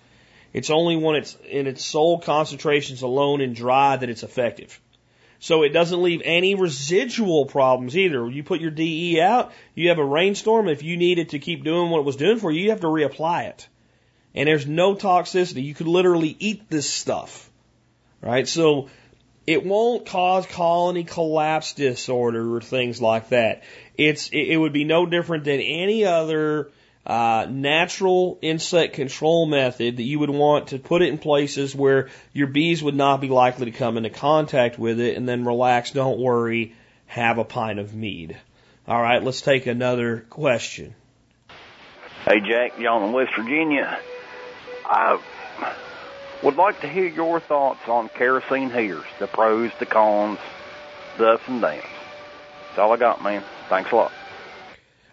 [0.53, 4.79] It's only when it's in its sole concentrations alone and dry that it's effective.
[5.39, 8.29] So it doesn't leave any residual problems either.
[8.29, 10.67] You put your DE out, you have a rainstorm.
[10.67, 12.81] If you need it to keep doing what it was doing for you, you have
[12.81, 13.67] to reapply it.
[14.35, 15.63] And there's no toxicity.
[15.63, 17.49] You could literally eat this stuff.
[18.21, 18.47] Right?
[18.47, 18.89] So
[19.47, 23.63] it won't cause colony collapse disorder or things like that.
[23.97, 26.69] It's, it would be no different than any other
[27.05, 32.09] uh, natural insect control method that you would want to put it in places where
[32.33, 35.91] your bees would not be likely to come into contact with it, and then relax,
[35.91, 36.75] don't worry,
[37.07, 38.37] have a pint of mead.
[38.87, 40.93] All right, let's take another question.
[42.25, 43.97] Hey, Jack, John in West Virginia.
[44.89, 45.21] I
[46.41, 50.39] would like to hear your thoughts on kerosene heaters, the pros, the cons,
[51.17, 51.83] the ups and downs.
[52.69, 53.43] That's all I got, man.
[53.69, 54.11] Thanks a lot.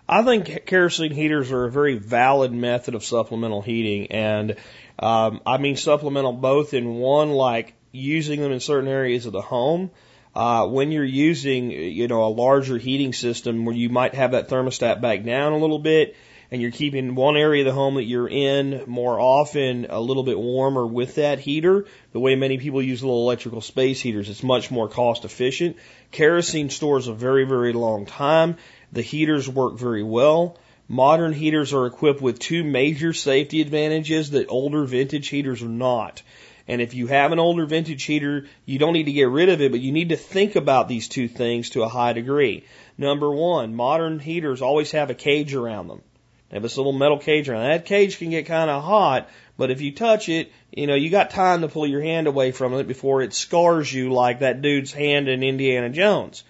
[0.08, 4.56] I think kerosene heaters are a very valid method of supplemental heating, and
[4.98, 9.42] um, I mean supplemental both in one like using them in certain areas of the
[9.42, 9.90] home.
[10.34, 14.48] Uh, when you're using, you know, a larger heating system where you might have that
[14.48, 16.14] thermostat back down a little bit,
[16.50, 20.22] and you're keeping one area of the home that you're in more often a little
[20.22, 24.42] bit warmer with that heater, the way many people use little electrical space heaters, it's
[24.42, 25.76] much more cost efficient.
[26.12, 28.56] Kerosene stores a very, very long time.
[28.92, 30.56] The heaters work very well.
[30.88, 36.22] Modern heaters are equipped with two major safety advantages that older vintage heaters are not.
[36.68, 39.60] And if you have an older vintage heater, you don't need to get rid of
[39.60, 42.64] it, but you need to think about these two things to a high degree.
[42.98, 46.02] Number one, modern heaters always have a cage around them.
[46.48, 47.64] They have this little metal cage around.
[47.64, 51.10] That cage can get kind of hot, but if you touch it, you know, you
[51.10, 54.62] got time to pull your hand away from it before it scars you like that
[54.62, 56.44] dude's hand in Indiana Jones.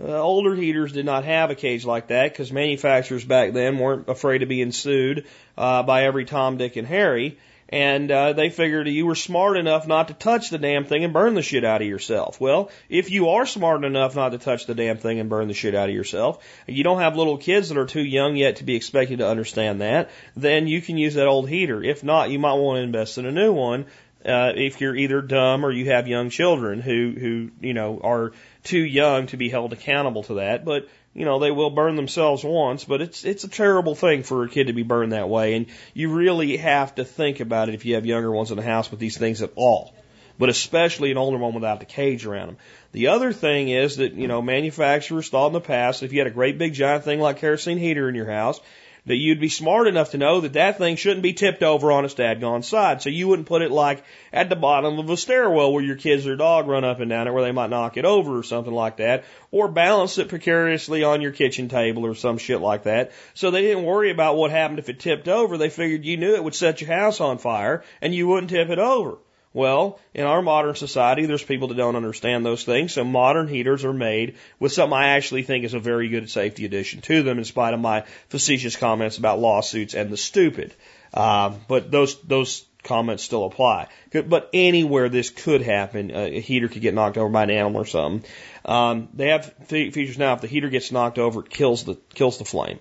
[0.00, 4.08] Uh, older heaters did not have a cage like that because manufacturers back then weren't
[4.08, 5.24] afraid of being sued
[5.56, 7.38] uh, by every Tom, Dick, and Harry.
[7.68, 11.12] And uh, they figured you were smart enough not to touch the damn thing and
[11.12, 12.40] burn the shit out of yourself.
[12.40, 15.54] Well, if you are smart enough not to touch the damn thing and burn the
[15.54, 18.64] shit out of yourself, you don't have little kids that are too young yet to
[18.64, 21.82] be expected to understand that, then you can use that old heater.
[21.82, 23.86] If not, you might want to invest in a new one
[24.26, 28.32] uh, if you're either dumb or you have young children who who you know are
[28.64, 30.64] too young to be held accountable to that.
[30.64, 34.44] But you know they will burn themselves once, but it's it's a terrible thing for
[34.44, 37.74] a kid to be burned that way, and you really have to think about it
[37.74, 39.94] if you have younger ones in the house with these things at all.
[40.38, 42.56] But especially an older one without the cage around them.
[42.92, 46.26] The other thing is that, you know, manufacturers thought in the past if you had
[46.26, 48.60] a great big giant thing like kerosene heater in your house,
[49.06, 52.04] that you'd be smart enough to know that that thing shouldn't be tipped over on
[52.04, 53.00] its dadgone side.
[53.02, 56.26] So you wouldn't put it like at the bottom of a stairwell where your kids
[56.26, 58.72] or dog run up and down it where they might knock it over or something
[58.72, 59.24] like that.
[59.52, 63.12] Or balance it precariously on your kitchen table or some shit like that.
[63.34, 65.56] So they didn't worry about what happened if it tipped over.
[65.56, 68.70] They figured you knew it would set your house on fire and you wouldn't tip
[68.70, 69.18] it over.
[69.56, 72.92] Well, in our modern society, there's people that don't understand those things.
[72.92, 76.66] So modern heaters are made with something I actually think is a very good safety
[76.66, 80.74] addition to them, in spite of my facetious comments about lawsuits and the stupid.
[81.14, 83.88] Um, but those those comments still apply.
[84.12, 87.86] But anywhere this could happen, a heater could get knocked over by an animal or
[87.86, 88.28] something.
[88.66, 90.34] Um, they have features now.
[90.34, 92.78] If the heater gets knocked over, it kills the kills the flame.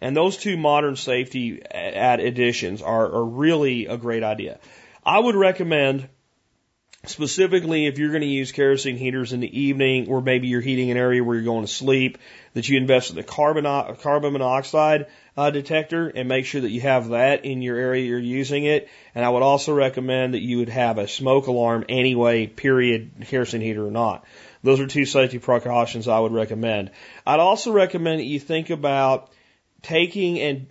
[0.00, 4.58] And those two modern safety additions are, are really a great idea.
[5.04, 6.08] I would recommend
[7.04, 10.92] specifically if you're going to use kerosene heaters in the evening or maybe you're heating
[10.92, 12.18] an area where you're going to sleep,
[12.54, 13.64] that you invest in the carbon,
[13.96, 15.06] carbon monoxide
[15.36, 18.88] uh, detector and make sure that you have that in your area you're using it.
[19.16, 23.60] And I would also recommend that you would have a smoke alarm anyway, period, kerosene
[23.60, 24.24] heater or not.
[24.62, 26.92] Those are two safety precautions I would recommend.
[27.26, 29.32] I'd also recommend that you think about
[29.82, 30.68] taking and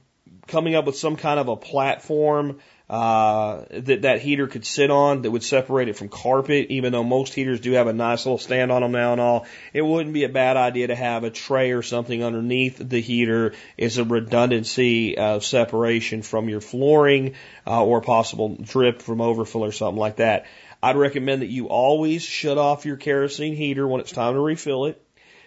[0.48, 2.60] coming up with some kind of a platform
[2.92, 7.06] uh, that that heater could sit on that would separate it from carpet, even though
[7.06, 9.46] most heaters do have a nice little stand on them now and all.
[9.72, 13.54] It wouldn't be a bad idea to have a tray or something underneath the heater
[13.80, 17.36] as a redundancy of separation from your flooring
[17.66, 20.46] uh, or possible drip from overfill or something like that.
[20.84, 24.88] I'd recommend that you always shut off your kerosene heater when it's time to refill
[24.88, 25.02] it,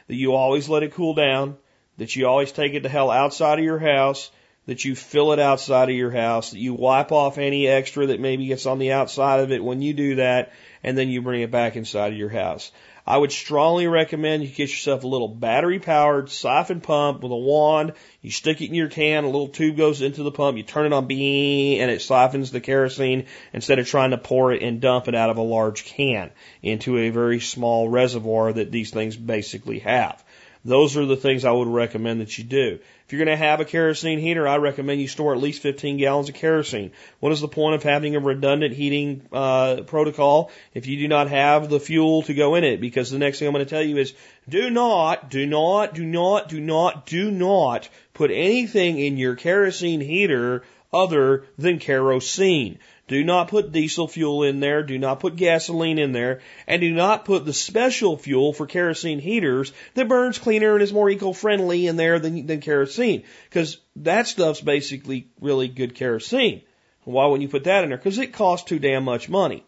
[0.07, 1.59] that you always let it cool down,
[1.99, 4.31] that you always take it to hell outside of your house,
[4.67, 8.21] that you fill it outside of your house, that you wipe off any extra that
[8.21, 11.43] maybe gets on the outside of it when you do that, and then you bring
[11.43, 12.73] it back inside of your house.
[13.07, 17.37] I would strongly recommend you get yourself a little battery powered siphon pump with a
[17.37, 17.93] wand.
[18.23, 20.87] You stick it in your can, a little tube goes into the pump, you turn
[20.87, 25.09] it on and it siphons the kerosene instead of trying to pour it and dump
[25.09, 26.31] it out of a large can
[26.63, 30.25] into a very small reservoir that these things basically have.
[30.65, 32.79] Those are the things I would recommend that you do.
[33.07, 35.99] If you're going to have a kerosene heater, I recommend you store at least 15
[35.99, 36.91] gallons of kerosene.
[37.21, 41.29] What is the point of having a redundant heating uh, protocol if you do not
[41.29, 42.81] have the fuel to go in it?
[42.81, 44.15] Because the next thing I'm going to tell you is
[44.49, 50.01] do not, do not, do not, do not, do not put anything in your kerosene
[50.01, 52.79] heater other than kerosene.
[53.07, 54.83] Do not put diesel fuel in there.
[54.83, 56.41] Do not put gasoline in there.
[56.67, 60.93] And do not put the special fuel for kerosene heaters that burns cleaner and is
[60.93, 63.25] more eco-friendly in there than, than kerosene.
[63.49, 66.63] Because that stuff's basically really good kerosene.
[67.03, 67.99] Why wouldn't you put that in there?
[67.99, 69.65] Because it costs too damn much money.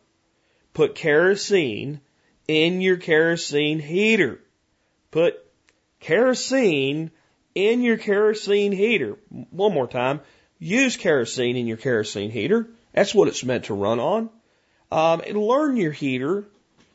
[0.73, 2.01] Put kerosene
[2.49, 4.41] in your kerosene heater.
[5.11, 5.35] Put
[6.01, 7.11] kerosene
[7.55, 9.19] in your kerosene heater.
[9.51, 10.21] One more time.
[10.59, 12.71] Use kerosene in your kerosene heater.
[12.97, 14.31] That's what it's meant to run on.
[14.91, 16.47] Um, and learn your heater.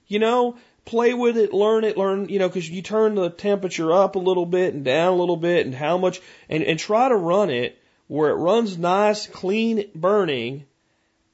[0.07, 3.94] You know, play with it, learn it, learn, you know, because you turn the temperature
[3.94, 6.19] up a little bit and down a little bit and how much,
[6.49, 10.65] and, and try to run it where it runs nice, clean burning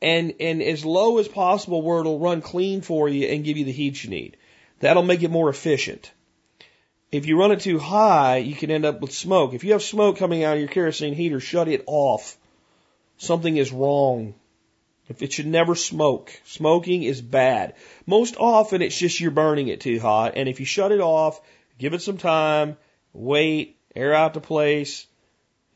[0.02, 3.66] and, and as low as possible where it'll run clean for you and give you
[3.66, 4.36] the heat you need.
[4.82, 6.12] That'll make it more efficient.
[7.10, 9.54] If you run it too high, you can end up with smoke.
[9.54, 12.38] If you have smoke coming out of your kerosene heater, shut it off.
[13.18, 14.36] Something is wrong.
[15.10, 16.32] If it should never smoke.
[16.46, 17.76] Smoking is bad.
[18.06, 20.34] Most often it's just you're burning it too hot.
[20.36, 21.40] And if you shut it off,
[21.78, 22.78] give it some time,
[23.14, 25.08] wait, air out the place,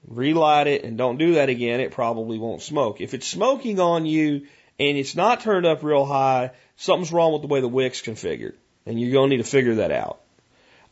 [0.06, 3.02] relight it, and don't do that again, it probably won't smoke.
[3.02, 4.48] If it's smoking on you
[4.80, 8.56] and it's not turned up real high, something's wrong with the way the wick's configured.
[8.86, 10.22] And you're going to need to figure that out.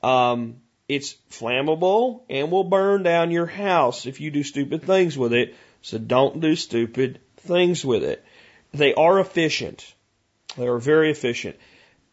[0.02, 5.34] Um, it's flammable and will burn down your house if you do stupid things with
[5.34, 5.56] it.
[5.82, 8.24] So don't do stupid things with it.
[8.74, 9.94] They are efficient.
[10.58, 11.56] They are very efficient.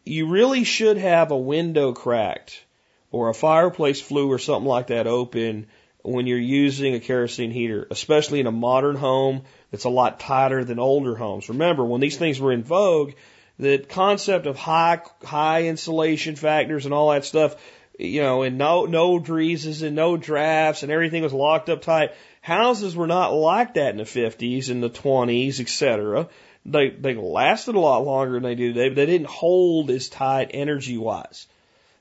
[0.05, 2.63] You really should have a window cracked
[3.11, 5.67] or a fireplace flue or something like that open
[6.03, 10.63] when you're using a kerosene heater, especially in a modern home that's a lot tighter
[10.63, 11.49] than older homes.
[11.49, 13.13] Remember, when these things were in vogue,
[13.59, 17.55] the concept of high high insulation factors and all that stuff,
[17.99, 22.11] you know, and no no breezes and no drafts and everything was locked up tight.
[22.41, 26.29] Houses were not like that in the 50s and the 20s, etc.
[26.67, 30.09] They they lasted a lot longer than they do today, but they didn't hold as
[30.09, 31.47] tight energy wise.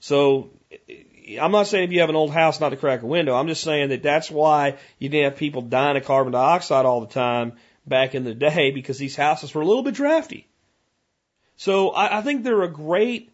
[0.01, 0.51] So
[1.40, 3.34] I'm not saying if you have an old house not to crack a window.
[3.34, 7.01] I'm just saying that that's why you didn't have people dying of carbon dioxide all
[7.01, 7.55] the time
[7.86, 10.47] back in the day because these houses were a little bit drafty.
[11.56, 13.30] So I, I think they're a great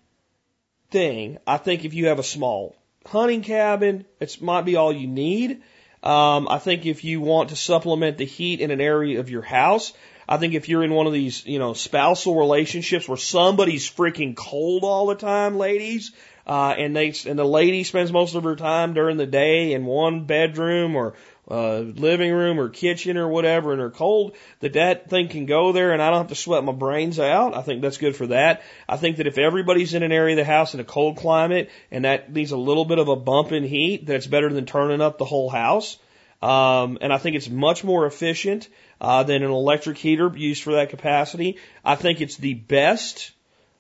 [0.90, 1.38] thing.
[1.46, 2.76] I think if you have a small
[3.06, 5.62] hunting cabin, it might be all you need.
[6.02, 9.42] Um, I think if you want to supplement the heat in an area of your
[9.42, 9.92] house,
[10.32, 14.34] I think if you're in one of these, you know, spousal relationships where somebody's freaking
[14.34, 16.12] cold all the time, ladies,
[16.46, 19.84] uh, and they and the lady spends most of her time during the day in
[19.84, 21.12] one bedroom or
[21.50, 25.72] uh, living room or kitchen or whatever, and they're cold, that that thing can go
[25.72, 27.54] there, and I don't have to sweat my brains out.
[27.54, 28.62] I think that's good for that.
[28.88, 31.68] I think that if everybody's in an area of the house in a cold climate
[31.90, 35.02] and that needs a little bit of a bump in heat, that's better than turning
[35.02, 35.98] up the whole house.
[36.42, 38.68] Um, and I think it's much more efficient
[39.00, 41.58] uh, than an electric heater used for that capacity.
[41.84, 43.30] I think it's the best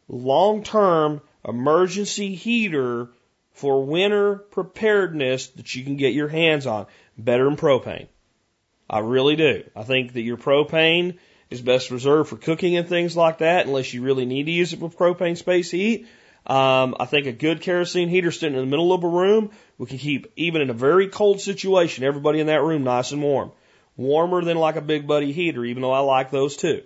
[0.08, 3.08] long-term emergency heater
[3.52, 6.86] for winter preparedness that you can get your hands on.
[7.18, 8.06] Better than propane.
[8.88, 9.64] I really do.
[9.74, 11.18] I think that your propane
[11.50, 14.72] is best reserved for cooking and things like that, unless you really need to use
[14.72, 16.06] it for propane space heat.
[16.46, 19.50] Um, I think a good kerosene heater sitting in the middle of a room,
[19.82, 23.20] we can keep, even in a very cold situation, everybody in that room nice and
[23.20, 23.50] warm.
[23.96, 26.84] Warmer than like a big buddy heater, even though I like those too.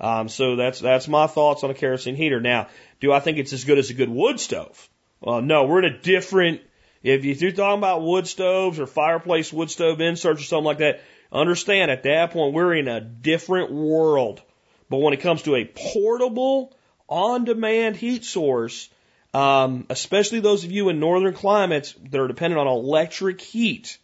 [0.00, 2.40] Um, so that's, that's my thoughts on a kerosene heater.
[2.40, 2.66] Now,
[2.98, 4.88] do I think it's as good as a good wood stove?
[5.24, 6.62] Uh, no, we're in a different,
[7.04, 11.00] if you're talking about wood stoves or fireplace wood stove inserts or something like that,
[11.30, 14.42] understand at that point we're in a different world.
[14.90, 16.76] But when it comes to a portable,
[17.08, 18.90] on demand heat source,
[19.34, 23.98] um, especially those of you in northern climates that are dependent on electric heat,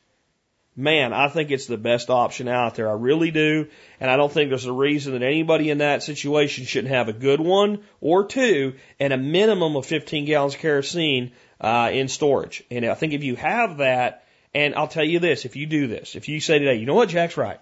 [0.75, 2.89] man, I think it's the best option out there.
[2.89, 3.67] I really do.
[4.01, 7.13] And I don't think there's a reason that anybody in that situation shouldn't have a
[7.13, 12.63] good one or two and a minimum of 15 gallons of kerosene uh, in storage.
[12.71, 14.25] And I think if you have that,
[14.55, 16.95] and I'll tell you this, if you do this, if you say today, you know
[16.95, 17.61] what, Jack's right.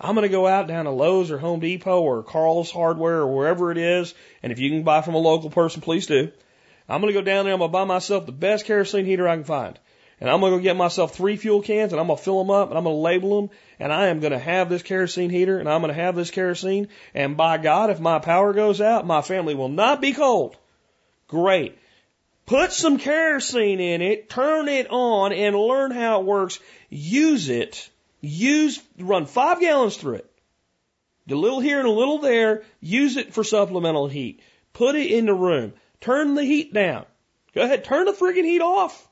[0.00, 3.32] I'm going to go out down to Lowe's or Home Depot or Carl's Hardware or
[3.32, 4.12] wherever it is,
[4.42, 6.32] and if you can buy from a local person, please do.
[6.88, 9.28] I'm going to go down there, I'm going to buy myself the best kerosene heater
[9.28, 9.78] I can find.
[10.20, 12.38] And I'm going to go get myself three fuel cans and I'm going to fill
[12.38, 14.82] them up and I'm going to label them and I am going to have this
[14.82, 16.88] kerosene heater and I'm going to have this kerosene.
[17.14, 20.56] And by God, if my power goes out, my family will not be cold.
[21.26, 21.76] Great.
[22.46, 26.58] Put some kerosene in it, turn it on and learn how it works.
[26.90, 27.88] Use it.
[28.20, 30.30] Use, run five gallons through it.
[31.30, 32.64] A little here and a little there.
[32.80, 34.40] Use it for supplemental heat.
[34.74, 35.72] Put it in the room.
[36.04, 37.06] Turn the heat down.
[37.54, 39.08] Go ahead, turn the friggin' heat off.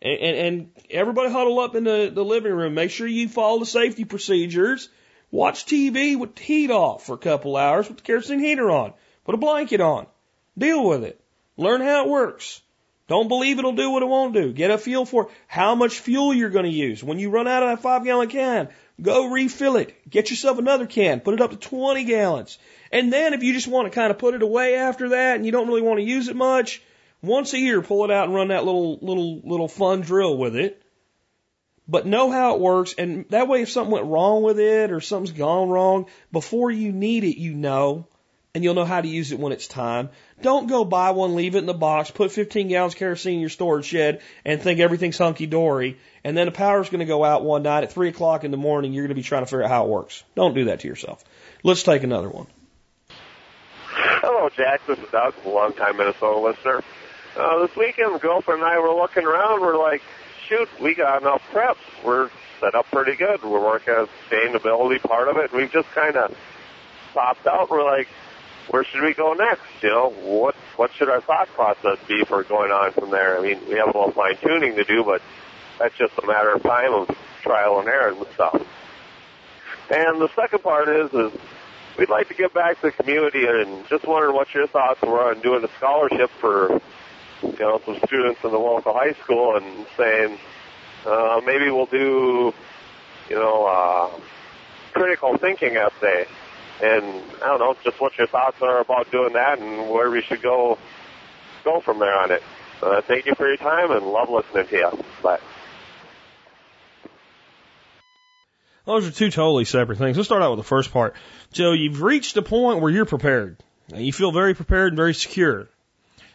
[0.00, 2.74] And, and, and everybody huddle up in the, the living room.
[2.74, 4.88] Make sure you follow the safety procedures.
[5.32, 8.92] Watch TV with the heat off for a couple hours with the kerosene heater on.
[9.24, 10.06] Put a blanket on.
[10.56, 11.20] Deal with it.
[11.56, 12.60] Learn how it works.
[13.08, 14.52] Don't believe it'll do what it won't do.
[14.52, 17.02] Get a feel for how much fuel you're going to use.
[17.02, 18.68] When you run out of that five gallon can,
[19.00, 20.08] go refill it.
[20.08, 21.18] Get yourself another can.
[21.18, 22.58] Put it up to 20 gallons.
[22.92, 25.46] And then if you just want to kind of put it away after that and
[25.46, 26.82] you don't really want to use it much,
[27.22, 30.56] once a year pull it out and run that little, little, little fun drill with
[30.56, 30.82] it.
[31.88, 32.94] But know how it works.
[32.96, 36.92] And that way if something went wrong with it or something's gone wrong, before you
[36.92, 38.06] need it, you know
[38.54, 40.10] and you'll know how to use it when it's time.
[40.42, 43.40] Don't go buy one, leave it in the box, put 15 gallons of kerosene in
[43.40, 45.98] your storage shed, and think everything's hunky dory.
[46.22, 48.56] And then the power's going to go out one night at 3 o'clock in the
[48.56, 48.92] morning.
[48.92, 50.22] You're going to be trying to figure out how it works.
[50.34, 51.24] Don't do that to yourself.
[51.62, 52.46] Let's take another one.
[54.54, 54.86] Hello, Jack.
[54.86, 56.82] This is Doug, long-time Minnesota listener.
[57.36, 59.60] Uh, this weekend, girlfriend and I were looking around.
[59.60, 60.02] We're like,
[60.46, 61.76] shoot, we got enough preps.
[62.04, 62.30] We're
[62.60, 63.42] set up pretty good.
[63.42, 65.52] We're working on sustainability part of it.
[65.52, 66.36] We've just kind of
[67.14, 67.70] popped out.
[67.70, 68.08] We're like,
[68.68, 69.62] where should we go next?
[69.82, 73.38] You know, what what should our thought process be for going on from there?
[73.38, 75.22] I mean, we have a little fine tuning to do, but
[75.78, 78.66] that's just a matter of time of trial and error and stuff.
[79.90, 81.40] And the second part is is
[81.98, 85.30] we'd like to give back to the community and just wondering what your thoughts were
[85.30, 86.80] on doing a scholarship for
[87.42, 90.38] you know some students in the local high school and saying
[91.06, 92.52] uh, maybe we'll do
[93.28, 94.20] you know uh,
[94.92, 96.26] critical thinking essay
[96.82, 100.20] and I don't know, just what your thoughts are about doing that and where we
[100.22, 100.78] should go
[101.64, 102.42] go from there on it.
[102.82, 105.04] Uh, thank you for your time and love listening to you.
[105.22, 105.38] Bye.
[108.84, 110.16] Those are two totally separate things.
[110.16, 111.14] Let's start out with the first part.
[111.52, 113.58] Joe, you've reached a point where you're prepared.
[113.92, 115.68] And you feel very prepared and very secure.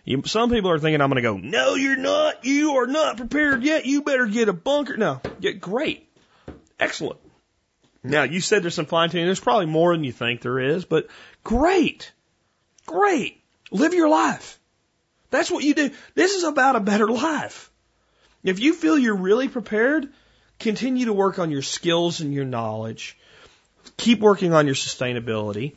[0.06, 2.46] You, some people are thinking I'm going to go, no, you're not.
[2.46, 3.86] You are not prepared yet.
[3.86, 4.96] You better get a bunker.
[4.96, 6.10] No, get great.
[6.80, 7.20] Excellent.
[8.04, 9.26] Now, you said there's some fine tuning.
[9.26, 11.08] There's probably more than you think there is, but
[11.44, 12.14] great.
[12.86, 13.44] Great.
[13.72, 14.60] Live your life.
[15.30, 15.92] That's what you do.
[16.16, 17.70] This is about a better life.
[18.44, 20.08] If you feel you're really prepared,
[20.60, 23.18] continue to work on your skills and your knowledge.
[23.98, 25.76] Keep working on your sustainability.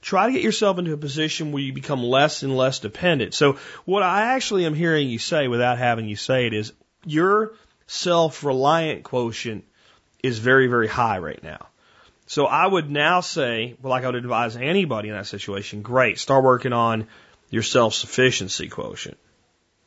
[0.00, 3.34] Try to get yourself into a position where you become less and less dependent.
[3.34, 6.72] So what I actually am hearing you say without having you say it is
[7.04, 7.54] your
[7.86, 9.64] self-reliant quotient
[10.22, 11.66] is very, very high right now.
[12.26, 16.18] So I would now say, well, like I would advise anybody in that situation, great,
[16.18, 17.08] start working on
[17.50, 19.16] your self-sufficiency quotient.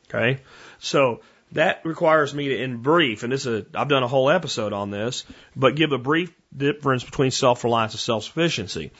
[0.08, 0.40] Okay.
[0.78, 1.20] So
[1.52, 4.72] that requires me to, in brief, and this is a, I've done a whole episode
[4.72, 5.24] on this,
[5.54, 8.90] but give a brief difference between self-reliance and self-sufficiency.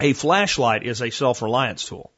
[0.00, 2.12] A flashlight is a self-reliance tool.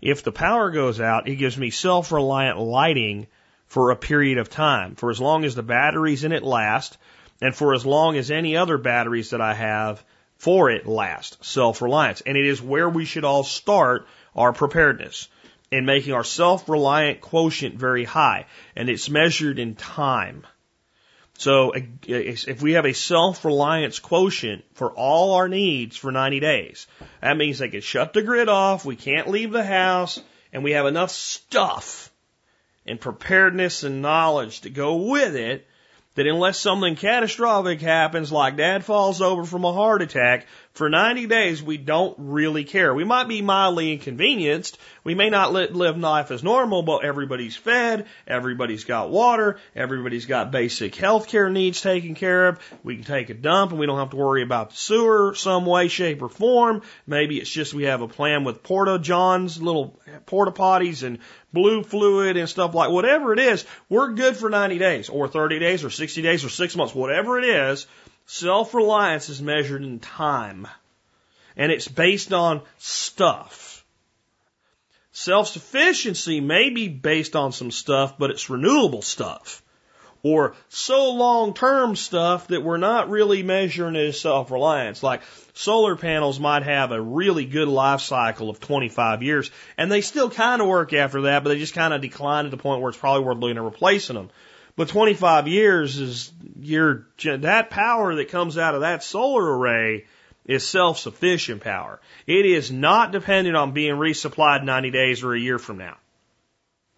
[0.00, 3.26] If the power goes out, it gives me self-reliant lighting
[3.66, 4.94] for a period of time.
[4.94, 6.98] For as long as the batteries in it last,
[7.40, 10.04] and for as long as any other batteries that I have
[10.36, 11.44] for it last.
[11.44, 12.20] Self-reliance.
[12.20, 15.28] And it is where we should all start our preparedness
[15.70, 18.46] in making our self-reliant quotient very high.
[18.74, 20.46] And it's measured in time.
[21.38, 21.72] So
[22.06, 26.86] if we have a self-reliance quotient for all our needs for 90 days,
[27.20, 30.20] that means they can shut the grid off, we can't leave the house,
[30.52, 32.10] and we have enough stuff
[32.86, 35.66] and preparedness and knowledge to go with it
[36.14, 40.46] that unless something catastrophic happens, like dad falls over from a heart attack,
[40.76, 42.94] for 90 days we don't really care.
[42.94, 44.78] We might be mildly inconvenienced.
[45.04, 50.50] We may not live life as normal, but everybody's fed, everybody's got water, everybody's got
[50.50, 52.58] basic health care needs taken care of.
[52.84, 55.64] We can take a dump and we don't have to worry about the sewer some
[55.64, 56.82] way, shape, or form.
[57.06, 61.20] Maybe it's just we have a plan with porta johns, little porta potties and
[61.56, 65.58] blue fluid and stuff like whatever it is, we're good for 90 days or 30
[65.58, 67.86] days or 60 days or six months, whatever it is.
[68.26, 70.66] Self reliance is measured in time
[71.56, 73.84] and it's based on stuff.
[75.12, 79.62] Self sufficiency may be based on some stuff, but it's renewable stuff
[80.26, 85.00] or so long term stuff that we're not really measuring as self reliance.
[85.00, 85.22] Like
[85.54, 90.28] solar panels might have a really good life cycle of 25 years, and they still
[90.28, 92.88] kind of work after that, but they just kind of decline to the point where
[92.88, 94.30] it's probably worth looking at replacing them.
[94.76, 100.04] But 25 years is your that power that comes out of that solar array
[100.44, 102.00] is self-sufficient power.
[102.26, 105.96] It is not dependent on being resupplied 90 days or a year from now.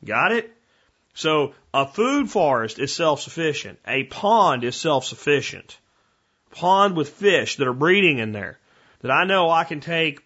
[0.04, 0.52] Got it?
[1.14, 3.78] So a food forest is self-sufficient.
[3.86, 5.78] A pond is self-sufficient.
[6.50, 8.58] Pond with fish that are breeding in there
[9.00, 10.20] that I know I can take,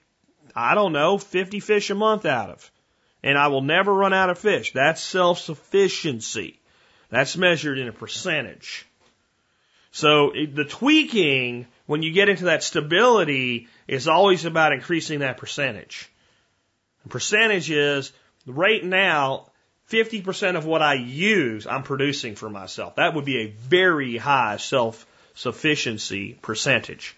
[0.56, 2.70] I don't know, 50 fish a month out of.
[3.22, 4.72] And I will never run out of fish.
[4.72, 6.58] That's self-sufficiency.
[7.12, 8.86] That's measured in a percentage.
[9.90, 16.10] So the tweaking, when you get into that stability, is always about increasing that percentage.
[17.02, 18.12] The percentage is
[18.46, 19.50] right now,
[19.90, 22.96] 50% of what I use, I'm producing for myself.
[22.96, 27.14] That would be a very high self sufficiency percentage.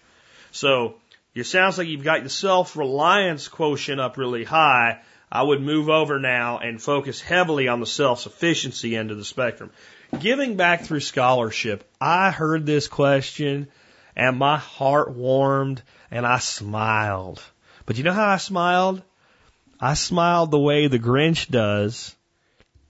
[0.51, 0.95] So
[1.33, 4.99] it sounds like you've got the self reliance quotient up really high.
[5.35, 9.25] I would move over now and focus heavily on the self sufficiency end of the
[9.25, 9.69] spectrum.
[10.17, 13.67] Giving back through scholarship, I heard this question
[14.15, 17.43] and my heart warmed and I smiled.
[17.85, 19.01] But you know how I smiled?
[19.77, 22.15] I smiled the way the Grinch does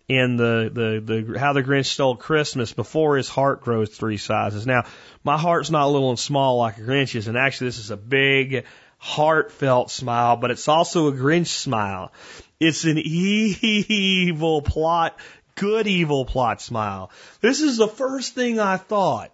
[0.08, 4.68] in the, the, the, how the Grinch stole Christmas before his heart grows three sizes.
[4.68, 4.84] Now,
[5.24, 8.66] my heart's not little and small like a Grinch's, and actually this is a big,
[9.06, 12.12] heartfelt smile, but it's also a Grinch smile.
[12.60, 15.16] It's an evil plot,
[15.54, 17.12] good evil plot smile.
[17.40, 19.32] This is the first thing I thought.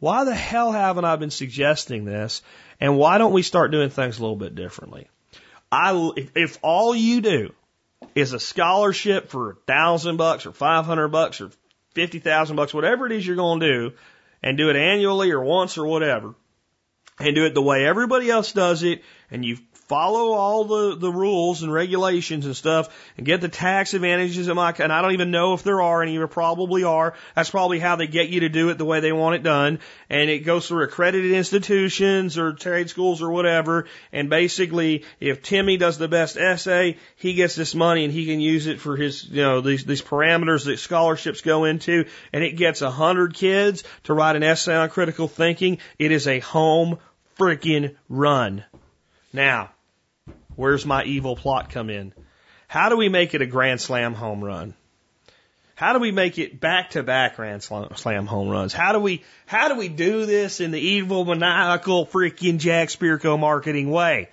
[0.00, 2.42] Why the hell haven't I been suggesting this?
[2.80, 5.06] And why don't we start doing things a little bit differently?
[5.70, 7.54] I, if, if all you do
[8.16, 11.52] is a scholarship for a thousand bucks or five hundred bucks or
[11.94, 13.92] fifty thousand bucks, whatever it is you're going to do,
[14.42, 16.34] and do it annually or once or whatever,
[17.18, 21.10] and do it the way everybody else does it, and you follow all the, the
[21.10, 25.12] rules and regulations and stuff and get the tax advantages of my, and I don't
[25.12, 27.14] even know if there are any, there probably are.
[27.36, 29.80] That's probably how they get you to do it the way they want it done.
[30.08, 33.86] And it goes through accredited institutions or trade schools or whatever.
[34.12, 38.40] And basically, if Timmy does the best essay, he gets this money and he can
[38.40, 42.06] use it for his, you know, these, these parameters that scholarships go into.
[42.32, 45.78] And it gets a hundred kids to write an essay on critical thinking.
[45.98, 46.98] It is a home
[47.38, 48.64] freaking run.
[49.32, 49.73] Now,
[50.56, 52.12] where's my evil plot come in?
[52.68, 54.74] How do we make it a grand slam home run?
[55.76, 58.72] How do we make it back to back grand slam home runs?
[58.72, 63.38] How do we how do we do this in the evil maniacal freaking Jack Spirko
[63.38, 64.28] marketing way?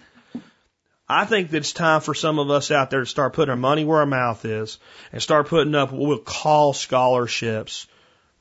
[1.10, 3.58] I think that it's time for some of us out there to start putting our
[3.58, 4.78] money where our mouth is
[5.12, 7.88] and start putting up what we'll call scholarships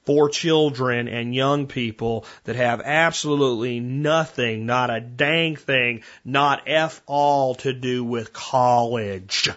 [0.04, 7.02] for children and young people that have absolutely nothing, not a dang thing, not F
[7.06, 9.50] all to do with college.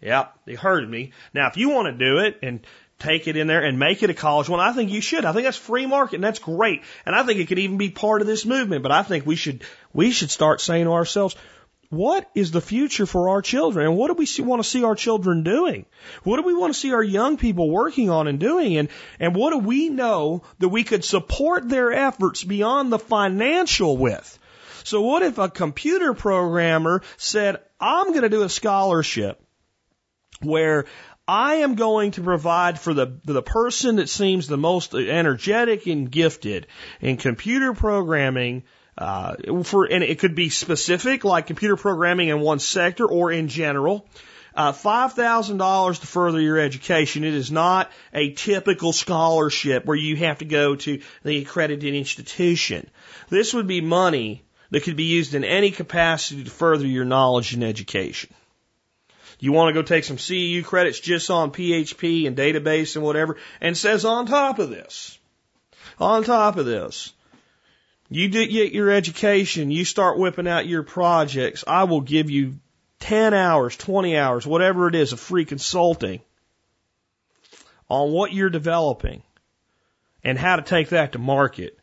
[0.00, 1.12] Yep, they heard me.
[1.32, 2.60] Now, if you want to do it and
[2.98, 5.24] take it in there and make it a college one, I think you should.
[5.24, 6.82] I think that's free market and that's great.
[7.04, 8.82] And I think it could even be part of this movement.
[8.82, 11.36] But I think we should, we should start saying to ourselves,
[11.96, 14.84] what is the future for our children and what do we see, want to see
[14.84, 15.86] our children doing?
[16.22, 18.76] What do we want to see our young people working on and doing?
[18.76, 18.88] And,
[19.18, 24.38] and what do we know that we could support their efforts beyond the financial with?
[24.84, 29.40] So what if a computer programmer said, I'm going to do a scholarship
[30.40, 30.84] where
[31.26, 36.10] I am going to provide for the the person that seems the most energetic and
[36.10, 36.66] gifted
[37.00, 38.64] in computer programming
[38.96, 39.34] uh,
[39.64, 44.06] for and it could be specific, like computer programming in one sector or in general.
[44.56, 47.24] Uh, $5,000 to further your education.
[47.24, 52.88] It is not a typical scholarship where you have to go to the accredited institution.
[53.30, 57.52] This would be money that could be used in any capacity to further your knowledge
[57.52, 58.32] and education.
[59.40, 63.36] You want to go take some CEU credits just on PHP and database and whatever,
[63.60, 65.18] and says on top of this,
[65.98, 67.12] on top of this,
[68.10, 72.58] you get your education, you start whipping out your projects, I will give you
[73.00, 76.20] 10 hours, 20 hours, whatever it is, of free consulting
[77.88, 79.22] on what you're developing
[80.22, 81.78] and how to take that to market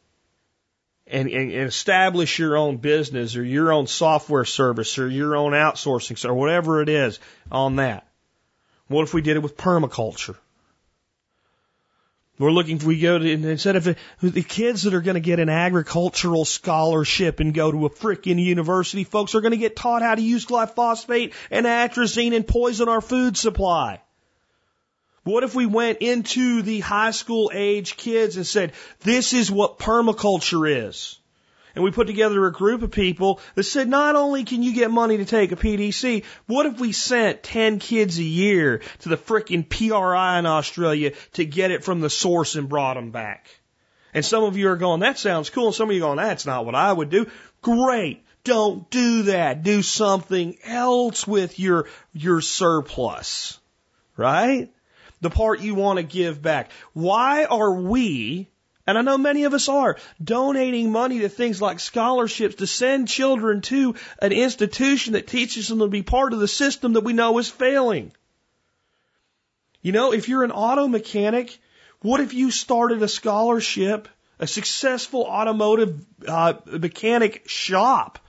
[1.07, 5.51] and, and, and establish your own business or your own software service or your own
[5.51, 7.19] outsourcing or whatever it is
[7.51, 8.07] on that.
[8.87, 10.37] What if we did it with permaculture?
[12.41, 13.83] We're looking, we go to, instead of
[14.21, 18.43] the kids that are going to get an agricultural scholarship and go to a frickin'
[18.43, 22.89] university, folks are going to get taught how to use glyphosate and atrazine and poison
[22.89, 24.01] our food supply.
[25.23, 29.77] What if we went into the high school age kids and said, this is what
[29.77, 31.19] permaculture is?
[31.75, 34.91] And we put together a group of people that said, not only can you get
[34.91, 39.17] money to take a PDC, what if we sent 10 kids a year to the
[39.17, 43.47] frickin' PRI in Australia to get it from the source and brought them back?
[44.13, 45.67] And some of you are going, that sounds cool.
[45.67, 47.27] And some of you are going, that's not what I would do.
[47.61, 48.25] Great.
[48.43, 49.63] Don't do that.
[49.63, 53.59] Do something else with your, your surplus.
[54.17, 54.69] Right?
[55.21, 56.71] The part you want to give back.
[56.93, 58.49] Why are we
[58.87, 63.07] and I know many of us are donating money to things like scholarships to send
[63.07, 67.13] children to an institution that teaches them to be part of the system that we
[67.13, 68.11] know is failing.
[69.81, 71.59] You know, if you're an auto mechanic,
[72.01, 74.07] what if you started a scholarship,
[74.39, 78.19] a successful automotive uh, mechanic shop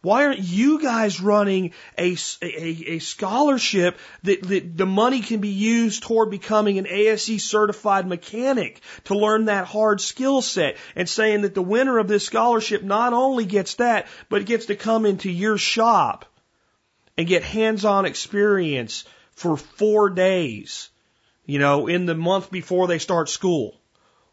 [0.00, 5.48] why aren't you guys running a, a, a scholarship that, that the money can be
[5.48, 10.76] used toward becoming an ASE certified mechanic to learn that hard skill set?
[10.94, 14.76] And saying that the winner of this scholarship not only gets that, but gets to
[14.76, 16.24] come into your shop
[17.16, 20.90] and get hands-on experience for four days,
[21.44, 23.78] you know, in the month before they start school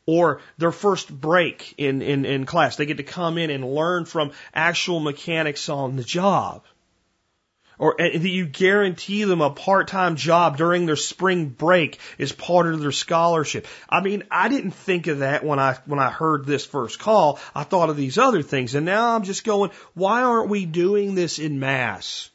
[0.06, 2.76] or their first break in, in, in class.
[2.76, 6.64] They get to come in and learn from actual mechanics on the job.
[7.78, 12.80] Or that you guarantee them a part-time job during their spring break is part of
[12.80, 13.68] their scholarship.
[13.90, 17.38] I mean, I didn't think of that when I, when I heard this first call.
[17.54, 21.16] I thought of these other things and now I'm just going, why aren't we doing
[21.16, 22.30] this in mass?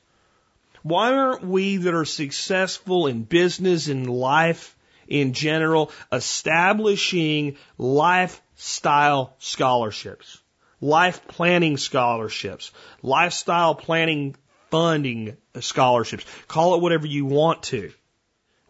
[0.83, 4.77] Why aren't we that are successful in business and life
[5.11, 10.41] in general, establishing lifestyle scholarships,
[10.81, 12.71] life planning scholarships,
[13.03, 14.37] lifestyle planning
[14.71, 16.25] funding scholarships.
[16.47, 17.93] Call it whatever you want to.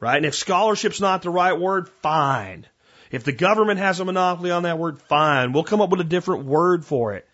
[0.00, 0.16] Right?
[0.16, 2.66] And if scholarship's not the right word, fine.
[3.10, 5.52] If the government has a monopoly on that word, fine.
[5.52, 7.28] We'll come up with a different word for it.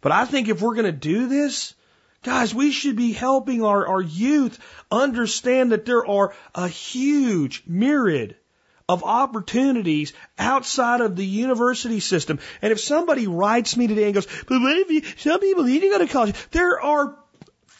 [0.00, 1.74] But I think if we're going to do this,
[2.22, 4.58] Guys, we should be helping our, our youth
[4.90, 8.36] understand that there are a huge myriad
[8.90, 12.38] of opportunities outside of the university system.
[12.60, 15.80] And if somebody writes me today and goes, but what if you, some people need
[15.80, 16.34] to go to college?
[16.50, 17.16] There are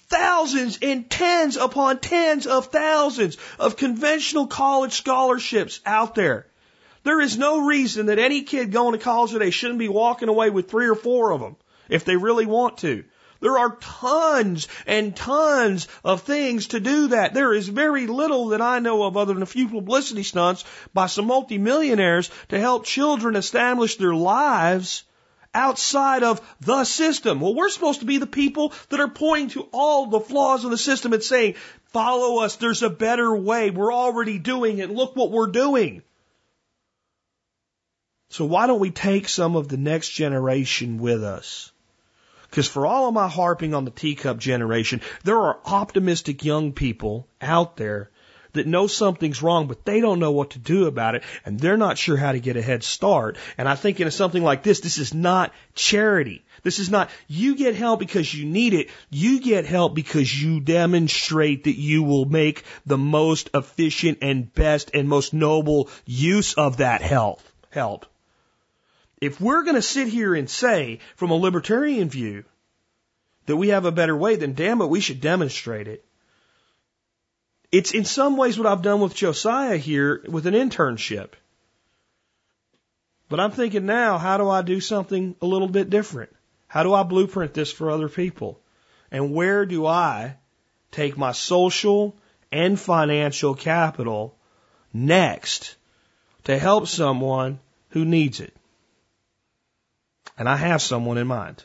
[0.08, 6.46] thousands and tens upon tens of thousands of conventional college scholarships out there.
[7.02, 10.48] There is no reason that any kid going to college today shouldn't be walking away
[10.48, 11.56] with three or four of them
[11.88, 13.04] if they really want to.
[13.40, 17.34] There are tons and tons of things to do that.
[17.34, 21.06] There is very little that I know of other than a few publicity stunts by
[21.06, 25.04] some multimillionaires to help children establish their lives
[25.54, 27.40] outside of the system.
[27.40, 30.70] Well, we're supposed to be the people that are pointing to all the flaws in
[30.70, 31.54] the system and saying,
[31.86, 32.56] follow us.
[32.56, 33.70] There's a better way.
[33.70, 34.90] We're already doing it.
[34.90, 36.02] Look what we're doing.
[38.28, 41.72] So why don't we take some of the next generation with us?
[42.50, 47.28] Because for all of my harping on the teacup generation, there are optimistic young people
[47.40, 48.10] out there
[48.52, 51.76] that know something's wrong, but they don't know what to do about it, and they're
[51.76, 53.36] not sure how to get a head start.
[53.56, 56.44] And I think in something like this, this is not charity.
[56.62, 58.90] This is not, you get help because you need it.
[59.08, 64.90] You get help because you demonstrate that you will make the most efficient and best
[64.92, 67.40] and most noble use of that help.
[67.70, 68.06] Help.
[69.20, 72.44] If we're going to sit here and say, from a libertarian view,
[73.46, 76.04] that we have a better way, then damn it, we should demonstrate it.
[77.72, 81.32] It's in some ways what I've done with Josiah here with an internship.
[83.28, 86.34] But I'm thinking now, how do I do something a little bit different?
[86.66, 88.60] How do I blueprint this for other people?
[89.10, 90.36] And where do I
[90.90, 92.16] take my social
[92.52, 94.36] and financial capital
[94.92, 95.76] next
[96.44, 97.60] to help someone
[97.90, 98.54] who needs it.
[100.40, 101.62] And I have someone in mind.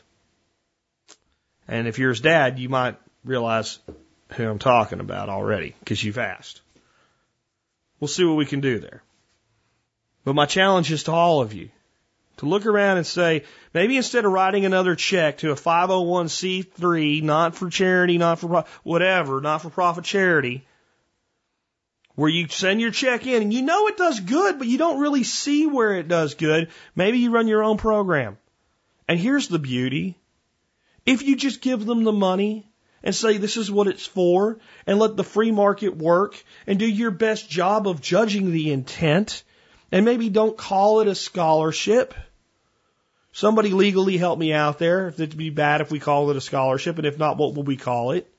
[1.66, 3.78] And if you're his dad, you might realize
[4.34, 6.60] who I'm talking about already because you've asked.
[7.98, 9.02] We'll see what we can do there.
[10.24, 11.70] But my challenge is to all of you
[12.36, 17.54] to look around and say, maybe instead of writing another check to a 501c3, not
[17.54, 20.66] for charity, not for whatever, not for profit charity,
[22.14, 25.00] where you send your check in and you know it does good, but you don't
[25.00, 28.36] really see where it does good, maybe you run your own program.
[29.08, 30.16] And here's the beauty.
[31.04, 32.66] If you just give them the money
[33.02, 36.86] and say this is what it's for and let the free market work and do
[36.86, 39.44] your best job of judging the intent
[39.92, 42.14] and maybe don't call it a scholarship.
[43.32, 45.08] Somebody legally help me out there.
[45.08, 47.76] It'd be bad if we call it a scholarship, and if not, what will we
[47.76, 48.32] call it?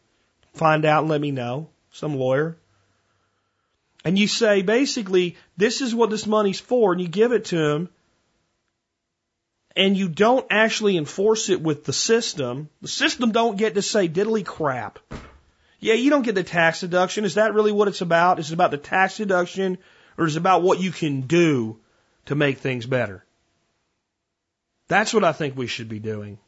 [0.56, 1.70] Find out and let me know.
[1.92, 2.58] Some lawyer.
[4.04, 7.58] And you say, basically, this is what this money's for, and you give it to
[7.58, 7.90] him,
[9.78, 14.10] and you don't actually enforce it with the system, the system don't get to say
[14.10, 14.98] diddly crap.
[15.80, 17.26] Yeah, you don't get the tax deduction.
[17.26, 18.40] Is that really what it's about?
[18.40, 19.78] Is it about the tax deduction
[20.18, 21.78] or is it about what you can do
[22.26, 23.24] to make things better?
[24.88, 26.40] That's what I think we should be doing.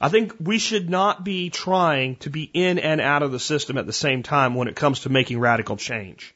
[0.00, 3.78] I think we should not be trying to be in and out of the system
[3.78, 6.34] at the same time when it comes to making radical change.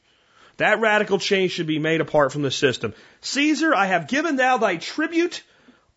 [0.55, 2.93] That radical change should be made apart from the system.
[3.19, 5.43] Caesar, I have given thou thy tribute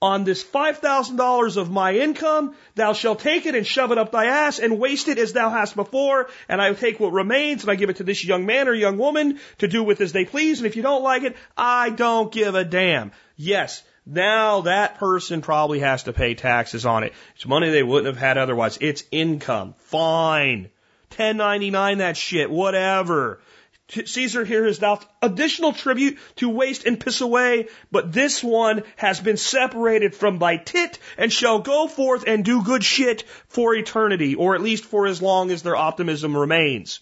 [0.02, 4.26] on this $5,000 of my income, thou shalt take it and shove it up thy
[4.26, 7.74] ass and waste it as thou hast before, and I take what remains and I
[7.74, 10.58] give it to this young man or young woman to do with as they please,
[10.58, 13.12] and if you don't like it, I don't give a damn.
[13.36, 17.12] Yes, now that person probably has to pay taxes on it.
[17.36, 18.78] It's money they wouldn't have had otherwise.
[18.80, 19.74] It's income.
[19.78, 20.70] Fine.
[21.16, 23.40] 1099 that shit, whatever.
[23.90, 29.20] Caesar here has dealt additional tribute to waste and piss away, but this one has
[29.20, 34.34] been separated from thy tit and shall go forth and do good shit for eternity,
[34.34, 37.00] or at least for as long as their optimism remains.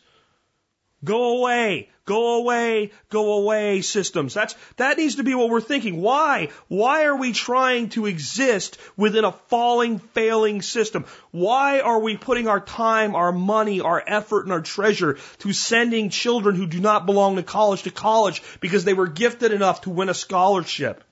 [1.04, 1.90] Go away.
[2.08, 4.32] Go away, go away systems.
[4.32, 6.00] That's, that needs to be what we're thinking.
[6.00, 6.48] Why?
[6.68, 11.04] Why are we trying to exist within a falling, failing system?
[11.32, 16.08] Why are we putting our time, our money, our effort, and our treasure to sending
[16.08, 19.90] children who do not belong to college to college because they were gifted enough to
[19.90, 21.04] win a scholarship?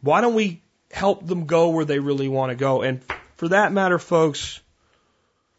[0.00, 2.82] Why don't we help them go where they really want to go?
[2.82, 3.02] And
[3.36, 4.60] for that matter, folks,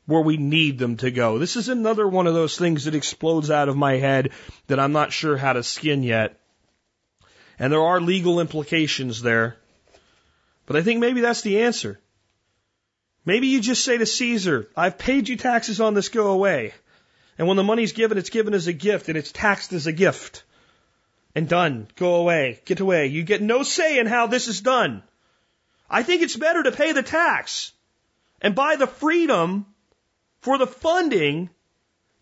[0.05, 1.39] where we need them to go.
[1.39, 4.31] This is another one of those things that explodes out of my head
[4.67, 6.39] that I'm not sure how to skin yet.
[7.57, 9.57] And there are legal implications there.
[10.65, 11.99] But I think maybe that's the answer.
[13.25, 16.73] Maybe you just say to Caesar, I've paid you taxes on this, go away.
[17.37, 19.93] And when the money's given, it's given as a gift and it's taxed as a
[19.93, 20.43] gift.
[21.35, 21.87] And done.
[21.95, 22.59] Go away.
[22.65, 23.07] Get away.
[23.07, 25.01] You get no say in how this is done.
[25.89, 27.71] I think it's better to pay the tax
[28.41, 29.65] and buy the freedom
[30.43, 31.49] for the funding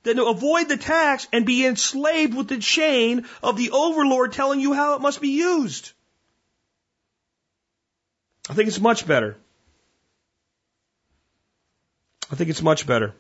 [0.04, 4.60] than to avoid the tax and be enslaved with the chain of the overlord telling
[4.60, 5.92] you how it must be used.
[8.50, 9.38] I think it's much better.
[12.32, 13.14] I think it's much better.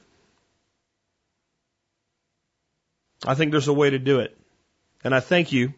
[3.25, 4.37] I think there's a way to do it.
[5.03, 5.73] And I thank you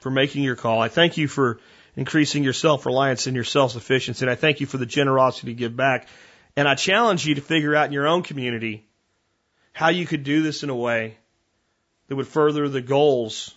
[0.00, 0.80] for making your call.
[0.80, 1.60] I thank you for
[1.96, 4.24] increasing your self reliance and your self sufficiency.
[4.24, 6.08] And I thank you for the generosity to give back.
[6.56, 8.86] And I challenge you to figure out in your own community
[9.72, 11.18] how you could do this in a way
[12.08, 13.54] that would further the goals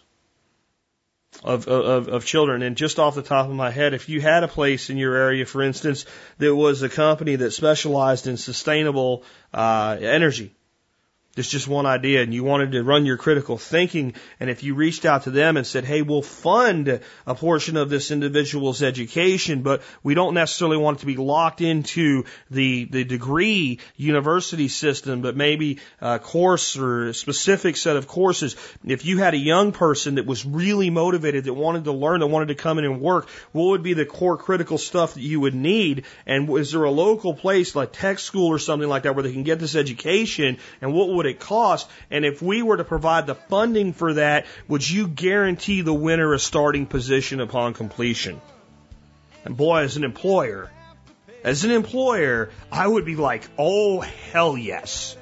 [1.43, 2.61] of, of, of children.
[2.61, 5.15] And just off the top of my head, if you had a place in your
[5.15, 6.05] area, for instance,
[6.39, 9.23] that was a company that specialized in sustainable
[9.53, 10.51] uh, energy,
[11.39, 14.75] it's just one idea and you wanted to run your critical thinking and if you
[14.75, 19.61] reached out to them and said, hey, we'll fund a portion of this individual's education,
[19.61, 25.21] but we don't necessarily want it to be locked into the, the degree university system,
[25.21, 28.55] but maybe a course or a specific set of courses.
[28.85, 32.27] If you had a young person that was really motivated, that wanted to learn, that
[32.27, 35.39] wanted to come in and work, what would be the core critical stuff that you
[35.39, 36.05] would need?
[36.25, 39.33] And is there a local place like tech school or something like that where they
[39.33, 41.89] can get this education and what would it cost?
[42.11, 46.33] And if we were to provide the funding for that, would you guarantee the winner
[46.33, 48.41] a starting position upon completion?
[49.45, 50.69] And boy, as an employer,
[51.43, 55.15] as an employer, I would be like, oh, hell yes.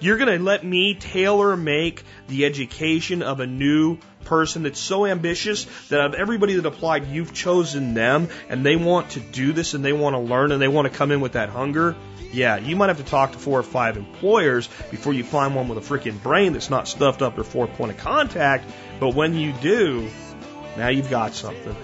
[0.00, 5.06] You're going to let me tailor make the education of a new person that's so
[5.06, 9.74] ambitious that of everybody that applied, you've chosen them and they want to do this
[9.74, 11.96] and they want to learn and they want to come in with that hunger.
[12.32, 15.68] Yeah, you might have to talk to four or five employers before you find one
[15.68, 18.70] with a freaking brain that's not stuffed up their fourth point of contact.
[19.00, 20.08] But when you do,
[20.76, 21.74] now you've got something.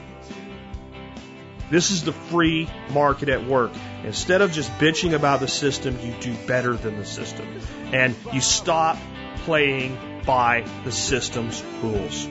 [1.68, 3.72] This is the free market at work.
[4.04, 7.46] Instead of just bitching about the system, you do better than the system.
[7.92, 8.96] And you stop
[9.44, 12.28] playing by the system's rules.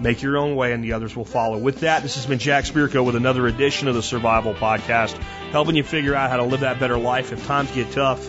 [0.00, 1.56] Make your own way and the others will follow.
[1.56, 5.16] With that, this has been Jack Spirko with another edition of the Survival Podcast,
[5.50, 8.26] helping you figure out how to live that better life if times get tough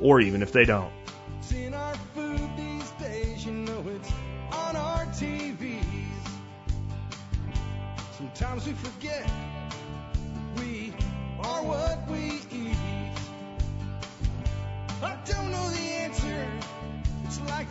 [0.00, 0.92] or even if they don't.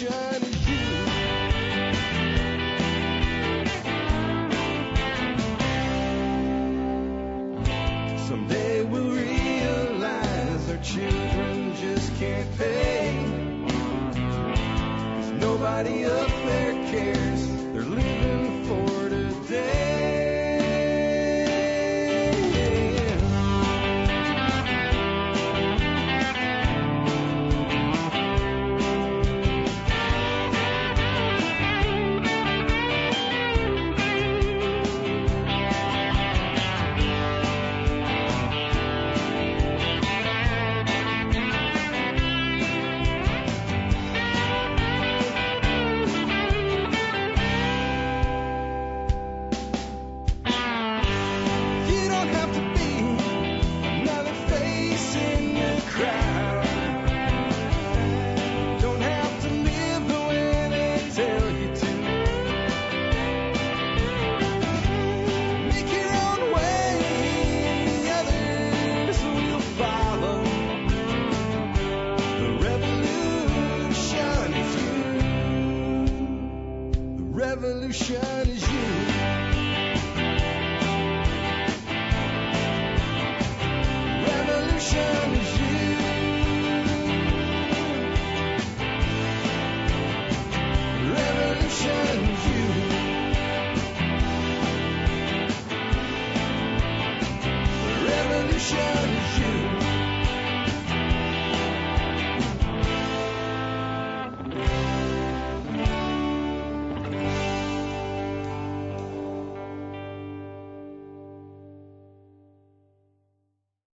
[0.00, 0.37] Revolution